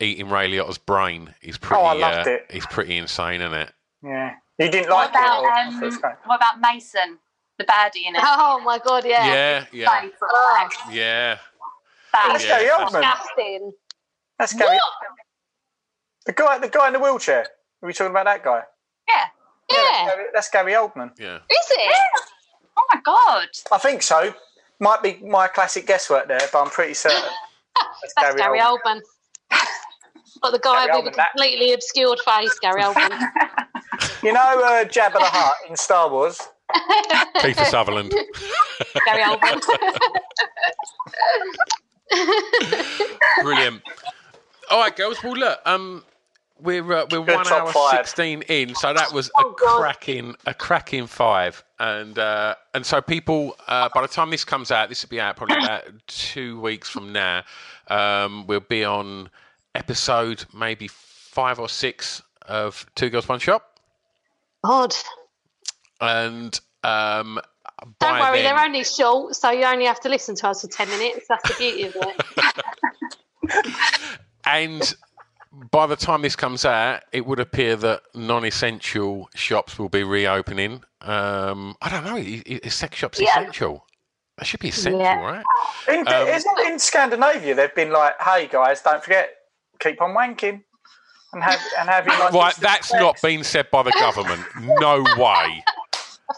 [0.00, 1.80] eating Ray Liotta's brain is pretty.
[1.80, 2.46] Oh, I loved uh, it.
[2.50, 3.72] Is pretty insane, isn't it?
[4.02, 5.26] Yeah, you didn't What like it.
[5.26, 7.18] about or- um, what about Mason,
[7.58, 8.22] the baddie in it?
[8.24, 9.26] Oh my god, yeah.
[9.26, 10.12] Yeah, yeah, Face
[10.90, 11.38] yeah.
[12.24, 12.28] That.
[12.32, 12.58] That's Yeah.
[12.60, 13.00] Gary Oldman.
[13.02, 13.72] Disgusting.
[14.38, 14.76] That's Gary.
[14.76, 14.82] What?
[16.26, 17.42] The guy, the guy in the wheelchair.
[17.82, 18.62] Are we talking about that guy?
[19.08, 19.24] Yeah.
[19.70, 20.06] Yeah.
[20.06, 21.10] Gary- That's Gary Oldman.
[21.18, 21.36] Yeah.
[21.36, 21.94] Is it?
[22.76, 23.48] Oh my god.
[23.72, 24.34] I think so.
[24.80, 27.18] Might be my classic guesswork there, but I'm pretty certain.
[28.02, 29.00] That's, That's Gary Oldman.
[29.50, 29.60] Oldman.
[30.42, 33.18] Got the guy Gary with a Oldman, that- completely obscured face, Gary Oldman.
[34.22, 36.40] You know uh, Jabba the Hutt in Star Wars?
[37.40, 38.12] Peter Sutherland.
[39.06, 39.60] Gary Oldman.
[43.42, 43.82] Brilliant.
[44.70, 45.22] All right, girls.
[45.22, 46.04] Well, look, um,
[46.60, 47.90] we're uh, we're Good one hour five.
[48.06, 49.78] sixteen in, so that was a Oh, God.
[49.80, 54.70] cracking a cracking five, and uh, and so people uh, by the time this comes
[54.70, 57.44] out, this will be out probably about two weeks from now.
[57.88, 59.30] Um, we'll be on
[59.74, 63.78] episode maybe five or six of Two Girls One Shop,
[64.64, 64.94] Odd.
[66.00, 67.38] and um,
[68.00, 70.68] Don't worry, then- they're only short, so you only have to listen to us for
[70.68, 71.26] 10 minutes.
[71.28, 73.74] That's the beauty of it.
[74.44, 74.94] And
[75.70, 80.82] by the time this comes out, it would appear that non-essential shops will be reopening.
[81.02, 82.16] Um, I don't know.
[82.16, 83.30] i- i- Is sex shops Yeah.
[83.30, 83.84] essential?
[84.38, 85.20] That should be essential, Yeah.
[85.20, 85.44] right?
[85.88, 89.34] In, Um, isn't in Scandinavia they've been like, "Hey guys, don't forget,
[89.80, 90.62] keep on wanking
[91.32, 94.44] and have and have your lunch." Right, that's not been said by the government.
[94.80, 95.62] No way.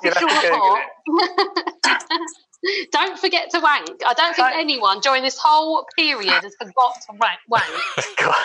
[0.03, 2.89] You'd have to Google it.
[2.93, 4.03] don't forget to wank.
[4.07, 7.39] I don't think anyone during this whole period has forgot to wank.
[7.49, 8.37] wank.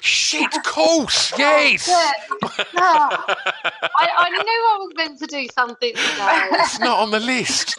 [0.00, 1.88] Shit, course, yes.
[1.88, 2.12] Yeah.
[2.42, 2.50] No.
[2.80, 6.48] I, I knew I was meant to do something today.
[6.52, 7.76] It's not on the list.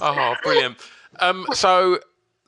[0.00, 0.78] oh, brilliant.
[1.18, 1.98] Um, so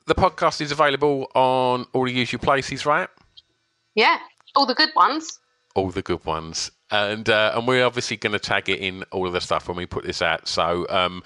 [0.07, 3.09] the podcast is available on all the usual places, right?
[3.95, 4.17] Yeah,
[4.55, 5.38] all the good ones.
[5.79, 6.71] All the good ones.
[6.91, 9.77] And uh, and we're obviously going to tag it in all of the stuff when
[9.77, 10.47] we put this out.
[10.47, 11.23] So um,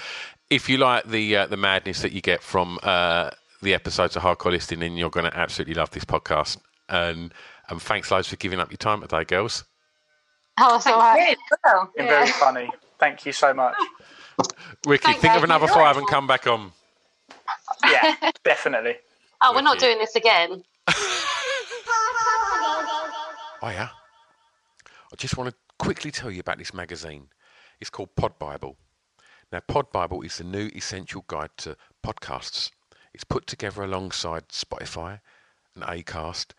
[0.49, 3.31] if you like the uh, the madness that you get from uh,
[3.61, 6.57] the episodes of Hardcore Listing, then you're going to absolutely love this podcast.
[6.89, 7.33] And
[7.69, 9.63] and thanks loads for giving up your time today, girls.
[10.59, 11.35] Oh, that's all right.
[11.97, 12.69] You're very funny.
[12.99, 13.75] Thank you so much.
[14.85, 15.51] Ricky, Thanks, think of Ricky.
[15.53, 16.71] another five and come back on.
[17.89, 18.95] Yeah, definitely.
[19.41, 20.63] Oh, we're not doing this again.
[23.65, 23.87] Oh yeah.
[25.13, 27.27] I just want to quickly tell you about this magazine.
[27.79, 28.77] It's called Pod Bible.
[29.51, 32.71] Now, Pod Bible is the new essential guide to podcasts.
[33.13, 35.19] It's put together alongside Spotify
[35.75, 36.53] and Acast,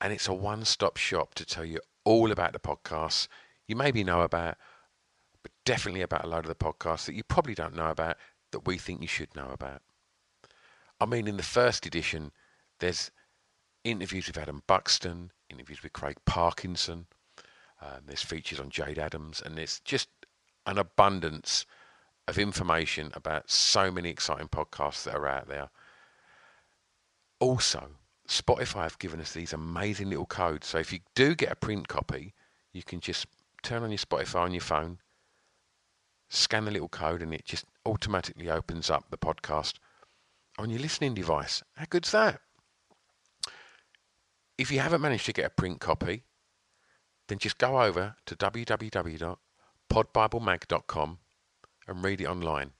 [0.00, 3.28] and it's a one-stop shop to tell you all about the podcasts
[3.68, 4.56] you maybe know about,
[5.44, 8.16] but definitely about a load of the podcasts that you probably don't know about
[8.50, 9.80] that we think you should know about.
[11.00, 12.32] I mean, in the first edition,
[12.80, 13.12] there's
[13.84, 17.06] interviews with Adam Buxton, interviews with Craig Parkinson.
[17.82, 20.08] Um, there's features on Jade Adams, and there's just
[20.66, 21.64] an abundance
[22.28, 25.70] of information about so many exciting podcasts that are out there.
[27.38, 27.88] Also,
[28.28, 30.68] Spotify have given us these amazing little codes.
[30.68, 32.34] So if you do get a print copy,
[32.72, 33.26] you can just
[33.62, 34.98] turn on your Spotify on your phone,
[36.28, 39.74] scan the little code, and it just automatically opens up the podcast
[40.58, 41.62] on your listening device.
[41.74, 42.40] How good's that?
[44.58, 46.24] If you haven't managed to get a print copy,
[47.30, 51.18] then just go over to www.podbiblemag.com
[51.86, 52.72] and read it online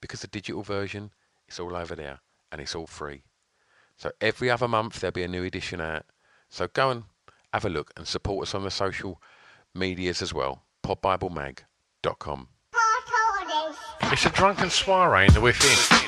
[0.00, 1.10] because the digital version
[1.48, 2.20] is all over there
[2.50, 3.22] and it's all free.
[3.96, 6.04] So every other month there'll be a new edition out.
[6.48, 7.04] So go and
[7.52, 9.20] have a look and support us on the social
[9.74, 10.62] medias as well.
[10.84, 12.48] podbiblemag.com.
[14.10, 16.07] It's a drunken soiree in the within.